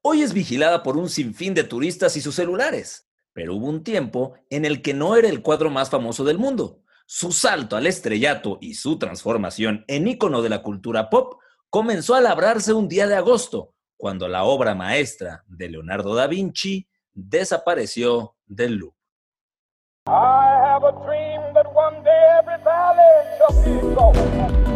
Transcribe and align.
Hoy 0.00 0.22
es 0.22 0.32
vigilada 0.32 0.84
por 0.84 0.96
un 0.96 1.08
sinfín 1.08 1.54
de 1.54 1.64
turistas 1.64 2.16
y 2.16 2.20
sus 2.20 2.36
celulares, 2.36 3.08
pero 3.32 3.56
hubo 3.56 3.66
un 3.66 3.82
tiempo 3.82 4.34
en 4.48 4.64
el 4.64 4.80
que 4.80 4.94
no 4.94 5.16
era 5.16 5.28
el 5.28 5.42
cuadro 5.42 5.70
más 5.70 5.90
famoso 5.90 6.24
del 6.24 6.38
mundo. 6.38 6.82
Su 7.04 7.32
salto 7.32 7.76
al 7.76 7.86
estrellato 7.86 8.58
y 8.60 8.74
su 8.74 8.96
transformación 8.98 9.84
en 9.88 10.06
ícono 10.06 10.40
de 10.40 10.50
la 10.50 10.62
cultura 10.62 11.10
pop 11.10 11.40
comenzó 11.68 12.14
a 12.14 12.20
labrarse 12.20 12.72
un 12.72 12.88
día 12.88 13.08
de 13.08 13.16
agosto, 13.16 13.74
cuando 13.96 14.28
la 14.28 14.44
obra 14.44 14.76
maestra 14.76 15.42
de 15.48 15.68
Leonardo 15.68 16.14
da 16.14 16.28
Vinci 16.28 16.88
desapareció 17.12 18.36
del 18.46 18.76
Louvre. 18.76 18.96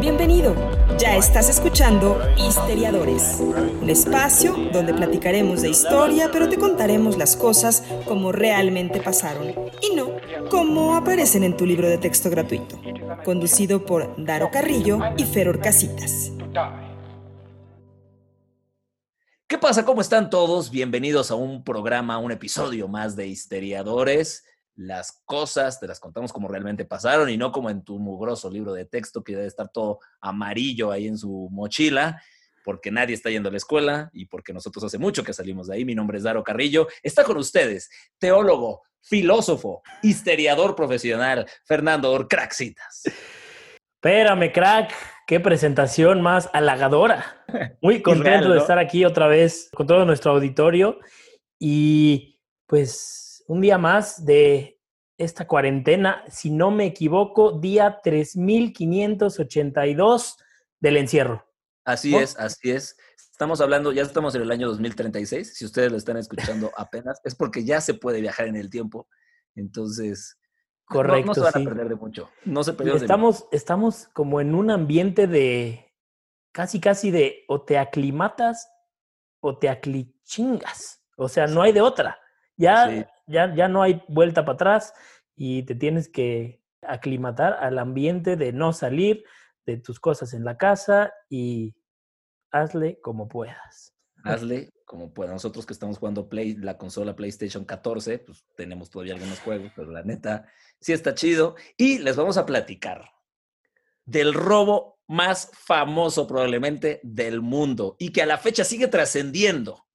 Bienvenido, 0.01 0.55
ya 0.99 1.17
estás 1.17 1.49
escuchando 1.49 2.21
Histeriadores, 2.37 3.39
un 3.41 3.89
espacio 3.89 4.57
donde 4.73 4.95
platicaremos 4.95 5.63
de 5.63 5.71
historia, 5.71 6.31
pero 6.33 6.49
te 6.49 6.59
contaremos 6.59 7.17
las 7.17 7.37
cosas 7.37 7.83
como 8.07 8.33
realmente 8.33 9.01
pasaron 9.01 9.55
y 9.81 9.95
no 9.95 10.11
como 10.51 10.95
aparecen 10.95 11.45
en 11.45 11.57
tu 11.57 11.67
libro 11.67 11.89
de 11.89 11.99
texto 11.99 12.31
gratuito, 12.31 12.81
conducido 13.25 13.85
por 13.85 14.15
Daro 14.25 14.51
Carrillo 14.51 15.01
y 15.17 15.25
Feror 15.25 15.61
Casitas. 15.61 16.33
¿Qué 19.47 19.59
pasa? 19.59 19.85
¿Cómo 19.85 20.01
están 20.01 20.31
todos? 20.31 20.71
Bienvenidos 20.71 21.31
a 21.31 21.35
un 21.35 21.63
programa, 21.63 22.19
un 22.19 22.33
episodio 22.33 22.89
más 22.89 23.17
de 23.17 23.27
Histeriadores. 23.27 24.45
Las 24.75 25.23
cosas 25.25 25.79
te 25.79 25.87
las 25.87 26.01
contamos 26.01 26.33
como 26.33 26.49
realmente 26.49 26.85
pasaron 26.85 27.29
y 27.29 27.37
no 27.37 27.53
como 27.53 27.71
en 27.71 27.83
tu 27.83 27.99
mugroso 27.99 28.51
libro 28.51 28.73
de 28.73 28.85
texto 28.85 29.23
que 29.23 29.37
debe 29.37 29.47
estar 29.47 29.69
todo 29.69 30.01
amarillo 30.21 30.91
ahí 30.91 31.07
en 31.07 31.19
su 31.19 31.49
mochila, 31.51 32.23
porque 32.65 32.91
nadie 32.91 33.15
está 33.15 33.31
yendo 33.31 33.49
a 33.49 33.53
la 33.53 33.59
escuela 33.59 34.11
y 34.13 34.27
porque 34.27 34.53
nosotros 34.53 34.85
hace 34.85 34.99
mucho 34.99 35.25
que 35.25 35.33
salimos 35.33 35.67
de 35.67 35.75
ahí. 35.75 35.85
Mi 35.85 35.95
nombre 35.95 36.19
es 36.19 36.25
Daro 36.25 36.43
Carrillo. 36.43 36.89
Está 37.03 37.25
con 37.25 37.37
ustedes, 37.37 37.91
teólogo, 38.19 38.83
filósofo, 39.01 39.83
histeriador 40.03 40.75
profesional, 40.75 41.47
Fernando 41.65 42.11
Orcraxitas. 42.13 43.03
Espérame, 44.01 44.53
crack 44.53 44.93
qué 45.27 45.41
presentación 45.41 46.21
más 46.21 46.51
halagadora. 46.53 47.45
Muy 47.81 48.03
contento 48.03 48.53
de 48.53 48.59
estar 48.59 48.79
aquí 48.79 49.05
otra 49.05 49.29
vez 49.29 49.71
con 49.75 49.87
todo 49.87 50.05
nuestro 50.05 50.33
auditorio 50.33 50.99
y 51.59 52.39
pues 52.67 53.32
un 53.53 53.61
día 53.61 53.77
más 53.77 54.25
de 54.25 54.81
esta 55.19 55.47
cuarentena, 55.47 56.25
si 56.31 56.49
no 56.49 56.71
me 56.71 56.87
equivoco, 56.87 57.53
día 57.53 58.01
3582 58.03 60.39
del 60.81 60.97
encierro. 60.97 61.47
Así 61.85 62.17
es, 62.17 62.35
así 62.39 62.71
es. 62.71 62.97
Estamos 63.31 63.61
hablando, 63.61 63.93
ya 63.93 64.01
estamos 64.01 64.35
en 64.37 64.43
el 64.43 64.51
año 64.51 64.69
2036. 64.69 65.55
Si 65.55 65.67
ustedes 65.67 65.93
lo 65.93 65.99
están 65.99 66.17
escuchando 66.17 66.73
apenas, 66.79 67.21
es 67.25 67.35
porque 67.35 67.63
ya 67.63 67.83
se 67.83 67.93
puede 67.93 68.23
viajar 68.23 68.47
en 68.47 68.57
el 68.57 68.71
tiempo. 68.71 69.07
Entonces, 69.55 70.39
Correcto. 70.87 71.27
No, 71.27 71.35
se 71.35 71.41
van 71.41 71.51
a 71.51 71.65
perder 71.69 71.91
de 71.91 71.97
mucho. 71.97 72.31
No 72.47 72.65
se 72.65 72.75
estamos, 72.97 73.45
estamos 73.53 74.09
como 74.15 74.41
en 74.41 74.55
un 74.55 74.71
ambiente 74.71 75.27
de 75.27 75.93
casi, 76.53 76.81
casi 76.81 77.11
de 77.11 77.45
o 77.49 77.61
te 77.61 77.77
aclimatas 77.77 78.67
o 79.41 79.59
te 79.59 79.69
aclichingas. 79.69 81.05
O 81.19 81.29
sea, 81.29 81.47
no 81.47 81.61
hay 81.61 81.73
de 81.73 81.83
otra. 81.83 82.19
Ya, 82.57 83.07
ya, 83.27 83.55
ya 83.55 83.69
no 83.69 83.83
hay 83.83 84.03
vuelta 84.09 84.45
para 84.45 84.55
atrás 84.55 84.95
y 85.37 85.63
te 85.65 85.75
tienes 85.75 86.09
que 86.09 86.63
aclimatar 86.83 87.55
al 87.55 87.79
ambiente 87.79 88.37
de 88.37 88.53
no 88.53 88.73
salir, 88.73 89.25
de 89.67 89.77
tus 89.77 90.01
cosas 90.01 90.35
en 90.35 90.45
la 90.45 90.57
casa 90.57 91.13
y 91.29 91.75
hazle 92.51 93.01
como 93.01 93.29
puedas. 93.29 93.95
Hazle 94.25 94.71
como 94.85 95.13
puedas. 95.13 95.33
Nosotros 95.33 95.67
que 95.67 95.73
estamos 95.73 95.99
jugando 95.99 96.29
Play, 96.29 96.57
la 96.57 96.77
consola 96.77 97.17
PlayStation 97.17 97.65
14, 97.65 98.19
pues 98.19 98.45
tenemos 98.57 98.91
todavía 98.91 99.15
algunos 99.15 99.41
juegos, 99.41 99.73
pero 99.75 99.91
la 99.91 100.03
neta, 100.03 100.47
sí 100.81 100.93
está 100.93 101.15
chido. 101.15 101.57
Y 101.77 101.99
les 101.99 102.17
vamos 102.17 102.37
a 102.37 102.47
platicar 102.47 103.11
del 104.05 104.35
robo 104.35 105.01
más 105.07 105.51
famoso 105.53 106.27
probablemente 106.27 107.01
del 107.03 107.41
mundo 107.41 107.97
y 107.99 108.13
que 108.13 108.23
a 108.23 108.27
la 108.27 108.39
fecha 108.39 108.65
sigue 108.65 108.89
trascendiendo. 108.89 109.87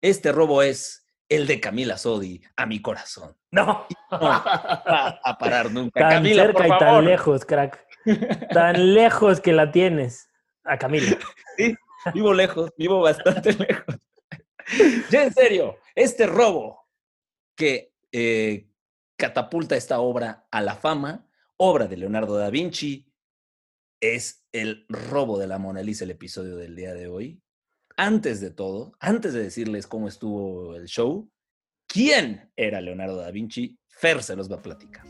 Este 0.00 0.32
robo 0.32 0.62
es 0.62 1.01
el 1.32 1.46
de 1.46 1.60
Camila 1.60 1.96
Sodi 1.96 2.42
a 2.56 2.66
mi 2.66 2.80
corazón. 2.80 3.36
No, 3.54 3.86
va 4.10 5.20
a 5.22 5.36
parar 5.38 5.70
nunca. 5.70 6.00
Tan 6.00 6.10
Camila, 6.10 6.46
cerca 6.46 6.66
y 6.66 6.78
tan 6.78 7.04
lejos, 7.04 7.44
crack. 7.44 7.86
Tan 8.50 8.94
lejos 8.94 9.42
que 9.42 9.52
la 9.52 9.70
tienes. 9.70 10.30
A 10.64 10.78
Camila. 10.78 11.18
Sí, 11.58 11.74
vivo 12.14 12.32
lejos, 12.32 12.70
vivo 12.78 13.02
bastante 13.02 13.52
lejos. 13.68 13.96
Ya 15.10 15.24
en 15.24 15.34
serio, 15.34 15.76
este 15.94 16.26
robo 16.26 16.88
que 17.54 17.92
eh, 18.10 18.70
catapulta 19.18 19.76
esta 19.76 20.00
obra 20.00 20.46
a 20.50 20.62
la 20.62 20.74
fama, 20.74 21.28
obra 21.58 21.86
de 21.86 21.98
Leonardo 21.98 22.38
da 22.38 22.48
Vinci, 22.48 23.12
es 24.00 24.46
el 24.52 24.86
robo 24.88 25.38
de 25.38 25.46
la 25.46 25.58
Mona 25.58 25.82
Lisa, 25.82 26.04
el 26.04 26.10
episodio 26.10 26.56
del 26.56 26.74
día 26.74 26.94
de 26.94 27.06
hoy. 27.06 27.42
Antes 27.96 28.40
de 28.40 28.50
todo, 28.50 28.92
antes 29.00 29.34
de 29.34 29.42
decirles 29.42 29.86
cómo 29.86 30.08
estuvo 30.08 30.74
el 30.74 30.86
show, 30.86 31.28
¿quién 31.86 32.50
era 32.56 32.80
Leonardo 32.80 33.16
da 33.16 33.30
Vinci? 33.30 33.78
Fer 33.88 34.22
se 34.22 34.36
los 34.36 34.50
va 34.50 34.56
a 34.56 34.62
platicar. 34.62 35.04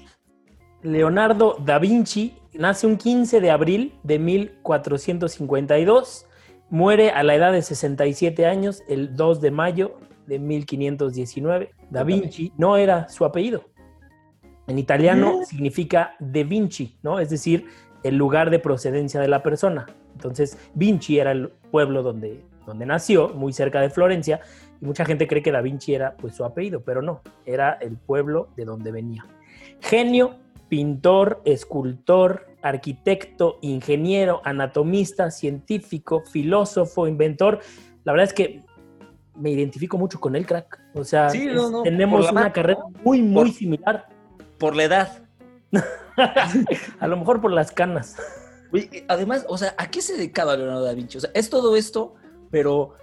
Leonardo 0.82 1.56
da 1.64 1.78
Vinci 1.78 2.34
nace 2.54 2.86
un 2.86 2.96
15 2.96 3.40
de 3.40 3.50
abril 3.50 3.94
de 4.02 4.18
1452, 4.18 6.26
muere 6.70 7.10
a 7.10 7.22
la 7.22 7.34
edad 7.34 7.52
de 7.52 7.62
67 7.62 8.46
años 8.46 8.82
el 8.88 9.14
2 9.14 9.40
de 9.40 9.50
mayo 9.50 9.98
de 10.26 10.38
1519. 10.38 11.70
Da 11.90 12.02
Vinci 12.02 12.52
no 12.56 12.76
era 12.76 13.08
su 13.08 13.24
apellido, 13.24 13.72
en 14.66 14.78
italiano 14.78 15.40
significa 15.44 16.14
de 16.18 16.44
Vinci, 16.44 16.96
¿no? 17.02 17.18
Es 17.18 17.30
decir, 17.30 17.66
el 18.02 18.16
lugar 18.16 18.50
de 18.50 18.58
procedencia 18.58 19.20
de 19.20 19.28
la 19.28 19.42
persona. 19.42 19.86
Entonces, 20.14 20.58
Vinci 20.74 21.18
era 21.18 21.32
el 21.32 21.48
pueblo 21.70 22.02
donde, 22.02 22.44
donde 22.66 22.86
nació, 22.86 23.28
muy 23.30 23.52
cerca 23.52 23.80
de 23.80 23.90
Florencia, 23.90 24.40
y 24.80 24.84
mucha 24.84 25.04
gente 25.04 25.26
cree 25.26 25.42
que 25.42 25.52
Da 25.52 25.60
Vinci 25.60 25.94
era 25.94 26.16
pues 26.16 26.34
su 26.34 26.44
apellido, 26.44 26.82
pero 26.82 27.02
no, 27.02 27.22
era 27.46 27.72
el 27.80 27.96
pueblo 27.96 28.48
de 28.56 28.64
donde 28.64 28.92
venía. 28.92 29.26
Genio, 29.80 30.36
pintor, 30.68 31.42
escultor, 31.44 32.46
arquitecto, 32.62 33.58
ingeniero, 33.60 34.40
anatomista, 34.44 35.30
científico, 35.30 36.22
filósofo, 36.22 37.06
inventor. 37.06 37.60
La 38.04 38.12
verdad 38.12 38.28
es 38.28 38.32
que 38.32 38.64
me 39.34 39.50
identifico 39.50 39.98
mucho 39.98 40.20
con 40.20 40.36
él, 40.36 40.46
crack. 40.46 40.80
O 40.94 41.04
sea, 41.04 41.28
tenemos 41.28 42.30
una 42.30 42.52
carrera 42.52 42.80
muy, 43.04 43.22
muy 43.22 43.52
similar 43.52 44.08
por 44.58 44.76
la 44.76 44.84
edad. 44.84 45.22
a 47.00 47.06
lo 47.06 47.16
mejor 47.16 47.40
por 47.40 47.52
las 47.52 47.72
canas. 47.72 48.16
Además, 49.08 49.44
o 49.48 49.58
sea, 49.58 49.74
¿a 49.76 49.90
qué 49.90 50.00
se 50.00 50.16
dedicaba 50.16 50.56
Leonardo 50.56 50.84
da 50.84 50.94
Vinci? 50.94 51.18
O 51.18 51.20
sea, 51.20 51.30
es 51.34 51.50
todo 51.50 51.76
esto, 51.76 52.14
pero 52.52 52.94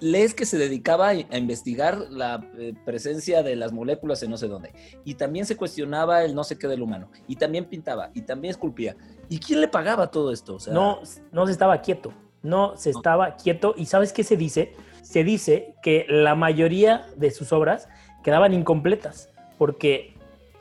lees 0.00 0.34
que 0.34 0.46
se 0.46 0.56
dedicaba 0.56 1.08
a 1.08 1.36
investigar 1.36 1.98
la 2.10 2.48
eh, 2.56 2.74
presencia 2.84 3.42
de 3.42 3.56
las 3.56 3.72
moléculas 3.72 4.22
en 4.22 4.30
no 4.30 4.38
sé 4.38 4.46
dónde. 4.46 4.72
Y 5.04 5.14
también 5.14 5.46
se 5.46 5.56
cuestionaba 5.56 6.24
el 6.24 6.34
no 6.34 6.44
sé 6.44 6.56
qué 6.56 6.68
del 6.68 6.80
humano. 6.80 7.10
Y 7.26 7.36
también 7.36 7.66
pintaba. 7.66 8.10
Y 8.14 8.22
también 8.22 8.52
esculpía. 8.52 8.96
¿Y 9.28 9.40
quién 9.40 9.60
le 9.60 9.68
pagaba 9.68 10.10
todo 10.10 10.32
esto? 10.32 10.58
no, 10.70 11.00
no 11.32 11.46
se 11.46 11.52
estaba 11.52 11.82
quieto. 11.82 12.14
No 12.42 12.76
se 12.76 12.90
estaba 12.90 13.36
quieto. 13.36 13.74
¿Y 13.76 13.86
sabes 13.86 14.12
qué 14.12 14.22
se 14.22 14.36
dice? 14.36 14.72
Se 15.02 15.24
dice 15.24 15.74
que 15.82 16.06
la 16.08 16.36
mayoría 16.36 17.06
de 17.16 17.32
sus 17.32 17.52
obras 17.52 17.88
quedaban 18.22 18.54
incompletas. 18.54 19.28
Porque 19.58 20.14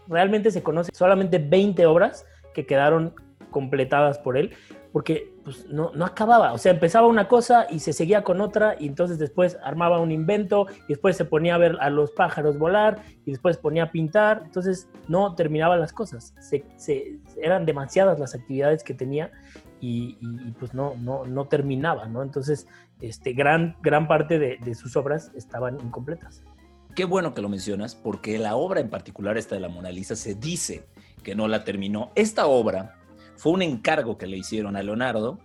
realmente 0.07 0.49
se 0.49 0.63
conoce 0.63 0.91
solamente 0.93 1.37
20 1.37 1.85
obras 1.85 2.25
que 2.55 2.65
quedaron 2.65 3.13
completadas 3.51 4.17
por 4.17 4.37
él, 4.37 4.55
porque 4.91 5.32
pues, 5.43 5.67
no, 5.69 5.91
no, 5.93 6.05
acababa. 6.05 6.53
O 6.53 6.57
sea, 6.57 6.71
empezaba 6.71 7.07
una 7.07 7.27
cosa 7.27 7.67
y 7.69 7.79
se 7.79 7.93
seguía 7.93 8.23
con 8.23 8.41
otra, 8.41 8.75
y 8.79 8.87
entonces 8.87 9.19
después 9.19 9.57
armaba 9.63 9.99
un 9.99 10.11
invento, 10.11 10.67
y 10.87 10.93
después 10.93 11.17
se 11.17 11.25
ponía 11.25 11.55
a 11.55 11.57
ver 11.57 11.77
a 11.79 11.89
los 11.89 12.11
pájaros 12.11 12.57
volar, 12.57 13.03
y 13.25 13.31
después 13.31 13.57
ponía 13.57 13.83
a 13.83 13.91
pintar. 13.91 14.43
Entonces 14.45 14.89
no 15.07 15.35
terminaban 15.35 15.79
las 15.79 15.93
cosas. 15.93 16.33
Eran 17.41 17.65
demasiadas 17.65 18.19
las 18.19 18.35
actividades 18.35 18.83
que 18.83 18.93
tenía 18.93 19.31
y, 19.79 20.15
pues 20.59 20.73
no, 20.73 20.95
no, 20.99 21.25
no 21.25 21.47
terminaba, 21.47 22.07
¿no? 22.07 22.23
Entonces, 22.23 22.67
este, 23.01 23.33
gran, 23.33 23.75
gran 23.81 24.07
parte 24.07 24.39
de 24.39 24.75
sus 24.75 24.95
obras 24.95 25.31
estaban 25.35 25.79
incompletas. 25.81 26.43
Qué 26.95 27.05
bueno 27.05 27.33
que 27.33 27.41
lo 27.41 27.49
mencionas, 27.49 27.95
porque 27.95 28.37
la 28.37 28.55
obra 28.55 28.79
en 28.79 28.89
particular, 28.89 29.35
esta 29.35 29.55
de 29.55 29.61
la 29.61 29.67
Mona 29.67 29.89
Lisa, 29.89 30.15
se 30.15 30.35
dice 30.35 30.85
que 31.23 31.33
no 31.33 31.47
la 31.47 31.63
terminó. 31.63 32.11
Esta 32.13 32.45
obra 32.45 32.99
fue 33.43 33.51
un 33.51 33.61
encargo 33.61 34.17
que 34.17 34.25
le 34.25 34.37
hicieron 34.37 34.77
a 34.77 34.83
Leonardo. 34.83 35.37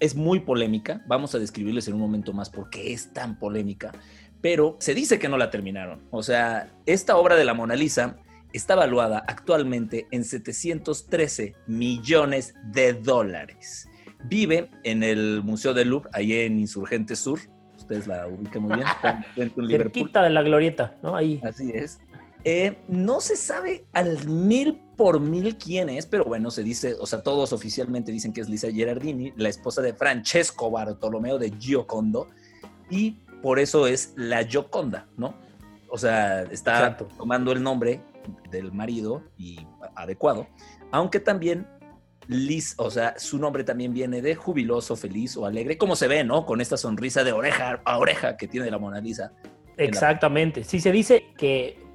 Es 0.00 0.16
muy 0.16 0.40
polémica, 0.40 1.04
vamos 1.06 1.34
a 1.34 1.38
describirles 1.38 1.86
en 1.86 1.92
un 1.92 2.00
momento 2.00 2.32
más 2.32 2.48
por 2.48 2.70
qué 2.70 2.94
es 2.94 3.12
tan 3.12 3.38
polémica, 3.38 3.92
pero 4.40 4.78
se 4.80 4.94
dice 4.94 5.18
que 5.18 5.28
no 5.28 5.36
la 5.36 5.50
terminaron. 5.50 6.08
O 6.10 6.22
sea, 6.22 6.72
esta 6.86 7.18
obra 7.18 7.36
de 7.36 7.44
la 7.44 7.52
Mona 7.52 7.76
Lisa 7.76 8.16
está 8.54 8.76
valuada 8.76 9.24
actualmente 9.28 10.08
en 10.10 10.24
713 10.24 11.54
millones 11.66 12.54
de 12.64 12.94
dólares. 12.94 13.90
Vive 14.24 14.70
en 14.82 15.02
el 15.02 15.42
Museo 15.44 15.74
del 15.74 15.90
Louvre, 15.90 16.08
ahí 16.14 16.32
en 16.32 16.58
Insurgente 16.58 17.14
Sur, 17.14 17.40
ustedes 17.76 18.06
la 18.06 18.26
ubican 18.26 18.62
muy 18.62 18.76
bien. 18.76 19.58
Cerquita 19.68 20.22
de 20.22 20.30
la 20.30 20.40
glorieta, 20.40 20.96
¿no? 21.02 21.14
Ahí. 21.14 21.42
Así 21.44 21.72
es. 21.74 22.00
Eh, 22.44 22.78
no 22.88 23.20
se 23.20 23.36
sabe 23.36 23.84
al 23.92 24.26
mil 24.26 24.80
por 24.98 25.20
mil 25.20 25.56
quién 25.56 25.88
es, 25.88 26.06
pero 26.06 26.24
bueno, 26.24 26.50
se 26.50 26.64
dice, 26.64 26.96
o 27.00 27.06
sea, 27.06 27.22
todos 27.22 27.52
oficialmente 27.52 28.10
dicen 28.10 28.32
que 28.32 28.40
es 28.40 28.48
Lisa 28.48 28.68
Gerardini, 28.70 29.32
la 29.36 29.48
esposa 29.48 29.80
de 29.80 29.94
Francesco 29.94 30.72
Bartolomeo 30.72 31.38
de 31.38 31.52
Giocondo, 31.52 32.26
y 32.90 33.12
por 33.40 33.60
eso 33.60 33.86
es 33.86 34.12
la 34.16 34.44
Gioconda, 34.44 35.06
¿no? 35.16 35.36
O 35.88 35.96
sea, 35.96 36.42
está 36.42 36.96
tomando 36.96 37.52
el 37.52 37.62
nombre 37.62 38.02
del 38.50 38.72
marido 38.72 39.22
y 39.38 39.60
adecuado, 39.94 40.48
aunque 40.90 41.20
también 41.20 41.68
Liz, 42.26 42.74
o 42.76 42.90
sea, 42.90 43.14
su 43.18 43.38
nombre 43.38 43.62
también 43.62 43.94
viene 43.94 44.20
de 44.20 44.34
jubiloso, 44.34 44.96
feliz 44.96 45.36
o 45.36 45.46
alegre, 45.46 45.78
como 45.78 45.94
se 45.94 46.08
ve, 46.08 46.24
¿no? 46.24 46.44
Con 46.44 46.60
esta 46.60 46.76
sonrisa 46.76 47.22
de 47.22 47.32
oreja 47.32 47.80
a 47.84 47.98
oreja 47.98 48.36
que 48.36 48.48
tiene 48.48 48.68
la 48.68 48.78
Mona 48.78 49.00
Lisa. 49.00 49.32
Exactamente. 49.76 50.64
Si 50.64 50.80
se 50.80 50.90
dice 50.90 51.28
que 51.38 51.87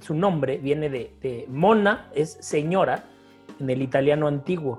su 0.00 0.14
nombre 0.14 0.58
viene 0.58 0.88
de, 0.88 1.46
Mona, 1.48 2.10
es 2.14 2.38
señora 2.40 3.04
en 3.60 3.70
el 3.70 3.82
italiano 3.82 4.26
antiguo. 4.26 4.78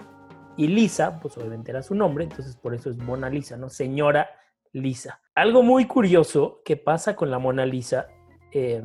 Y 0.58 0.68
Lisa, 0.68 1.20
pues 1.20 1.38
obviamente 1.38 1.72
era 1.72 1.84
su 1.84 1.94
nombre, 1.94 2.24
entonces 2.24 2.56
por 2.56 2.74
eso 2.74 2.90
es 2.90 2.98
Mona 2.98 3.30
Lisa, 3.30 3.58
¿no? 3.58 3.70
Señora 3.70 4.28
Lisa. 4.74 5.22
Algo 5.36 5.62
muy 5.62 5.86
curioso 5.86 6.62
que 6.66 6.78
pasa 6.78 7.16
con 7.16 7.30
la 7.30 7.38
Mona 7.38 7.66
Lisa 7.66 8.08
eh, 8.52 8.84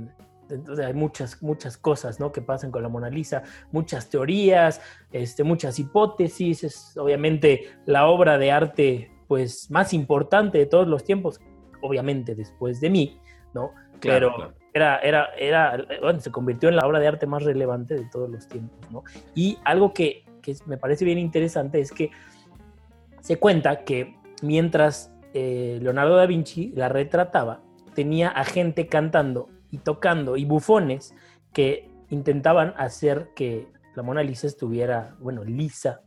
entonces 0.50 0.84
hay 0.84 0.94
muchas, 0.94 1.42
muchas 1.42 1.76
cosas 1.78 2.20
¿no? 2.20 2.30
que 2.32 2.42
pasan 2.42 2.70
con 2.70 2.82
la 2.82 2.88
Mona 2.88 3.08
Lisa, 3.08 3.42
muchas 3.70 4.10
teorías, 4.10 4.80
este, 5.10 5.44
muchas 5.44 5.78
hipótesis. 5.78 6.64
Es 6.64 6.96
obviamente 6.96 7.70
la 7.86 8.06
obra 8.06 8.38
de 8.38 8.52
arte 8.52 9.10
pues, 9.28 9.70
más 9.70 9.94
importante 9.94 10.58
de 10.58 10.66
todos 10.66 10.86
los 10.86 11.04
tiempos, 11.04 11.40
obviamente 11.80 12.34
después 12.34 12.80
de 12.80 12.90
mí, 12.90 13.20
¿no? 13.54 13.70
Pero 14.00 14.52
Era, 14.74 14.98
era, 14.98 15.28
era, 15.38 15.86
bueno, 16.00 16.20
se 16.20 16.30
convirtió 16.30 16.68
en 16.68 16.76
la 16.76 16.86
obra 16.86 16.98
de 16.98 17.06
arte 17.06 17.26
más 17.26 17.42
relevante 17.42 17.94
de 17.94 18.04
todos 18.10 18.30
los 18.30 18.48
tiempos. 18.48 19.04
Y 19.34 19.58
algo 19.64 19.92
que, 19.92 20.24
que 20.40 20.56
me 20.66 20.78
parece 20.78 21.04
bien 21.04 21.18
interesante 21.18 21.80
es 21.80 21.92
que 21.92 22.10
se 23.20 23.38
cuenta 23.38 23.84
que 23.84 24.16
mientras 24.42 25.12
eh, 25.34 25.78
Leonardo 25.80 26.16
da 26.16 26.26
Vinci 26.26 26.72
la 26.74 26.88
retrataba, 26.88 27.60
tenía 27.94 28.28
a 28.28 28.44
gente 28.44 28.86
cantando 28.86 29.48
y 29.70 29.78
tocando 29.78 30.36
y 30.36 30.44
bufones 30.44 31.14
que 31.52 31.90
intentaban 32.10 32.74
hacer 32.76 33.30
que 33.34 33.68
la 33.94 34.02
Mona 34.02 34.22
Lisa 34.22 34.46
estuviera, 34.46 35.16
bueno, 35.20 35.44
Lisa 35.44 36.02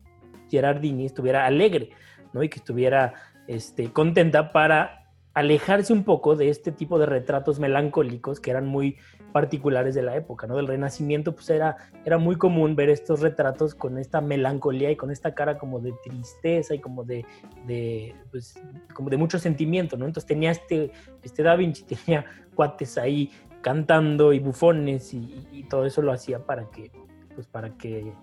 Gerardini 0.50 1.06
estuviera 1.06 1.46
alegre, 1.46 1.90
¿no? 2.34 2.44
Y 2.44 2.50
que 2.50 2.58
estuviera 2.58 3.14
este, 3.48 3.92
contenta 3.92 4.52
para 4.52 5.05
alejarse 5.36 5.92
un 5.92 6.06
poco 6.06 6.36
de 6.36 6.50
este 6.50 6.72
tipo 6.72 6.98
de 6.98 7.06
retratos 7.06 7.60
melancólicos 7.60 8.40
que 8.40 8.52
eran 8.52 8.66
muy 8.66 8.98
particulares 9.34 9.94
de 9.94 10.02
la 10.02 10.16
época, 10.16 10.48
¿no? 10.48 10.56
Del 10.56 10.66
Renacimiento, 10.66 11.36
pues 11.36 11.50
era, 11.50 11.76
era 12.06 12.18
muy 12.18 12.38
común 12.38 12.78
ver 12.78 12.90
estos 12.90 13.20
retratos 13.20 13.76
con 13.76 13.98
esta 13.98 14.22
melancolía 14.22 14.90
y 14.92 14.96
con 14.96 15.12
esta 15.12 15.36
cara 15.36 15.58
como 15.58 15.82
de 15.82 15.94
tristeza 16.06 16.74
y 16.74 16.80
como 16.80 17.04
de, 17.04 17.26
de 17.68 18.16
pues, 18.32 18.58
como 18.94 19.10
de 19.10 19.18
mucho 19.18 19.38
sentimiento, 19.38 19.98
¿no? 19.98 20.06
Entonces 20.06 20.26
tenía 20.26 20.52
este, 20.52 20.92
este 21.22 21.44
Da 21.44 21.58
Vinci, 21.58 21.84
tenía 22.06 22.26
cuates 22.56 22.98
ahí 22.98 23.30
cantando 23.62 24.32
y 24.32 24.40
bufones 24.40 25.14
y, 25.14 25.66
todo 25.70 25.86
eso 25.86 26.02
lo 26.02 26.14
hacía 26.14 26.46
para 26.46 26.70
que, 26.70 26.92
pues 27.34 27.48
para 27.48 27.76
que 27.76 28.14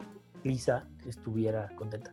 Lisa 0.44 0.88
estuviera 1.06 1.68
contenta. 1.76 2.12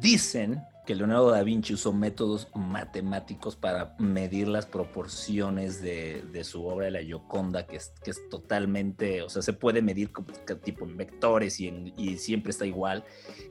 Dicen 0.00 0.60
que 0.88 0.94
Leonardo 0.94 1.30
da 1.32 1.42
Vinci 1.42 1.74
usó 1.74 1.92
métodos 1.92 2.48
matemáticos 2.54 3.56
para 3.56 3.94
medir 3.98 4.48
las 4.48 4.64
proporciones 4.64 5.82
de, 5.82 6.24
su 6.44 6.64
obra 6.64 6.86
de 6.86 6.92
la 6.92 7.02
Gioconda, 7.02 7.66
que 7.66 7.76
es, 7.76 7.92
que 8.02 8.10
es 8.10 8.26
totalmente, 8.30 9.20
o 9.20 9.28
sea, 9.28 9.42
se 9.42 9.52
puede 9.52 9.82
medir 9.82 10.12
como, 10.12 10.28
tipo 10.64 10.86
en 10.86 10.96
vectores 10.96 11.60
y, 11.60 11.92
y, 11.98 12.16
siempre 12.16 12.52
está 12.52 12.64
igual, 12.64 13.04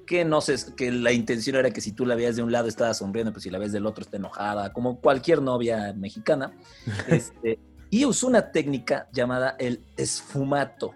que 0.07 0.25
no 0.25 0.41
sé, 0.41 0.55
que 0.75 0.91
la 0.91 1.11
intención 1.11 1.57
era 1.57 1.69
que 1.69 1.79
si 1.79 1.91
tú 1.91 2.07
la 2.07 2.15
veías 2.15 2.37
de 2.37 2.41
un 2.41 2.51
lado 2.51 2.67
estaba 2.67 2.95
sonriendo, 2.95 3.31
pero 3.31 3.41
si 3.41 3.51
la 3.51 3.59
ves 3.59 3.71
del 3.71 3.85
otro 3.85 4.03
está 4.03 4.17
enojada, 4.17 4.73
como 4.73 4.99
cualquier 4.99 5.39
novia 5.43 5.93
mexicana. 5.93 6.57
Este, 7.07 7.59
y 7.91 8.05
usó 8.05 8.25
una 8.25 8.51
técnica 8.51 9.09
llamada 9.13 9.55
el 9.59 9.85
esfumato. 9.95 10.95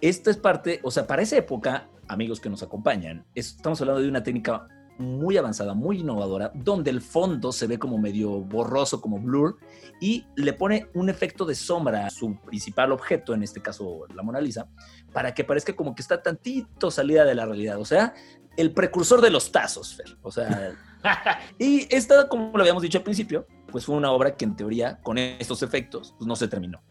Esta 0.00 0.30
es 0.30 0.38
parte, 0.38 0.80
o 0.82 0.90
sea, 0.90 1.06
para 1.06 1.20
esa 1.20 1.36
época, 1.36 1.90
amigos 2.08 2.40
que 2.40 2.48
nos 2.48 2.62
acompañan, 2.62 3.26
estamos 3.34 3.82
hablando 3.82 4.00
de 4.00 4.08
una 4.08 4.22
técnica 4.22 4.66
muy 4.98 5.36
avanzada, 5.36 5.74
muy 5.74 6.00
innovadora, 6.00 6.52
donde 6.54 6.90
el 6.90 7.00
fondo 7.00 7.52
se 7.52 7.66
ve 7.66 7.78
como 7.78 7.98
medio 7.98 8.40
borroso, 8.40 9.00
como 9.00 9.18
blur, 9.18 9.58
y 10.00 10.26
le 10.36 10.52
pone 10.52 10.88
un 10.94 11.08
efecto 11.08 11.44
de 11.44 11.54
sombra 11.54 12.06
a 12.06 12.10
su 12.10 12.36
principal 12.40 12.92
objeto, 12.92 13.34
en 13.34 13.42
este 13.42 13.62
caso 13.62 14.06
la 14.14 14.22
Mona 14.22 14.40
Lisa, 14.40 14.68
para 15.12 15.34
que 15.34 15.44
parezca 15.44 15.74
como 15.74 15.94
que 15.94 16.02
está 16.02 16.22
tantito 16.22 16.90
salida 16.90 17.24
de 17.24 17.34
la 17.34 17.46
realidad. 17.46 17.80
O 17.80 17.84
sea, 17.84 18.14
el 18.56 18.72
precursor 18.72 19.20
de 19.20 19.30
los 19.30 19.52
tazos, 19.52 19.94
Fer. 19.94 20.16
O 20.22 20.30
sea, 20.30 20.74
y 21.58 21.86
esta, 21.94 22.28
como 22.28 22.52
lo 22.54 22.60
habíamos 22.60 22.82
dicho 22.82 22.98
al 22.98 23.04
principio, 23.04 23.46
pues 23.70 23.84
fue 23.84 23.96
una 23.96 24.10
obra 24.10 24.36
que 24.36 24.44
en 24.44 24.56
teoría, 24.56 24.98
con 25.02 25.18
estos 25.18 25.62
efectos, 25.62 26.14
pues 26.18 26.26
no 26.26 26.36
se 26.36 26.48
terminó. 26.48 26.82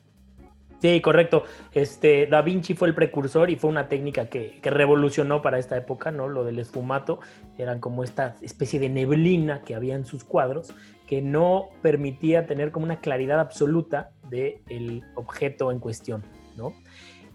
Sí, 0.80 1.02
correcto. 1.02 1.44
Este, 1.74 2.28
da 2.28 2.42
Vinci 2.42 2.76
fue 2.76 2.88
el 2.88 2.94
precursor 2.94 3.50
y 3.50 3.56
fue 3.56 3.70
una 3.70 3.88
técnica 3.88 4.28
que, 4.28 4.60
revolucionó 4.64 5.42
para 5.42 5.58
esta 5.58 5.76
época, 5.76 6.12
¿no? 6.12 6.28
Lo 6.28 6.44
del 6.44 6.60
esfumato, 6.60 7.20
eran 7.58 7.80
como 7.80 8.04
esta 8.04 8.36
especie 8.42 8.80
de 8.80 8.90
neblina 8.90 9.62
que 9.62 9.74
había 9.74 9.96
en 9.96 10.06
sus 10.06 10.24
cuadros, 10.24 10.74
que 11.08 11.22
no 11.22 11.70
permitía 11.82 12.46
tener 12.46 12.72
como 12.72 12.86
una 12.86 13.00
claridad 13.00 13.40
absoluta 13.40 14.12
del 14.30 15.04
objeto 15.16 15.72
en 15.72 15.80
cuestión, 15.80 16.24
¿no? 16.56 16.74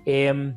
Em, 0.04 0.56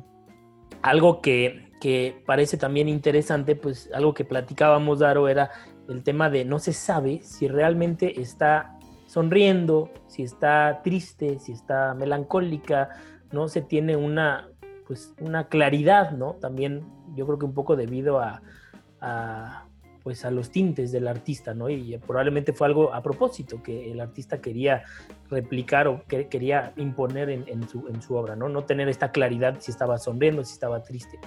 algo 0.82 1.20
que, 1.20 1.70
que, 1.80 2.22
parece 2.24 2.56
también 2.56 2.88
interesante, 2.88 3.56
pues 3.56 3.90
algo 3.92 4.14
que 4.14 4.24
platicábamos, 4.24 5.00
Daro, 5.00 5.28
era 5.28 5.50
el 5.88 6.02
tema 6.04 6.30
de 6.30 6.44
no 6.44 6.58
se 6.58 6.72
sabe 6.72 7.20
si 7.22 7.48
realmente 7.48 8.20
está 8.20 8.75
sonriendo, 9.16 9.88
si 10.08 10.24
está 10.24 10.82
triste, 10.84 11.38
si 11.38 11.52
está 11.52 11.94
melancólica, 11.94 12.90
no 13.32 13.48
se 13.48 13.62
tiene 13.62 13.96
una, 13.96 14.50
pues, 14.86 15.14
una 15.20 15.48
claridad, 15.48 16.10
¿no? 16.10 16.34
También 16.34 16.84
yo 17.14 17.24
creo 17.24 17.38
que 17.38 17.46
un 17.46 17.54
poco 17.54 17.76
debido 17.76 18.20
a, 18.20 18.42
pues, 20.02 20.26
a 20.26 20.30
los 20.30 20.50
tintes 20.50 20.92
del 20.92 21.08
artista, 21.08 21.54
¿no? 21.54 21.70
Y 21.70 21.96
probablemente 21.96 22.52
fue 22.52 22.66
algo 22.66 22.92
a 22.92 23.02
propósito 23.02 23.62
que 23.62 23.90
el 23.90 24.00
artista 24.00 24.42
quería 24.42 24.84
replicar 25.30 25.88
o 25.88 26.04
que 26.06 26.28
quería 26.28 26.74
imponer 26.76 27.30
en, 27.30 27.66
su, 27.70 27.88
en 27.88 28.02
su 28.02 28.16
obra, 28.16 28.36
¿no? 28.36 28.50
No 28.50 28.66
tener 28.66 28.86
esta 28.90 29.12
claridad 29.12 29.56
si 29.60 29.70
estaba 29.70 29.96
sonriendo, 29.96 30.44
si 30.44 30.52
estaba 30.52 30.82
triste. 30.82 31.18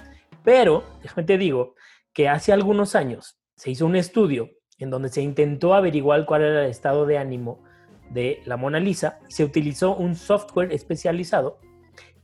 Pero, 0.44 0.84
déjame 1.02 1.26
te 1.26 1.38
digo 1.38 1.74
que 2.12 2.28
hace 2.28 2.52
algunos 2.52 2.94
años 2.94 3.40
se 3.56 3.72
hizo 3.72 3.84
un 3.84 3.96
estudio 3.96 4.48
en 4.78 4.90
donde 4.90 5.08
se 5.08 5.22
intentó 5.22 5.74
averiguar 5.74 6.24
cuál 6.24 6.42
era 6.42 6.64
el 6.64 6.70
estado 6.70 7.04
de 7.04 7.18
ánimo 7.18 7.68
de 8.10 8.42
la 8.44 8.56
Mona 8.56 8.80
Lisa 8.80 9.18
se 9.28 9.44
utilizó 9.44 9.96
un 9.96 10.14
software 10.14 10.72
especializado 10.72 11.58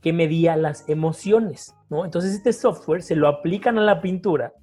que 0.01 0.13
medía 0.13 0.55
las 0.55 0.87
emociones, 0.87 1.75
¿no? 1.89 2.05
Entonces 2.05 2.33
este 2.33 2.53
software 2.53 3.01
se 3.01 3.15
lo 3.15 3.27
aplican 3.27 3.77
a 3.79 3.81
la 3.81 4.01
pintura 4.01 4.53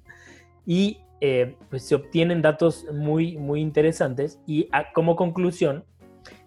y 0.65 0.99
eh, 1.21 1.55
pues 1.69 1.83
se 1.83 1.95
obtienen 1.95 2.41
datos 2.41 2.85
muy, 2.93 3.37
muy 3.37 3.61
interesantes 3.61 4.39
y 4.45 4.69
como 4.93 5.15
conclusión 5.15 5.83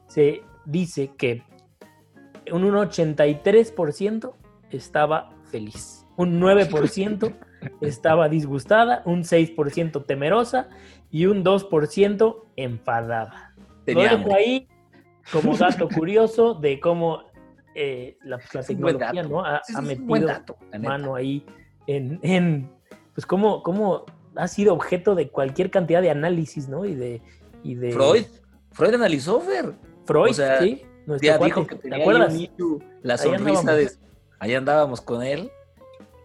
se 0.07 0.43
dice 0.65 1.13
que 1.17 1.43
un 2.53 2.63
83% 2.63 4.35
estaba 4.71 5.31
feliz, 5.51 6.07
un 6.17 6.41
9% 6.41 7.37
estaba 7.81 8.29
disgustada, 8.29 9.03
un 9.05 9.23
6% 9.23 10.07
temerosa 10.07 10.69
y 11.11 11.27
un 11.27 11.45
2% 11.45 12.45
enfadada. 12.57 13.48
Lo 13.95 14.02
dejo 14.02 14.35
ahí 14.35 14.68
como 15.33 15.57
dato 15.57 15.88
curioso 15.88 16.54
de 16.54 16.80
cómo 16.80 17.23
eh, 17.75 18.16
la, 18.25 18.38
tecnología 18.38 19.23
¿no? 19.23 19.45
ha, 19.45 19.62
metido 19.83 20.57
mano 20.80 21.14
ahí 21.14 21.45
en, 21.87 22.71
pues 23.14 23.26
cómo, 23.26 23.62
cómo 23.62 24.04
ha 24.37 24.49
sido 24.49 24.75
objeto 24.75 25.14
de 25.14 25.28
cualquier 25.28 25.71
cantidad 25.71 26.02
de 26.02 26.11
análisis, 26.11 26.68
¿no? 26.68 26.85
Y 26.85 26.95
de, 26.95 27.23
y 27.62 27.75
de... 27.75 27.92
Freud, 27.92 28.25
Freud 28.73 28.95
analizó, 28.95 29.40
Fer. 29.40 29.75
Freud, 30.04 30.35
sí. 30.61 30.83
Ya 31.23 31.38
dijo 31.38 31.66
que 31.66 31.76
tenía 31.76 32.28
la 33.02 33.18
sonrisa 33.18 33.75
de... 33.75 33.90
Ahí 34.38 34.54
andábamos 34.54 35.00
con 35.00 35.23
él. 35.23 35.50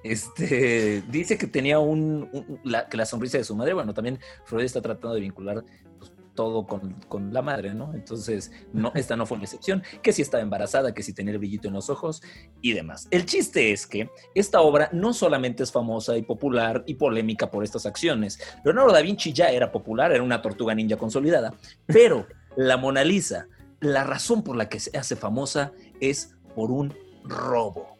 Este, 0.03 1.01
dice 1.10 1.38
que 1.38 1.48
tenía 1.48 1.79
un, 1.79 2.60
la, 2.63 2.89
que 2.89 2.98
la 2.98 3.05
sonrisa 3.05 3.38
de 3.38 3.46
su 3.46 3.55
madre, 3.55 3.74
bueno, 3.74 3.93
también 3.93 4.20
Freud 4.43 4.65
está 4.65 4.82
tratando 4.82 5.15
de 5.15 5.22
vincular 5.22 5.63
pues, 5.98 6.12
todo 6.36 6.66
con, 6.66 7.34
la 7.34 7.42
madre, 7.42 7.74
¿no? 7.74 7.94
Entonces, 7.94 8.52
no, 8.74 8.92
esta 8.96 9.16
no 9.16 9.25
fue 9.25 9.36
una 9.36 9.46
excepción, 9.46 9.84
que 10.02 10.13
si 10.13 10.22
estaba 10.22 10.44
embarazada, 10.44 10.94
que 10.94 11.04
si 11.04 11.13
tenía 11.13 11.34
el 11.34 11.40
brillito 11.40 11.68
en 11.68 11.74
los 11.74 11.90
ojos 11.90 12.22
y 12.62 12.74
demás. 12.74 13.08
El 13.12 13.25
chiste 13.25 13.72
es 13.72 13.88
que 13.88 14.10
esta 14.36 14.62
obra 14.62 14.90
no 14.92 15.13
solamente 15.13 15.63
es 15.63 15.72
famosa 15.72 16.18
y 16.18 16.24
popular 16.24 16.84
y 16.88 16.96
polémica 16.96 17.50
por 17.52 17.63
estas 17.63 17.86
acciones. 17.86 18.40
Leonardo 18.63 18.92
da 18.92 19.02
Vinci 19.02 19.34
ya 19.34 19.50
era 19.50 19.72
popular, 19.72 20.12
era 20.12 20.24
una 20.24 20.42
tortuga 20.42 20.75
ninja 20.75 20.98
consolidada, 20.98 21.54
pero 21.88 22.28
la 22.56 22.78
Mona 22.78 23.04
Lisa 23.04 23.48
la 23.84 24.04
razón 24.06 24.44
por 24.44 24.56
la 24.56 24.70
que 24.70 24.80
se 24.80 24.98
hace 24.98 25.16
famosa 25.16 25.74
es 26.00 26.36
por 26.56 26.72
un 26.72 26.94
robo. 27.25 27.98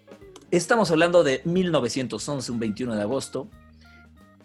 Estamos 0.50 0.92
hablando 0.92 1.24
de 1.24 1.42
1911, 1.46 2.52
un 2.52 2.60
21 2.60 2.96
de 2.96 3.02
agosto. 3.02 3.50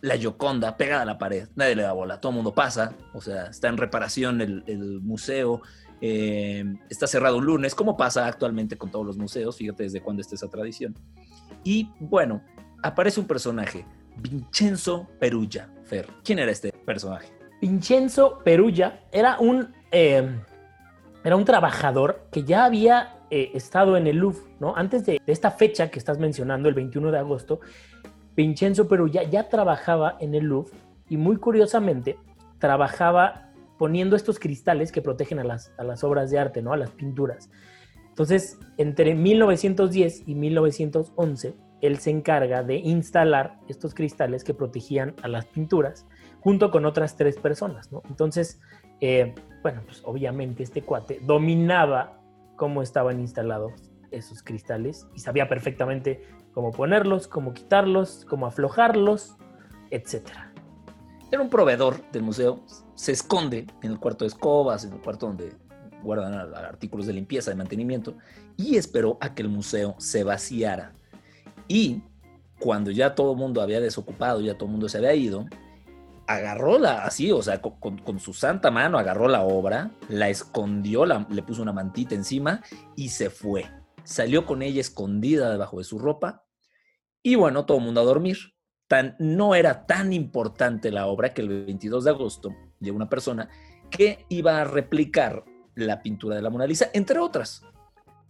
La 0.01 0.17
Gioconda 0.17 0.77
pegada 0.77 1.03
a 1.03 1.05
la 1.05 1.19
pared, 1.19 1.49
nadie 1.57 1.75
le 1.75 1.83
da 1.83 1.93
bola, 1.93 2.21
todo 2.21 2.31
el 2.31 2.37
mundo 2.37 2.55
pasa, 2.55 2.95
o 3.13 3.21
sea, 3.21 3.47
está 3.47 3.69
en 3.69 3.77
reparación 3.77 4.41
el, 4.41 5.01
museo, 5.03 5.63
eh, 6.01 6.65
está 6.89 7.07
cerrado 7.07 7.39
un 7.39 7.47
lunes, 7.47 7.75
como 7.75 7.97
pasa 7.97 8.27
actualmente 8.27 8.77
con 8.77 8.91
todos 8.91 9.05
los 9.05 9.17
museos, 9.17 9.57
fíjate 9.57 9.85
desde 9.85 10.01
cuándo 10.01 10.23
está 10.23 10.35
esa 10.35 10.49
tradición. 10.49 10.95
Y 11.65 11.91
bueno, 11.99 12.43
aparece 12.83 13.21
un 13.21 13.27
personaje, 13.27 13.85
Vincenzo 14.17 15.09
Perugia. 15.19 15.71
Fer, 15.85 16.07
¿quién 16.23 16.39
era 16.39 16.53
este 16.53 16.73
personaje? 16.73 17.33
Vincenzo 17.61 18.39
Perugia 18.45 19.01
era 19.11 19.39
un, 19.41 19.75
eh, 19.91 20.29
era 21.25 21.37
un 21.37 21.45
trabajador 21.45 22.27
que 22.31 22.45
ya 22.45 22.65
había 22.65 23.19
eh, 23.31 23.51
estado 23.55 23.97
en 23.99 24.07
el 24.07 24.17
Louvre, 24.17 24.41
¿no? 24.61 24.75
Antes 24.75 25.05
de, 25.05 25.21
esta 25.27 25.51
fecha 25.51 25.91
que 25.91 25.99
estás 25.99 26.19
mencionando, 26.19 26.69
el 26.69 26.75
21 26.75 27.11
de 27.11 27.19
agosto, 27.19 27.61
Vincenzo 28.39 28.87
Perugia 28.87 29.25
ya 29.25 29.49
trabajaba 29.49 30.17
en 30.21 30.33
el 30.33 30.45
Louvre 30.45 30.71
y 31.09 31.17
muy 31.17 31.39
curiosamente 31.39 32.17
trabajaba 32.61 33.51
poniendo 33.79 34.15
estos 34.15 34.39
cristales 34.39 34.93
que 34.93 35.03
protegen 35.03 35.41
a 35.41 35.45
las, 35.45 35.73
a 35.77 35.83
las 35.83 36.05
obras 36.05 36.31
de 36.31 36.39
arte, 36.39 36.63
¿no? 36.63 36.73
A 36.73 36.77
las 36.77 36.93
pinturas. 36.93 37.51
Entonces, 38.11 38.57
entre 38.77 39.17
1910 39.17 40.29
y 40.29 40.37
1911, 40.37 41.57
él 41.81 41.99
se 41.99 42.11
encarga 42.11 42.63
de 42.63 42.77
instalar 42.77 43.59
estos 43.67 43.93
cristales 43.93 44.45
que 44.45 44.55
protegían 44.55 45.17
a 45.23 45.27
las 45.27 45.47
pinturas 45.47 46.07
junto 46.39 46.71
con 46.71 46.87
otras 46.87 47.17
tres 47.17 47.39
personas, 47.39 47.91
¿no? 47.91 48.03
Entonces, 48.09 48.61
eh, 49.01 49.35
bueno, 49.65 49.83
pues 49.85 50.01
obviamente 50.05 50.63
este 50.63 50.83
cuate 50.83 51.19
dominaba 51.23 52.21
cómo 52.55 52.83
estaban 52.83 53.19
instalados 53.19 53.73
esos 54.13 54.45
cristales 54.45 55.09
y 55.15 55.19
sabía 55.19 55.49
perfectamente 55.49 56.23
cómo 56.53 56.73
ponerlos, 56.73 57.29
cómo 57.29 57.55
quitarlos, 57.55 58.25
cómo 58.29 58.47
aflojarlos, 58.47 59.37
etc. 59.91 60.29
Era 61.31 61.43
un 61.43 61.51
proveedor 61.51 62.03
del 62.11 62.23
museo, 62.23 62.61
se 62.95 63.13
esconde 63.13 63.67
en 63.83 63.93
el 63.93 63.99
cuarto 63.99 64.25
de 64.25 64.29
escobas, 64.29 64.85
en 64.85 64.93
el 64.93 65.01
cuarto 65.01 65.27
donde 65.27 65.53
guardan 66.03 66.35
artículos 66.55 67.07
de 67.07 67.13
limpieza, 67.13 67.51
de 67.51 67.57
mantenimiento, 67.57 68.17
y 68.57 68.77
esperó 68.77 69.19
a 69.21 69.35
que 69.35 69.43
el 69.43 69.49
museo 69.49 69.95
se 69.99 70.25
vaciara. 70.25 70.93
Y 71.67 72.03
cuando 72.59 72.91
ya 72.91 73.15
todo 73.15 73.33
el 73.33 73.39
mundo 73.39 73.61
había 73.61 73.81
desocupado, 73.81 74.41
ya 74.41 74.55
todo 74.55 74.67
el 74.67 74.73
mundo 74.73 74.89
se 74.89 74.99
había 74.99 75.15
ido, 75.15 75.47
agarró 76.27 76.79
la, 76.79 77.05
así, 77.05 77.33
o 77.33 77.43
sea, 77.43 77.61
con, 77.61 78.21
su 78.21 78.35
santa 78.35 78.71
mano 78.71 78.99
agarró 78.99 79.29
la 79.29 79.43
obra, 79.43 79.91
la 80.09 80.29
escondió, 80.29 81.07
le 81.07 81.43
puso 81.43 81.63
una 81.63 81.73
mantita 81.73 82.15
encima 82.15 82.63
y 82.97 83.09
se 83.09 83.31
fue. 83.31 83.67
Salió 84.09 84.47
con 84.47 84.63
ella 84.63 84.81
escondida 84.81 85.51
debajo 85.51 85.77
de 85.77 85.85
su 85.85 85.99
ropa 85.99 86.47
y 87.23 87.35
bueno, 87.35 87.67
todo 87.67 87.77
el 87.77 87.85
mundo 87.85 88.01
a 88.01 88.05
dormir. 88.05 88.39
Tan, 88.87 89.17
no 89.19 89.55
era 89.55 89.85
tan 89.85 90.15
importante 90.15 90.91
la 90.91 91.09
obra 91.09 91.35
que 91.35 91.43
el 91.43 91.67
22 91.67 92.05
de 92.05 92.11
agosto 92.11 92.57
llegó 92.81 92.97
una 92.97 93.11
persona 93.11 93.51
que 93.91 94.25
iba 94.31 94.63
a 94.63 94.65
replicar 94.65 95.45
la 95.75 96.01
pintura 96.01 96.37
de 96.37 96.41
la 96.41 96.49
Mona 96.49 96.67
Lisa, 96.67 96.89
entre 96.95 97.19
otras. 97.19 97.67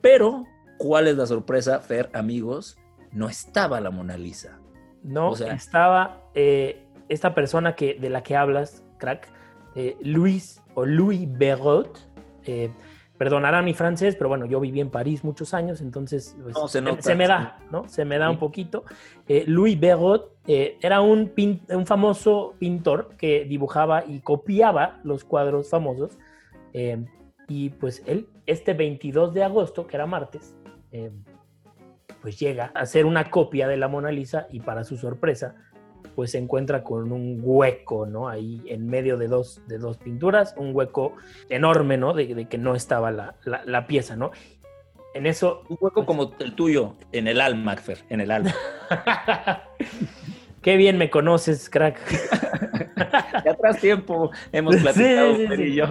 Pero, 0.00 0.46
¿cuál 0.78 1.06
es 1.06 1.16
la 1.16 1.26
sorpresa, 1.26 1.78
Fer, 1.78 2.10
amigos? 2.12 2.76
No 3.12 3.28
estaba 3.28 3.80
la 3.80 3.92
Mona 3.92 4.16
Lisa. 4.16 4.58
No, 5.04 5.32
estaba 5.36 6.28
eh, 6.34 6.88
esta 7.08 7.36
persona 7.36 7.76
que, 7.76 7.94
de 7.94 8.10
la 8.10 8.24
que 8.24 8.34
hablas, 8.34 8.82
crack, 8.98 9.30
eh, 9.76 9.96
Luis 10.00 10.60
o 10.74 10.84
Louis 10.84 11.28
Berrot, 11.30 12.00
eh, 12.46 12.72
perdonará 13.18 13.60
mi 13.62 13.74
francés, 13.74 14.14
pero 14.16 14.28
bueno, 14.28 14.46
yo 14.46 14.60
viví 14.60 14.80
en 14.80 14.90
París 14.90 15.24
muchos 15.24 15.52
años, 15.52 15.80
entonces 15.80 16.36
pues, 16.42 16.56
se, 16.70 16.80
me 17.14 17.26
da, 17.26 17.58
¿no? 17.70 17.88
Se 17.88 18.04
me 18.04 18.16
da 18.16 18.30
un 18.30 18.38
poquito. 18.38 18.84
Eh, 19.26 19.44
Louis 19.46 19.78
Berrot 19.78 20.36
era 20.46 21.00
un, 21.00 21.32
un 21.68 21.86
famoso 21.86 22.54
pintor 22.58 23.16
que 23.18 23.44
dibujaba 23.44 24.04
y 24.06 24.20
copiaba 24.20 25.00
los 25.02 25.24
cuadros 25.24 25.68
famosos. 25.68 26.16
y 27.48 27.70
pues 27.70 28.02
él, 28.06 28.28
este 28.46 28.72
22 28.72 29.34
de 29.34 29.42
agosto, 29.42 29.86
que 29.86 29.96
era 29.96 30.06
martes, 30.06 30.54
pues 32.20 32.38
llega 32.38 32.72
a 32.74 32.80
hacer 32.80 33.06
una 33.06 33.30
copia 33.30 33.68
de 33.68 33.76
la 33.76 33.88
Mona 33.88 34.10
Lisa 34.10 34.46
y 34.50 34.60
para 34.60 34.84
su 34.84 34.96
sorpresa, 34.96 35.54
pues 36.18 36.32
se 36.32 36.38
encuentra 36.38 36.82
con 36.82 37.12
un 37.12 37.38
hueco, 37.40 38.04
¿no? 38.04 38.28
Ahí 38.28 38.60
en 38.66 38.88
medio 38.88 39.16
de 39.18 39.28
dos, 39.28 39.62
de 39.68 39.78
dos 39.78 39.98
pinturas, 39.98 40.52
un 40.56 40.74
hueco 40.74 41.14
enorme, 41.48 41.96
¿no? 41.96 42.12
De, 42.12 42.46
que 42.46 42.58
no 42.58 42.74
estaba 42.74 43.12
la, 43.12 43.86
pieza, 43.86 44.16
¿no? 44.16 44.32
En 45.14 45.26
eso... 45.26 45.62
Un 45.68 45.78
hueco 45.80 46.04
pues 46.04 46.06
como 46.06 46.34
el 46.40 46.56
tuyo, 46.56 46.96
en 47.12 47.28
el 47.28 47.40
alma, 47.40 47.76
Fer, 47.76 47.98
en 48.08 48.20
el 48.20 48.32
alma. 48.32 48.52
Qué 50.60 50.76
bien 50.76 50.98
me 50.98 51.08
conoces, 51.08 51.70
crack. 51.70 52.00
ya 53.44 53.52
atrás 53.52 53.78
tiempo 53.78 54.32
hemos 54.50 54.74
platicado, 54.74 55.36
sí, 55.36 55.62
y 55.62 55.74
yo. 55.76 55.84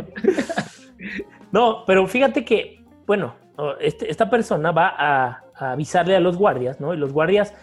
no, 1.54 1.86
pero 1.86 2.06
fíjate 2.06 2.44
que, 2.44 2.84
bueno, 3.06 3.34
este, 3.80 4.12
esta 4.12 4.30
persona 4.30 4.74
va 4.74 4.90
a, 4.90 5.44
a 5.56 5.72
avisarle 5.72 6.18
a 6.18 6.20
los 6.20 6.36
guardias, 6.36 6.82
¿no? 6.82 6.94
Y 6.94 6.98
los 6.98 7.14
guardias 7.14 7.54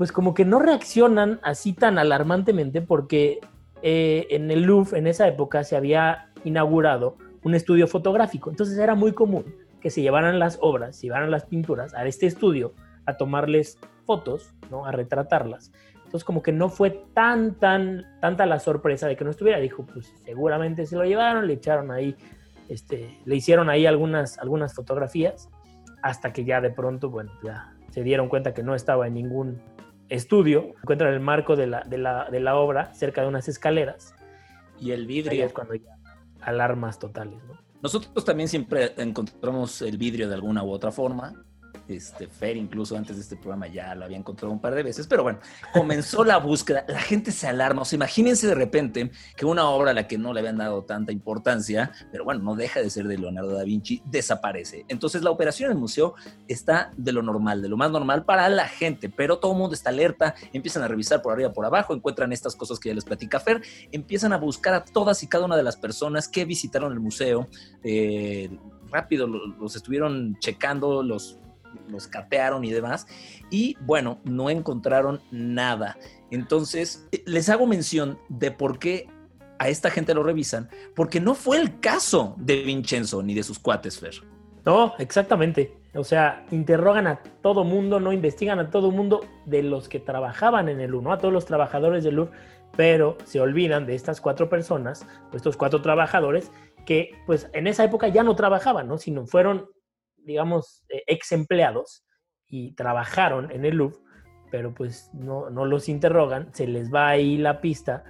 pues 0.00 0.12
como 0.12 0.32
que 0.32 0.46
no 0.46 0.60
reaccionan 0.60 1.40
así 1.42 1.74
tan 1.74 1.98
alarmantemente 1.98 2.80
porque 2.80 3.38
eh, 3.82 4.28
en 4.30 4.50
el 4.50 4.62
Louvre 4.62 4.98
en 4.98 5.06
esa 5.06 5.28
época 5.28 5.62
se 5.62 5.76
había 5.76 6.30
inaugurado 6.42 7.18
un 7.44 7.54
estudio 7.54 7.86
fotográfico. 7.86 8.48
Entonces 8.48 8.78
era 8.78 8.94
muy 8.94 9.12
común 9.12 9.44
que 9.78 9.90
se 9.90 10.00
llevaran 10.00 10.38
las 10.38 10.56
obras, 10.62 10.96
se 10.96 11.02
llevaran 11.02 11.30
las 11.30 11.44
pinturas 11.44 11.92
a 11.92 12.06
este 12.06 12.24
estudio 12.24 12.72
a 13.04 13.18
tomarles 13.18 13.78
fotos, 14.06 14.54
¿no? 14.70 14.86
A 14.86 14.90
retratarlas. 14.90 15.70
Entonces 15.96 16.24
como 16.24 16.42
que 16.42 16.52
no 16.52 16.70
fue 16.70 17.04
tan, 17.12 17.56
tan, 17.56 18.06
tanta 18.22 18.46
la 18.46 18.58
sorpresa 18.58 19.06
de 19.06 19.16
que 19.16 19.24
no 19.24 19.30
estuviera. 19.30 19.60
Dijo, 19.60 19.84
pues 19.84 20.14
seguramente 20.24 20.86
se 20.86 20.96
lo 20.96 21.04
llevaron, 21.04 21.46
le 21.46 21.52
echaron 21.52 21.90
ahí, 21.90 22.16
este, 22.70 23.18
le 23.26 23.36
hicieron 23.36 23.68
ahí 23.68 23.84
algunas, 23.84 24.38
algunas 24.38 24.74
fotografías 24.74 25.50
hasta 26.00 26.32
que 26.32 26.46
ya 26.46 26.62
de 26.62 26.70
pronto, 26.70 27.10
bueno, 27.10 27.32
ya 27.44 27.74
se 27.90 28.02
dieron 28.02 28.30
cuenta 28.30 28.54
que 28.54 28.62
no 28.62 28.74
estaba 28.74 29.06
en 29.06 29.12
ningún 29.12 29.60
estudio, 30.10 30.74
encuentran 30.82 31.14
el 31.14 31.20
marco 31.20 31.56
de 31.56 31.66
la, 31.66 31.82
de 31.84 31.98
la, 32.40 32.56
obra 32.56 32.92
cerca 32.94 33.22
de 33.22 33.28
unas 33.28 33.48
escaleras. 33.48 34.14
Y 34.78 34.92
el 34.92 35.06
vidrio. 35.06 35.46
es 35.46 35.52
cuando 35.52 35.74
ya 35.74 35.96
alarmas 36.40 36.98
totales, 36.98 37.42
¿no? 37.44 37.58
Nosotros 37.82 38.24
también 38.24 38.48
siempre 38.48 38.92
encontramos 38.98 39.80
el 39.80 39.96
vidrio 39.96 40.28
de 40.28 40.34
alguna 40.34 40.62
u 40.62 40.70
otra 40.70 40.92
forma. 40.92 41.32
Este, 41.90 42.28
Fer 42.28 42.56
incluso 42.56 42.96
antes 42.96 43.16
de 43.16 43.22
este 43.22 43.36
programa 43.36 43.66
ya 43.66 43.94
lo 43.96 44.04
había 44.04 44.16
encontrado 44.16 44.52
un 44.52 44.60
par 44.60 44.74
de 44.76 44.84
veces, 44.84 45.08
pero 45.08 45.24
bueno, 45.24 45.40
comenzó 45.72 46.24
la 46.24 46.38
búsqueda, 46.38 46.84
la 46.86 47.00
gente 47.00 47.32
se 47.32 47.48
alarma, 47.48 47.82
o 47.82 47.84
sea, 47.84 47.96
imagínense 47.96 48.46
de 48.46 48.54
repente 48.54 49.10
que 49.36 49.44
una 49.44 49.68
obra 49.68 49.90
a 49.90 49.94
la 49.94 50.06
que 50.06 50.16
no 50.16 50.32
le 50.32 50.40
habían 50.40 50.58
dado 50.58 50.84
tanta 50.84 51.10
importancia, 51.10 51.90
pero 52.12 52.24
bueno, 52.24 52.42
no 52.42 52.54
deja 52.54 52.80
de 52.80 52.90
ser 52.90 53.08
de 53.08 53.18
Leonardo 53.18 53.52
da 53.52 53.64
Vinci, 53.64 54.02
desaparece. 54.04 54.84
Entonces 54.88 55.22
la 55.22 55.30
operación 55.30 55.70
en 55.70 55.76
el 55.76 55.80
museo 55.80 56.14
está 56.46 56.92
de 56.96 57.12
lo 57.12 57.22
normal, 57.22 57.60
de 57.60 57.68
lo 57.68 57.76
más 57.76 57.90
normal 57.90 58.24
para 58.24 58.48
la 58.48 58.68
gente, 58.68 59.08
pero 59.08 59.38
todo 59.38 59.52
el 59.52 59.58
mundo 59.58 59.74
está 59.74 59.90
alerta, 59.90 60.34
empiezan 60.52 60.84
a 60.84 60.88
revisar 60.88 61.20
por 61.22 61.32
arriba, 61.32 61.52
por 61.52 61.66
abajo, 61.66 61.92
encuentran 61.92 62.32
estas 62.32 62.54
cosas 62.54 62.78
que 62.78 62.90
ya 62.90 62.94
les 62.94 63.04
platica 63.04 63.40
Fer, 63.40 63.62
empiezan 63.90 64.32
a 64.32 64.36
buscar 64.36 64.74
a 64.74 64.84
todas 64.84 65.22
y 65.24 65.26
cada 65.26 65.44
una 65.44 65.56
de 65.56 65.64
las 65.64 65.76
personas 65.76 66.28
que 66.28 66.44
visitaron 66.44 66.92
el 66.92 67.00
museo, 67.00 67.48
eh, 67.82 68.48
rápido 68.90 69.26
los 69.26 69.76
estuvieron 69.76 70.36
checando, 70.40 71.02
los 71.02 71.38
los 71.88 72.06
capearon 72.06 72.64
y 72.64 72.70
demás. 72.70 73.06
Y 73.50 73.76
bueno, 73.80 74.18
no 74.24 74.50
encontraron 74.50 75.20
nada. 75.30 75.96
Entonces, 76.30 77.08
les 77.26 77.48
hago 77.48 77.66
mención 77.66 78.18
de 78.28 78.50
por 78.50 78.78
qué 78.78 79.08
a 79.58 79.68
esta 79.68 79.90
gente 79.90 80.14
lo 80.14 80.22
revisan, 80.22 80.70
porque 80.94 81.20
no 81.20 81.34
fue 81.34 81.58
el 81.58 81.80
caso 81.80 82.34
de 82.38 82.62
Vincenzo 82.62 83.22
ni 83.22 83.34
de 83.34 83.42
sus 83.42 83.58
cuates, 83.58 83.98
Fer. 83.98 84.14
No, 84.64 84.94
exactamente. 84.98 85.76
O 85.94 86.04
sea, 86.04 86.46
interrogan 86.50 87.06
a 87.06 87.20
todo 87.42 87.64
mundo, 87.64 88.00
no 88.00 88.12
investigan 88.12 88.58
a 88.58 88.70
todo 88.70 88.90
mundo 88.90 89.20
de 89.44 89.62
los 89.62 89.88
que 89.88 89.98
trabajaban 89.98 90.68
en 90.68 90.80
el 90.80 90.92
Louvre, 90.92 91.12
a 91.12 91.18
todos 91.18 91.34
los 91.34 91.46
trabajadores 91.46 92.04
del 92.04 92.16
Louvre, 92.16 92.32
pero 92.76 93.18
se 93.24 93.40
olvidan 93.40 93.86
de 93.86 93.96
estas 93.96 94.20
cuatro 94.20 94.48
personas, 94.48 95.06
estos 95.34 95.56
cuatro 95.56 95.82
trabajadores, 95.82 96.50
que 96.86 97.12
pues 97.26 97.48
en 97.52 97.66
esa 97.66 97.84
época 97.84 98.08
ya 98.08 98.22
no 98.22 98.36
trabajaban, 98.36 98.88
¿no? 98.88 98.98
Sino 98.98 99.26
fueron 99.26 99.68
digamos, 100.30 100.84
eh, 100.88 101.02
ex 101.08 101.32
empleados 101.32 102.04
y 102.46 102.72
trabajaron 102.74 103.50
en 103.50 103.64
el 103.64 103.76
Louvre, 103.76 103.98
pero 104.50 104.72
pues 104.72 105.10
no, 105.12 105.50
no 105.50 105.64
los 105.64 105.88
interrogan, 105.88 106.54
se 106.54 106.66
les 106.66 106.92
va 106.92 107.08
ahí 107.08 107.36
la 107.36 107.60
pista 107.60 108.04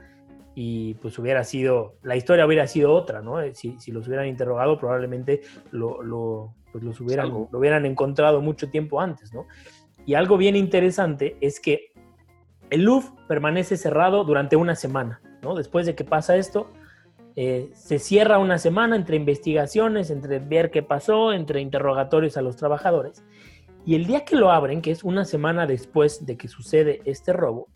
y 0.55 0.95
pues 0.95 1.19
hubiera 1.19 1.45
sido, 1.45 1.97
la 2.03 2.17
historia 2.17 2.47
hubiera 2.47 2.67
sido 2.67 2.93
otra, 2.93 3.23
¿no? 3.23 3.41
Eh, 3.41 3.55
si, 3.55 3.79
si 3.79 3.91
los 3.91 4.07
hubieran 4.07 4.27
interrogado, 4.27 4.79
probablemente 4.79 5.41
lo, 5.71 6.03
lo, 6.03 6.55
pues 6.73 6.85
los 6.85 7.01
hubieran, 7.01 7.31
lo 7.31 7.59
hubieran 7.59 7.87
encontrado 7.87 8.43
mucho 8.43 8.69
tiempo 8.69 9.01
antes, 9.01 9.33
¿no? 9.33 9.47
Y 10.05 10.15
algo 10.15 10.37
bien 10.37 10.57
interesante 10.57 11.37
es 11.41 11.59
que 11.59 11.93
el 12.69 12.83
Louvre 12.83 13.09
permanece 13.29 13.77
cerrado 13.79 14.25
durante 14.25 14.57
una 14.57 14.75
semana, 14.75 15.23
¿no? 15.43 15.55
Después 15.55 15.87
de 15.87 15.95
que 15.95 16.05
pasa 16.05 16.37
esto, 16.37 16.71
Eh, 17.37 17.71
se 17.75 17.99
cierra 17.99 18.39
una 18.39 18.59
semana 18.59 18.97
entre 18.97 19.17
investigaciones, 19.17 20.11
entre 20.11 20.39
ver 20.39 20.71
qué 20.71 20.83
pasó, 20.83 21.33
entre 21.33 21.61
interrogatorios 21.61 22.37
a 22.37 22.43
los 22.43 22.57
trabajadores. 22.57 23.25
Y 23.87 23.95
el 23.95 24.07
día 24.07 24.25
que 24.25 24.37
lo 24.37 24.51
abren, 24.51 24.83
que 24.83 24.91
es 24.91 25.05
una 25.05 25.25
semana 25.25 25.67
después 25.67 26.27
de 26.27 26.37
que 26.37 26.49
sucede 26.49 27.01
este 27.05 27.33
robo, 27.33 27.69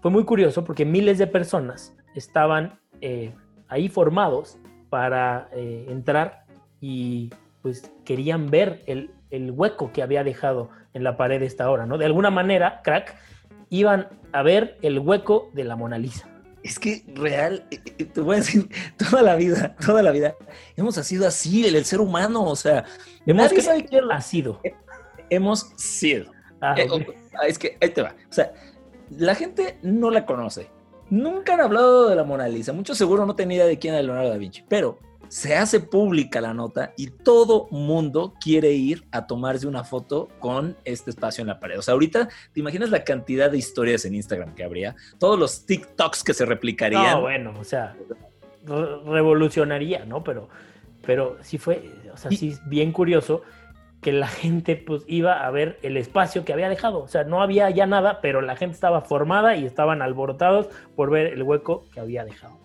fue 0.00 0.10
muy 0.10 0.24
curioso 0.24 0.64
porque 0.64 0.84
miles 0.84 1.18
de 1.18 1.26
personas 1.26 1.94
estaban 2.14 2.80
eh, 3.00 3.34
ahí 3.68 3.88
formados 3.88 4.58
para 4.90 5.48
eh, 5.52 5.86
entrar 5.88 6.44
y 6.80 7.30
pues 7.62 7.92
querían 8.04 8.50
ver 8.50 8.82
el, 8.86 9.10
el, 9.30 9.52
hueco 9.52 9.92
que 9.92 10.02
había 10.02 10.24
dejado 10.24 10.70
en 10.92 11.04
la 11.04 11.16
pared 11.16 11.40
esta 11.42 11.70
hora, 11.70 11.86
¿no? 11.86 11.98
De 11.98 12.04
alguna 12.04 12.30
manera, 12.30 12.80
crack, 12.82 13.16
iban 13.70 14.08
a 14.32 14.42
ver 14.42 14.76
el 14.82 14.98
hueco 14.98 15.50
de 15.54 15.64
la 15.64 15.76
Mona 15.76 15.98
Lisa. 15.98 16.31
Es 16.62 16.78
que 16.78 17.04
real, 17.14 17.66
eh, 17.70 18.04
te 18.04 18.20
voy 18.20 18.36
a 18.36 18.38
decir, 18.38 18.68
toda 18.96 19.22
la 19.22 19.36
vida, 19.36 19.76
toda 19.84 20.02
la 20.02 20.12
vida, 20.12 20.36
hemos 20.76 20.94
sido 20.94 21.26
así, 21.26 21.66
el, 21.66 21.84
ser 21.84 22.00
humano, 22.00 22.44
o 22.44 22.56
sea, 22.56 22.84
hemos 23.26 23.52
que 23.52 23.60
sabe 23.60 23.84
quién 23.84 24.10
ha 24.10 24.20
sido. 24.20 24.60
Hemos 25.30 25.72
sido. 25.76 26.30
Ah, 26.60 26.76
es 27.46 27.58
que 27.58 27.76
ahí 27.80 27.90
te 27.90 28.02
va. 28.02 28.14
O 28.30 28.32
sea, 28.32 28.52
la 29.10 29.34
gente 29.34 29.78
no 29.82 30.10
la 30.10 30.24
conoce. 30.24 30.70
Nunca 31.10 31.54
han 31.54 31.60
hablado 31.60 32.08
de 32.08 32.16
la 32.16 32.24
Mona 32.24 32.48
Lisa. 32.48 32.72
Mucho 32.72 32.94
seguro 32.94 33.26
no 33.26 33.34
tenía 33.34 33.58
idea 33.58 33.66
de 33.66 33.78
quién 33.78 33.94
era 33.94 34.02
Leonardo 34.02 34.30
da 34.30 34.36
Vinci. 34.36 34.64
Pero 34.68 34.98
se 35.32 35.56
hace 35.56 35.80
pública 35.80 36.42
la 36.42 36.52
nota 36.52 36.92
y 36.94 37.06
todo 37.06 37.66
mundo 37.70 38.34
quiere 38.38 38.72
ir 38.72 39.06
a 39.12 39.26
tomarse 39.26 39.66
una 39.66 39.82
foto 39.82 40.28
con 40.40 40.76
este 40.84 41.08
espacio 41.08 41.40
en 41.40 41.48
la 41.48 41.58
pared. 41.58 41.78
O 41.78 41.82
sea, 41.82 41.92
ahorita 41.92 42.28
te 42.52 42.60
imaginas 42.60 42.90
la 42.90 43.02
cantidad 43.02 43.50
de 43.50 43.56
historias 43.56 44.04
en 44.04 44.14
Instagram 44.14 44.54
que 44.54 44.62
habría, 44.62 44.94
todos 45.18 45.38
los 45.38 45.64
TikToks 45.64 46.22
que 46.22 46.34
se 46.34 46.44
replicarían. 46.44 47.14
No, 47.14 47.20
bueno, 47.22 47.54
o 47.58 47.64
sea, 47.64 47.96
revolucionaría, 48.66 50.04
¿no? 50.04 50.22
Pero, 50.22 50.50
pero 51.00 51.38
sí 51.40 51.56
fue, 51.56 51.90
o 52.12 52.16
sea, 52.18 52.30
sí 52.30 52.50
es 52.50 52.68
bien 52.68 52.92
curioso 52.92 53.40
que 54.02 54.12
la 54.12 54.28
gente 54.28 54.76
pues 54.76 55.02
iba 55.06 55.46
a 55.46 55.50
ver 55.50 55.78
el 55.80 55.96
espacio 55.96 56.44
que 56.44 56.52
había 56.52 56.68
dejado. 56.68 56.98
O 56.98 57.08
sea, 57.08 57.24
no 57.24 57.40
había 57.40 57.70
ya 57.70 57.86
nada, 57.86 58.20
pero 58.20 58.42
la 58.42 58.54
gente 58.54 58.74
estaba 58.74 59.00
formada 59.00 59.56
y 59.56 59.64
estaban 59.64 60.02
alborotados 60.02 60.68
por 60.94 61.08
ver 61.08 61.28
el 61.28 61.42
hueco 61.42 61.86
que 61.94 62.00
había 62.00 62.22
dejado. 62.26 62.58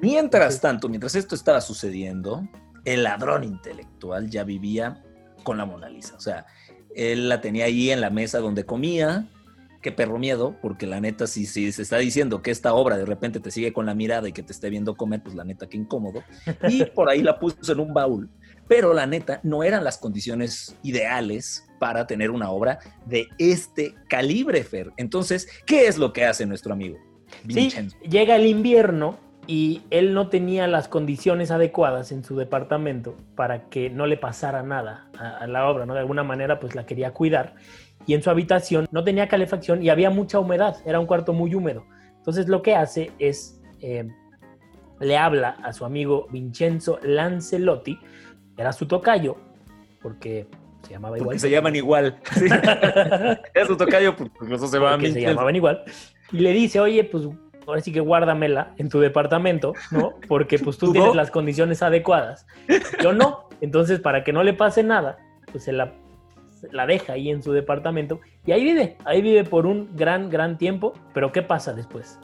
Mientras 0.00 0.60
tanto, 0.60 0.88
mientras 0.88 1.14
esto 1.14 1.34
estaba 1.34 1.60
sucediendo, 1.60 2.46
el 2.84 3.04
ladrón 3.04 3.44
intelectual 3.44 4.30
ya 4.30 4.44
vivía 4.44 5.02
con 5.42 5.58
la 5.58 5.66
Mona 5.66 5.88
Lisa. 5.88 6.16
O 6.16 6.20
sea, 6.20 6.46
él 6.94 7.28
la 7.28 7.40
tenía 7.40 7.66
ahí 7.66 7.90
en 7.90 8.00
la 8.00 8.10
mesa 8.10 8.38
donde 8.38 8.64
comía. 8.64 9.28
Qué 9.82 9.92
perro 9.92 10.18
miedo, 10.18 10.56
porque 10.60 10.86
la 10.86 11.00
neta, 11.00 11.28
si, 11.28 11.46
si 11.46 11.70
se 11.70 11.82
está 11.82 11.98
diciendo 11.98 12.42
que 12.42 12.50
esta 12.50 12.74
obra 12.74 12.96
de 12.96 13.04
repente 13.04 13.38
te 13.38 13.52
sigue 13.52 13.72
con 13.72 13.86
la 13.86 13.94
mirada 13.94 14.28
y 14.28 14.32
que 14.32 14.42
te 14.42 14.52
esté 14.52 14.70
viendo 14.70 14.96
comer, 14.96 15.22
pues 15.22 15.36
la 15.36 15.44
neta, 15.44 15.68
qué 15.68 15.76
incómodo. 15.76 16.24
Y 16.68 16.84
por 16.96 17.08
ahí 17.08 17.22
la 17.22 17.38
puso 17.38 17.72
en 17.72 17.80
un 17.80 17.94
baúl 17.94 18.28
pero 18.68 18.92
la 18.92 19.06
neta 19.06 19.40
no 19.42 19.64
eran 19.64 19.82
las 19.82 19.98
condiciones 19.98 20.76
ideales 20.82 21.66
para 21.80 22.06
tener 22.06 22.30
una 22.30 22.50
obra 22.50 22.78
de 23.06 23.28
este 23.38 23.94
calibre, 24.08 24.62
Fer. 24.62 24.92
Entonces, 24.98 25.48
¿qué 25.66 25.86
es 25.86 25.96
lo 25.96 26.12
que 26.12 26.26
hace 26.26 26.44
nuestro 26.46 26.72
amigo? 26.74 26.98
Sí, 27.48 27.72
llega 28.08 28.36
el 28.36 28.46
invierno 28.46 29.18
y 29.50 29.80
él 29.88 30.12
no 30.12 30.28
tenía 30.28 30.66
las 30.66 30.88
condiciones 30.88 31.50
adecuadas 31.50 32.12
en 32.12 32.22
su 32.22 32.36
departamento 32.36 33.16
para 33.34 33.70
que 33.70 33.88
no 33.88 34.06
le 34.06 34.18
pasara 34.18 34.62
nada 34.62 35.08
a, 35.18 35.46
la 35.46 35.66
obra, 35.66 35.86
¿no? 35.86 35.94
De 35.94 36.00
alguna 36.00 36.22
manera, 36.22 36.60
pues 36.60 36.74
la 36.74 36.84
quería 36.84 37.14
cuidar. 37.14 37.54
Y 38.04 38.12
en 38.12 38.22
su 38.22 38.28
habitación 38.28 38.86
no 38.92 39.02
tenía 39.04 39.26
calefacción 39.26 39.82
y 39.82 39.88
había 39.88 40.10
mucha 40.10 40.38
humedad, 40.38 40.76
era 40.84 41.00
un 41.00 41.06
cuarto 41.06 41.32
muy 41.32 41.54
húmedo. 41.54 41.86
Entonces 42.18 42.46
lo 42.46 42.60
que 42.60 42.76
hace 42.76 43.10
es, 43.18 43.58
eh, 43.80 44.06
le 45.00 45.16
habla 45.16 45.56
a 45.62 45.72
su 45.72 45.86
amigo 45.86 46.26
Vincenzo 46.30 46.98
Lancelotti, 47.02 47.98
era 48.58 48.74
su 48.74 48.86
tocayo, 48.86 49.38
porque 50.02 50.46
se 50.82 50.90
llamaba 50.90 51.16
igual. 51.16 51.28
Porque 51.28 51.38
se 51.38 51.50
llaman 51.50 51.74
igual. 51.74 52.18
Era 53.54 53.66
su 53.66 53.78
tocayo 53.78 54.14
porque 54.14 54.46
los 54.46 54.60
dos 54.60 54.70
se 54.70 54.76
llamaban, 54.76 55.00
se 55.00 55.22
llamaban 55.22 55.56
igual. 55.56 55.84
Y 56.32 56.40
le 56.40 56.52
dice, 56.52 56.80
oye, 56.80 57.02
pues 57.04 57.24
ahora 57.68 57.82
sí 57.82 57.92
que 57.92 58.00
guárdamela 58.00 58.74
en 58.78 58.88
tu 58.88 59.00
departamento, 59.00 59.74
¿no? 59.90 60.14
Porque 60.26 60.58
pues 60.58 60.78
tú 60.78 60.92
tienes 60.92 61.14
las 61.14 61.30
condiciones 61.30 61.82
adecuadas. 61.82 62.46
Yo 63.02 63.12
no. 63.12 63.48
Entonces, 63.60 64.00
para 64.00 64.24
que 64.24 64.32
no 64.32 64.42
le 64.42 64.54
pase 64.54 64.82
nada, 64.82 65.18
pues 65.50 65.64
se 65.64 65.72
la, 65.72 65.94
la 66.72 66.86
deja 66.86 67.14
ahí 67.14 67.30
en 67.30 67.42
su 67.42 67.52
departamento 67.52 68.20
y 68.46 68.52
ahí 68.52 68.64
vive. 68.64 68.96
Ahí 69.04 69.22
vive 69.22 69.44
por 69.44 69.66
un 69.66 69.94
gran, 69.94 70.30
gran 70.30 70.58
tiempo. 70.58 70.94
Pero 71.12 71.32
¿qué 71.32 71.42
pasa 71.42 71.72
después? 71.72 72.18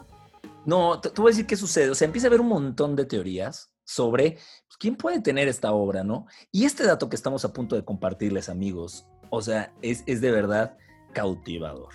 No, 0.65 1.01
te, 1.01 1.11
voy 1.21 1.29
a 1.29 1.33
decir 1.33 1.47
qué 1.47 1.57
sucede. 1.57 1.91
O 1.91 1.95
sea, 1.95 2.07
empieza 2.07 2.27
a 2.27 2.31
haber 2.31 2.41
un 2.41 2.49
montón 2.49 2.97
de 2.97 3.05
teorías 3.05 3.71
sobre 3.85 4.33
pues, 4.33 4.77
quién 4.79 4.97
puede 4.97 5.21
tener 5.21 5.49
esta 5.49 5.73
obra, 5.73 6.05
¿no? 6.05 6.27
Y 6.51 6.65
este 6.65 6.85
dato 6.85 7.09
que 7.09 7.17
estamos 7.17 7.45
a 7.45 7.53
punto 7.53 7.77
de 7.77 7.85
compartirles, 7.85 8.49
amigos, 8.49 9.07
o 9.31 9.43
sea, 9.43 9.73
es, 9.83 10.07
de 10.07 10.31
verdad 10.31 10.77
cautivador. 11.13 11.93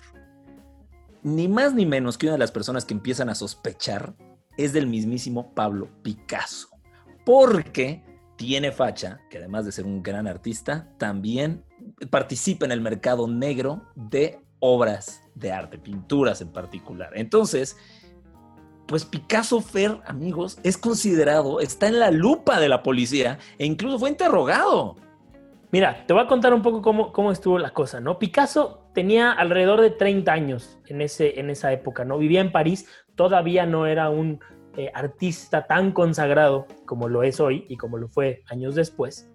Ni 1.22 1.48
más 1.48 1.74
ni 1.74 1.84
menos 1.86 2.16
que 2.16 2.26
una 2.26 2.34
de 2.34 2.38
las 2.38 2.52
personas 2.52 2.84
que 2.84 2.94
empiezan 2.94 3.28
a 3.28 3.34
sospechar 3.34 4.14
es 4.56 4.72
del 4.72 4.86
mismísimo 4.86 5.54
Pablo 5.54 5.88
Picasso, 6.02 6.68
porque 7.24 8.02
tiene 8.36 8.72
facha, 8.72 9.20
que 9.28 9.38
además 9.38 9.66
de 9.66 9.72
ser 9.72 9.84
un 9.84 10.02
gran 10.02 10.26
artista, 10.26 10.88
también 10.96 11.64
participa 12.10 12.64
en 12.64 12.72
el 12.72 12.80
mercado 12.80 13.28
negro 13.28 13.82
de 13.94 14.40
obras 14.60 15.22
de 15.34 15.52
arte, 15.52 15.78
pinturas 15.78 16.40
en 16.40 16.48
particular. 16.48 17.10
Entonces, 17.14 17.76
pues 18.86 19.04
Picasso 19.04 19.60
Fer, 19.60 20.00
amigos, 20.06 20.58
es 20.62 20.78
considerado, 20.78 21.60
está 21.60 21.86
en 21.86 22.00
la 22.00 22.10
lupa 22.10 22.58
de 22.60 22.68
la 22.68 22.82
policía 22.82 23.38
e 23.58 23.66
incluso 23.66 23.98
fue 23.98 24.10
interrogado. 24.10 24.96
Mira, 25.70 26.04
te 26.06 26.12
voy 26.12 26.22
a 26.22 26.26
contar 26.26 26.52
un 26.52 26.62
poco 26.62 26.82
cómo, 26.82 27.12
cómo 27.12 27.30
estuvo 27.30 27.58
la 27.58 27.72
cosa, 27.72 28.00
¿no? 28.00 28.18
Picasso 28.18 28.79
tenía 29.00 29.32
alrededor 29.32 29.80
de 29.80 29.90
30 29.90 30.30
años 30.30 30.78
en, 30.86 31.00
ese, 31.00 31.40
en 31.40 31.48
esa 31.48 31.72
época, 31.72 32.04
¿no? 32.04 32.18
Vivía 32.18 32.42
en 32.42 32.52
París, 32.52 32.86
todavía 33.14 33.64
no 33.64 33.86
era 33.86 34.10
un 34.10 34.40
eh, 34.76 34.90
artista 34.92 35.66
tan 35.66 35.92
consagrado 35.92 36.66
como 36.84 37.08
lo 37.08 37.22
es 37.22 37.40
hoy 37.40 37.64
y 37.70 37.78
como 37.78 37.96
lo 37.96 38.08
fue 38.08 38.42
años 38.50 38.74
después. 38.74 39.30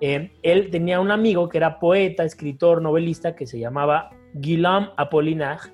Eh, 0.00 0.30
él 0.42 0.70
tenía 0.70 1.00
un 1.00 1.10
amigo 1.10 1.48
que 1.48 1.58
era 1.58 1.80
poeta, 1.80 2.22
escritor, 2.22 2.80
novelista, 2.80 3.34
que 3.34 3.48
se 3.48 3.58
llamaba 3.58 4.10
Guillaume 4.34 4.90
Apollinaire, 4.96 5.72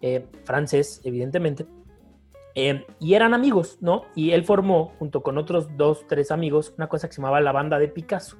eh, 0.00 0.24
francés, 0.44 1.00
evidentemente, 1.02 1.66
Em, 2.54 2.84
y 3.00 3.14
eran 3.14 3.32
amigos, 3.34 3.78
¿no? 3.80 4.04
Y 4.14 4.32
él 4.32 4.44
formó, 4.44 4.92
junto 4.98 5.22
con 5.22 5.38
otros 5.38 5.68
dos, 5.76 6.06
tres 6.06 6.30
amigos, 6.30 6.74
una 6.76 6.86
cosa 6.86 7.08
que 7.08 7.14
se 7.14 7.20
llamaba 7.20 7.40
la 7.40 7.52
banda 7.52 7.78
de 7.78 7.88
Picasso. 7.88 8.36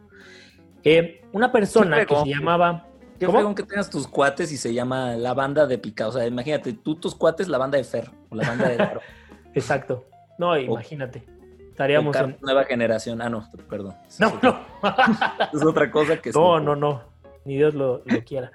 Em, 0.85 1.17
una 1.33 1.51
persona 1.51 2.05
que 2.05 2.15
se 2.15 2.27
llamaba... 2.27 2.89
Qué 3.23 3.27
¿Cómo? 3.27 3.55
que 3.55 3.63
tengas 3.63 3.89
tus 3.89 4.09
cuates 4.09 4.51
y 4.51 4.57
se 4.57 4.75
llama 4.75 5.15
la 5.15 5.33
banda 5.33 5.69
de 5.69 5.79
Picasso. 5.79 6.09
O 6.09 6.13
sea, 6.15 6.27
imagínate, 6.27 6.73
tú 6.73 6.97
tus 6.97 7.15
cuates, 7.15 7.47
la 7.47 7.57
banda 7.57 7.79
de 7.79 7.85
Fer, 7.85 8.11
o 8.31 8.35
la 8.35 8.49
banda 8.49 8.69
de 8.69 8.77
Daro. 8.77 9.01
Exacto. 9.55 10.05
No, 10.39 10.59
imagínate. 10.59 11.23
Estaríamos 11.71 12.17
en... 12.17 12.37
Nueva 12.41 12.65
generación. 12.65 13.23
Ah, 13.23 13.29
no, 13.29 13.49
perdón. 13.71 13.95
No, 14.19 14.41
no. 14.43 14.59
es 15.53 15.65
otra 15.65 15.89
cosa 15.89 16.17
que... 16.21 16.31
No, 16.35 16.59
no, 16.59 16.75
no. 16.75 17.01
Ni 17.45 17.59
Dios 17.59 17.75
lo, 17.75 18.03
quiera. 18.27 18.51